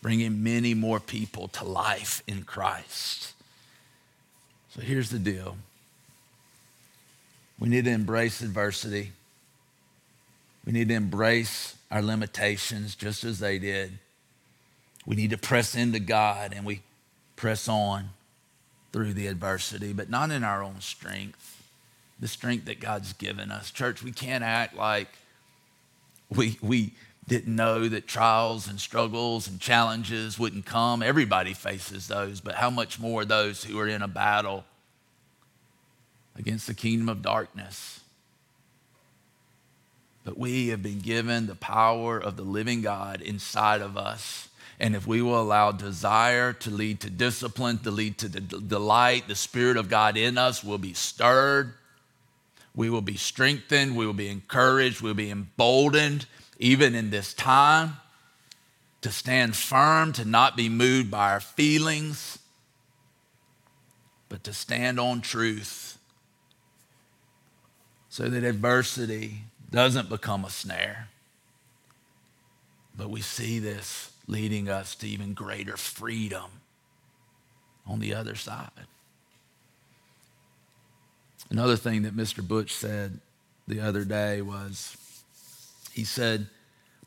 bringing 0.03 0.45
many 0.45 0.75
more 0.75 1.01
people 1.01 1.49
to 1.49 1.64
life 1.64 2.23
in 2.27 2.43
Christ. 2.43 3.33
So 4.75 4.83
here's 4.83 5.09
the 5.09 5.18
deal 5.18 5.57
we 7.59 7.71
need 7.71 7.87
to 7.87 7.91
embrace 7.91 8.43
adversity, 8.43 9.12
we 10.66 10.73
need 10.73 10.89
to 10.89 10.95
embrace 10.95 11.75
our 11.91 12.03
limitations 12.03 12.95
just 12.95 13.25
as 13.25 13.39
they 13.39 13.59
did. 13.59 13.99
We 15.07 15.16
need 15.16 15.31
to 15.31 15.39
press 15.39 15.75
into 15.75 15.99
God 15.99 16.53
and 16.55 16.66
we 16.66 16.83
press 17.37 17.68
on 17.68 18.11
through 18.93 19.14
the 19.14 19.29
adversity, 19.29 19.95
but 19.95 20.11
not 20.11 20.31
in 20.31 20.45
our 20.45 20.62
own 20.62 20.83
strength 20.83 21.59
the 22.21 22.29
strength 22.29 22.66
that 22.66 22.81
God's 22.81 23.12
given 23.14 23.51
us. 23.51 23.71
Church, 23.71 24.03
we 24.03 24.12
can't 24.12 24.45
act 24.45 24.77
like 24.77 25.09
we, 26.29 26.59
we 26.62 26.93
didn't 27.27 27.55
know 27.55 27.89
that 27.89 28.07
trials 28.07 28.68
and 28.68 28.81
struggles 28.81 29.49
and 29.49 29.61
challenges 29.61 30.39
wouldn't 30.39 30.66
come. 30.66 31.03
Everybody 31.03 31.55
faces 31.55 32.09
those, 32.09 32.41
but 32.41 32.57
how 32.57 32.71
much 32.71 33.01
more 33.01 33.25
those 33.25 33.64
who 33.64 33.79
are 33.79 33.89
in 33.89 34.03
a 34.03 34.09
battle 34.09 34.64
against 36.37 36.66
the 36.66 36.75
kingdom 36.75 37.09
of 37.09 37.23
darkness. 37.23 38.01
But 40.25 40.39
we 40.39 40.68
have 40.68 40.83
been 40.83 41.01
given 41.01 41.47
the 41.47 41.55
power 41.55 42.18
of 42.18 42.37
the 42.37 42.43
living 42.43 42.83
God 42.83 43.23
inside 43.23 43.81
of 43.81 43.97
us. 43.97 44.49
And 44.79 44.95
if 44.95 45.07
we 45.07 45.23
will 45.23 45.41
allow 45.41 45.73
desire 45.73 46.53
to 46.55 46.71
lead 46.71 47.01
to 47.01 47.11
discipline, 47.11 47.79
to 47.79 47.91
lead 47.91 48.18
to 48.18 48.29
the 48.29 48.41
delight, 48.41 49.29
the 49.29 49.35
Spirit 49.35 49.77
of 49.77 49.89
God 49.89 50.16
in 50.16 50.39
us 50.39 50.64
will 50.64 50.79
be 50.79 50.95
stirred. 50.95 51.75
We 52.75 52.91
will 52.91 53.03
be 53.03 53.16
strengthened. 53.16 53.97
We 53.97 54.07
will 54.07 54.12
be 54.12 54.29
encouraged. 54.29 55.01
We'll 55.01 55.14
be 55.14 55.31
emboldened, 55.31 56.27
even 56.59 56.95
in 56.95 57.11
this 57.11 57.35
time, 57.35 57.97
to 59.01 59.11
stand 59.11 59.57
firm, 59.57 60.12
to 60.12 60.25
not 60.25 60.57
be 60.57 60.68
moved 60.68 61.11
by 61.11 61.33
our 61.33 61.41
feelings, 61.41 62.39
but 64.29 64.45
to 64.45 64.53
stand 64.53 65.01
on 65.01 65.21
truth 65.21 65.99
so 68.09 68.29
that 68.29 68.45
adversity 68.45 69.45
doesn't 69.71 70.09
become 70.09 70.45
a 70.45 70.51
snare. 70.51 71.09
But 72.97 73.11
we 73.11 73.21
see 73.21 73.59
this 73.59 74.11
leading 74.27 74.68
us 74.68 74.95
to 74.97 75.09
even 75.09 75.33
greater 75.33 75.77
freedom 75.77 76.51
on 77.87 78.01
the 78.01 78.14
other 78.14 78.35
side. 78.35 78.71
Another 81.51 81.76
thing 81.76 82.03
that 82.03 82.16
Mr. 82.16 82.46
Butch 82.46 82.72
said 82.72 83.18
the 83.66 83.80
other 83.80 84.05
day 84.05 84.40
was 84.40 84.96
he 85.92 86.05
said, 86.05 86.46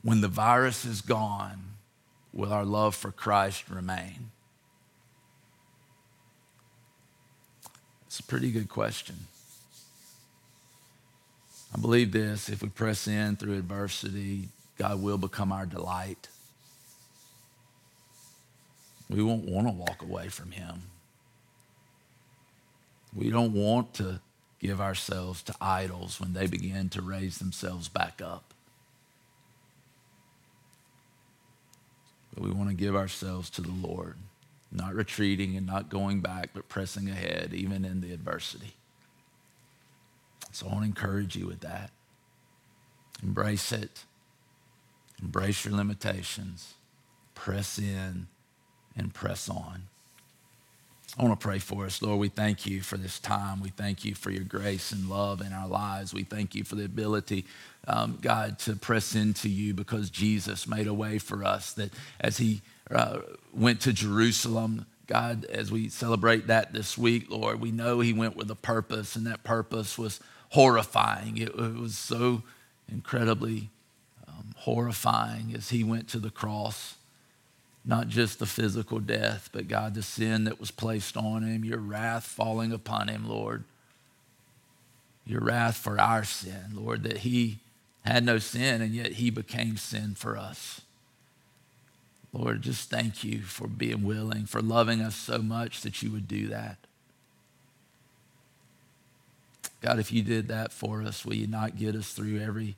When 0.01 0.21
the 0.21 0.27
virus 0.27 0.85
is 0.85 1.01
gone, 1.01 1.75
will 2.33 2.51
our 2.51 2.65
love 2.65 2.95
for 2.95 3.11
Christ 3.11 3.69
remain? 3.69 4.31
It's 8.07 8.19
a 8.19 8.23
pretty 8.23 8.51
good 8.51 8.69
question. 8.69 9.15
I 11.75 11.79
believe 11.79 12.11
this 12.11 12.49
if 12.49 12.61
we 12.61 12.69
press 12.69 13.07
in 13.07 13.37
through 13.37 13.57
adversity, 13.57 14.49
God 14.77 15.01
will 15.01 15.17
become 15.17 15.51
our 15.51 15.65
delight. 15.65 16.27
We 19.09 19.23
won't 19.23 19.45
want 19.45 19.67
to 19.67 19.73
walk 19.73 20.01
away 20.01 20.27
from 20.27 20.51
Him. 20.51 20.83
We 23.15 23.29
don't 23.29 23.53
want 23.53 23.93
to 23.95 24.19
give 24.63 24.79
ourselves 24.79 25.43
to 25.43 25.53
idols 25.59 26.21
when 26.21 26.31
they 26.31 26.47
begin 26.47 26.87
to 26.87 27.01
raise 27.01 27.37
themselves 27.37 27.89
back 27.89 28.21
up. 28.23 28.53
But 32.33 32.43
we 32.43 32.51
want 32.51 32.69
to 32.69 32.75
give 32.75 32.95
ourselves 32.95 33.49
to 33.51 33.61
the 33.61 33.71
Lord, 33.71 34.15
not 34.71 34.95
retreating 34.95 35.57
and 35.57 35.67
not 35.67 35.89
going 35.89 36.21
back, 36.21 36.51
but 36.53 36.69
pressing 36.69 37.09
ahead, 37.09 37.51
even 37.53 37.83
in 37.83 37.99
the 37.99 38.13
adversity. 38.13 38.73
So 40.53 40.67
I 40.67 40.69
want 40.69 40.83
to 40.83 40.87
encourage 40.87 41.35
you 41.35 41.45
with 41.45 41.59
that. 41.59 41.91
Embrace 43.21 43.71
it. 43.73 44.05
Embrace 45.21 45.65
your 45.65 45.73
limitations. 45.73 46.73
Press 47.35 47.77
in 47.77 48.27
and 48.95 49.13
press 49.13 49.49
on. 49.49 49.83
I 51.17 51.23
want 51.23 51.39
to 51.39 51.43
pray 51.43 51.59
for 51.59 51.85
us. 51.85 52.01
Lord, 52.01 52.19
we 52.19 52.29
thank 52.29 52.65
you 52.65 52.81
for 52.81 52.97
this 52.97 53.19
time. 53.19 53.61
We 53.61 53.69
thank 53.69 54.03
you 54.03 54.15
for 54.15 54.31
your 54.31 54.43
grace 54.43 54.91
and 54.91 55.07
love 55.07 55.41
in 55.41 55.53
our 55.53 55.67
lives. 55.67 56.11
We 56.11 56.23
thank 56.23 56.55
you 56.55 56.63
for 56.63 56.73
the 56.73 56.85
ability, 56.85 57.45
um, 57.87 58.17
God, 58.19 58.57
to 58.59 58.75
press 58.75 59.13
into 59.13 59.47
you 59.47 59.75
because 59.75 60.09
Jesus 60.09 60.67
made 60.67 60.87
a 60.87 60.93
way 60.93 61.19
for 61.19 61.43
us 61.43 61.73
that 61.73 61.91
as 62.19 62.37
he 62.37 62.61
uh, 62.89 63.19
went 63.53 63.81
to 63.81 63.93
Jerusalem, 63.93 64.87
God, 65.05 65.45
as 65.45 65.71
we 65.71 65.87
celebrate 65.89 66.47
that 66.47 66.73
this 66.73 66.97
week, 66.97 67.29
Lord, 67.29 67.61
we 67.61 67.69
know 67.69 67.99
he 67.99 68.13
went 68.13 68.35
with 68.35 68.49
a 68.49 68.55
purpose, 68.55 69.15
and 69.15 69.27
that 69.27 69.43
purpose 69.43 69.99
was 69.99 70.19
horrifying. 70.49 71.37
It, 71.37 71.49
it 71.49 71.75
was 71.75 71.95
so 71.95 72.41
incredibly 72.91 73.69
um, 74.27 74.55
horrifying 74.57 75.53
as 75.55 75.69
he 75.69 75.83
went 75.83 76.07
to 76.09 76.19
the 76.19 76.31
cross. 76.31 76.95
Not 77.85 78.07
just 78.07 78.39
the 78.39 78.45
physical 78.45 78.99
death, 78.99 79.49
but 79.51 79.67
God, 79.67 79.93
the 79.93 80.03
sin 80.03 80.45
that 80.45 80.59
was 80.59 80.71
placed 80.71 81.17
on 81.17 81.43
him, 81.43 81.65
your 81.65 81.79
wrath 81.79 82.23
falling 82.23 82.71
upon 82.71 83.09
him, 83.09 83.27
Lord. 83.27 83.65
Your 85.25 85.41
wrath 85.41 85.77
for 85.77 85.99
our 85.99 86.23
sin, 86.23 86.71
Lord, 86.73 87.03
that 87.03 87.19
he 87.19 87.59
had 88.05 88.25
no 88.25 88.37
sin 88.37 88.81
and 88.81 88.93
yet 88.93 89.13
he 89.13 89.29
became 89.29 89.77
sin 89.77 90.15
for 90.15 90.37
us. 90.37 90.81
Lord, 92.33 92.61
just 92.61 92.89
thank 92.89 93.23
you 93.23 93.41
for 93.41 93.67
being 93.67 94.03
willing, 94.03 94.45
for 94.45 94.61
loving 94.61 95.01
us 95.01 95.15
so 95.15 95.37
much 95.37 95.81
that 95.81 96.01
you 96.01 96.11
would 96.11 96.27
do 96.27 96.47
that. 96.47 96.77
God, 99.81 99.99
if 99.99 100.11
you 100.11 100.23
did 100.23 100.47
that 100.47 100.71
for 100.71 101.03
us, 101.03 101.25
will 101.25 101.35
you 101.35 101.45
not 101.45 101.77
get 101.77 101.95
us 101.95 102.13
through 102.13 102.39
every, 102.39 102.75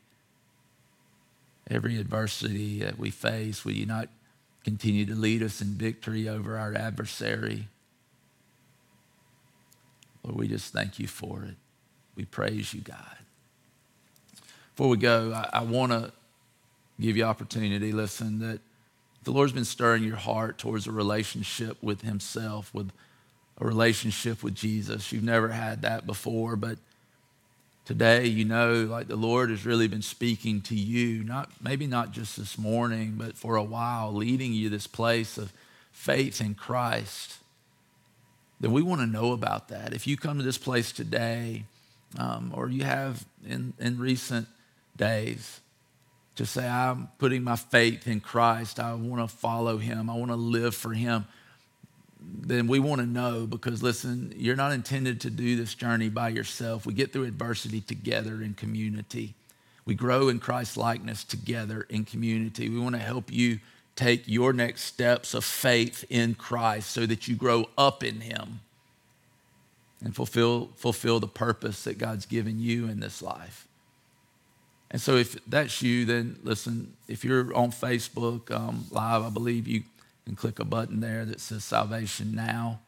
every 1.70 1.98
adversity 1.98 2.80
that 2.80 2.98
we 2.98 3.12
face? 3.12 3.64
Will 3.64 3.74
you 3.74 3.86
not 3.86 4.10
continue 4.66 5.06
to 5.06 5.14
lead 5.14 5.44
us 5.44 5.62
in 5.62 5.68
victory 5.76 6.28
over 6.28 6.58
our 6.58 6.74
adversary? 6.74 7.68
Lord, 10.24 10.38
we 10.38 10.48
just 10.48 10.74
thank 10.74 10.98
you 11.00 11.08
for 11.08 11.44
it. 11.44 11.56
We 12.16 12.26
praise 12.26 12.74
you, 12.74 12.82
God. 12.82 13.18
Before 14.76 14.90
we 14.90 14.98
go, 14.98 15.32
I, 15.34 15.60
I 15.60 15.64
want 15.64 15.92
to 15.92 16.12
give 17.00 17.16
you 17.16 17.24
opportunity. 17.26 17.92
Listen, 17.92 18.40
that 18.40 18.60
the 19.24 19.32
Lord's 19.32 19.54
been 19.54 19.66
stirring 19.66 20.04
your 20.04 20.16
heart 20.16 20.58
towards 20.58 20.88
a 20.88 20.92
relationship 20.92 21.78
with 21.84 22.02
Himself, 22.02 22.74
with 22.74 22.92
a 23.60 23.66
relationship 23.66 24.42
with 24.42 24.56
Jesus. 24.56 25.12
You've 25.12 25.24
never 25.24 25.50
had 25.50 25.84
that 25.84 26.08
before, 26.08 26.56
but 26.56 26.80
today 27.86 28.26
you 28.26 28.44
know 28.44 28.84
like 28.84 29.08
the 29.08 29.16
lord 29.16 29.50
has 29.50 29.66
really 29.66 29.88
been 29.88 30.02
speaking 30.02 30.60
to 30.60 30.76
you 30.76 31.24
not 31.24 31.50
maybe 31.62 31.86
not 31.86 32.12
just 32.12 32.36
this 32.36 32.58
morning 32.58 33.14
but 33.16 33.38
for 33.38 33.56
a 33.56 33.64
while 33.64 34.14
leading 34.14 34.54
you 34.54 34.70
this 34.70 34.88
place 34.88 35.38
of 35.38 35.54
faith 35.96 36.42
in 36.42 36.54
christ. 36.54 37.38
Then 38.60 38.72
we 38.72 38.82
want 38.82 39.02
to 39.02 39.08
know 39.08 39.32
about 39.32 39.70
that. 39.70 39.94
If 39.94 40.08
you 40.08 40.18
come 40.18 40.38
to 40.38 40.44
this 40.44 40.58
place 40.58 40.92
today 40.92 41.64
um, 42.20 42.52
or 42.56 42.70
you 42.70 42.84
have 42.84 43.26
in, 43.48 43.74
in 43.80 43.98
recent 43.98 44.48
days 44.96 45.60
to 46.36 46.46
say 46.46 46.68
i'm 46.68 47.10
putting 47.18 47.44
my 47.44 47.56
faith 47.56 48.08
in 48.08 48.20
christ. 48.20 48.80
I 48.80 48.94
want 48.94 49.28
to 49.28 49.36
follow 49.36 49.78
him. 49.78 50.10
I 50.10 50.16
want 50.16 50.32
to 50.32 50.36
live 50.36 50.76
for 50.76 50.94
him 50.94 51.26
then 52.28 52.68
we 52.68 52.80
want 52.80 53.02
to 53.02 53.08
know 53.08 53.46
because 53.46 53.84
listen, 53.84 54.34
you're 54.36 54.56
not 54.56 54.72
intended 54.72 55.22
to 55.22 55.30
do 55.30 55.56
this 55.56 55.74
journey 55.74 56.10
by 56.10 56.30
yourself. 56.30 56.86
We 56.86 56.94
get 56.94 57.14
through 57.14 57.26
adversity 57.26 57.82
together 57.82 58.42
in 58.42 58.54
community. 58.54 59.34
We 59.86 59.96
grow 59.96 60.30
in 60.30 60.40
Christ's 60.40 60.78
likeness 60.78 61.24
together 61.24 61.86
in 61.90 62.06
community. 62.06 62.70
We 62.70 62.80
want 62.80 62.96
to 62.96 63.02
help 63.02 63.32
you 63.32 63.60
take 63.96 64.28
your 64.28 64.52
next 64.54 64.84
steps 64.84 65.34
of 65.34 65.46
faith 65.46 66.04
in 66.10 66.36
Christ 66.36 66.90
so 66.92 67.06
that 67.06 67.28
you 67.28 67.36
grow 67.36 67.70
up 67.78 68.04
in 68.04 68.22
Him 68.22 68.60
and 70.04 70.16
fulfill, 70.16 70.70
fulfill 70.76 71.20
the 71.20 71.28
purpose 71.28 71.84
that 71.86 71.98
God's 71.98 72.26
given 72.26 72.60
you 72.60 72.88
in 72.88 73.00
this 73.00 73.22
life. 73.22 73.68
And 74.92 75.02
so, 75.02 75.16
if 75.16 75.38
that's 75.46 75.82
you, 75.82 76.06
then 76.06 76.38
listen, 76.44 76.94
if 77.08 77.26
you're 77.26 77.54
on 77.56 77.72
Facebook 77.72 78.52
um, 78.52 78.86
Live, 78.92 79.24
I 79.24 79.30
believe 79.30 79.68
you 79.68 79.84
and 80.26 80.38
click 80.38 80.60
a 80.60 80.66
button 80.66 81.00
there 81.00 81.26
that 81.26 81.40
says 81.40 81.64
Salvation 81.64 82.34
Now. 82.34 82.80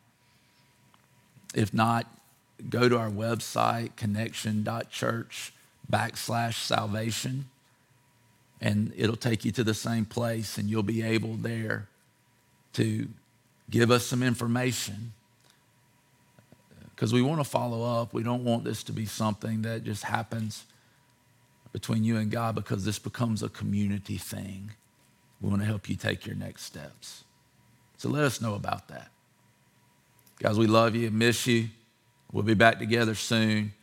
If 1.54 1.74
not, 1.74 2.08
go 2.70 2.90
to 2.90 2.98
our 2.98 3.10
website, 3.10 3.96
connection.church 3.96 5.54
backslash 5.92 6.56
salvation, 6.56 7.46
and 8.60 8.92
it'll 8.98 9.16
take 9.16 9.46
you 9.46 9.52
to 9.52 9.64
the 9.64 9.74
same 9.74 10.06
place, 10.06 10.58
and 10.58 10.70
you'll 10.70 10.84
be 10.84 11.02
able 11.04 11.36
there 11.36 11.88
to 12.74 13.08
give 13.70 13.92
us 13.92 14.06
some 14.06 14.24
information. 14.24 15.14
Because 16.96 17.14
we 17.14 17.22
want 17.22 17.40
to 17.40 17.44
follow 17.44 18.02
up. 18.02 18.14
We 18.14 18.24
don't 18.24 18.44
want 18.44 18.64
this 18.64 18.82
to 18.84 18.92
be 18.92 19.06
something 19.06 19.62
that 19.62 19.84
just 19.84 20.04
happens 20.04 20.66
between 21.72 22.04
you 22.04 22.18
and 22.18 22.32
God 22.32 22.56
because 22.56 22.86
this 22.86 22.98
becomes 22.98 23.44
a 23.44 23.50
community 23.50 24.18
thing. 24.18 24.72
We 25.40 25.50
want 25.50 25.62
to 25.62 25.68
help 25.68 25.90
you 25.90 25.96
take 25.96 26.26
your 26.26 26.36
next 26.36 26.64
steps. 26.64 27.24
So 27.98 28.10
let 28.10 28.24
us 28.24 28.42
know 28.42 28.56
about 28.56 28.88
that. 28.90 29.10
Guys, 30.40 30.58
we 30.58 30.68
love 30.68 30.96
you, 30.96 31.10
miss 31.10 31.48
you. 31.48 31.70
We'll 32.32 32.44
be 32.44 32.54
back 32.54 32.78
together 32.80 33.16
soon. 33.16 33.74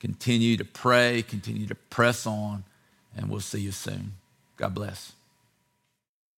Continue 0.00 0.56
to 0.56 0.64
pray, 0.64 1.22
continue 1.26 1.66
to 1.66 1.74
press 1.74 2.26
on, 2.26 2.64
and 3.16 3.28
we'll 3.28 3.40
see 3.40 3.60
you 3.60 3.72
soon. 3.72 4.14
God 4.56 4.74
bless. 4.74 5.12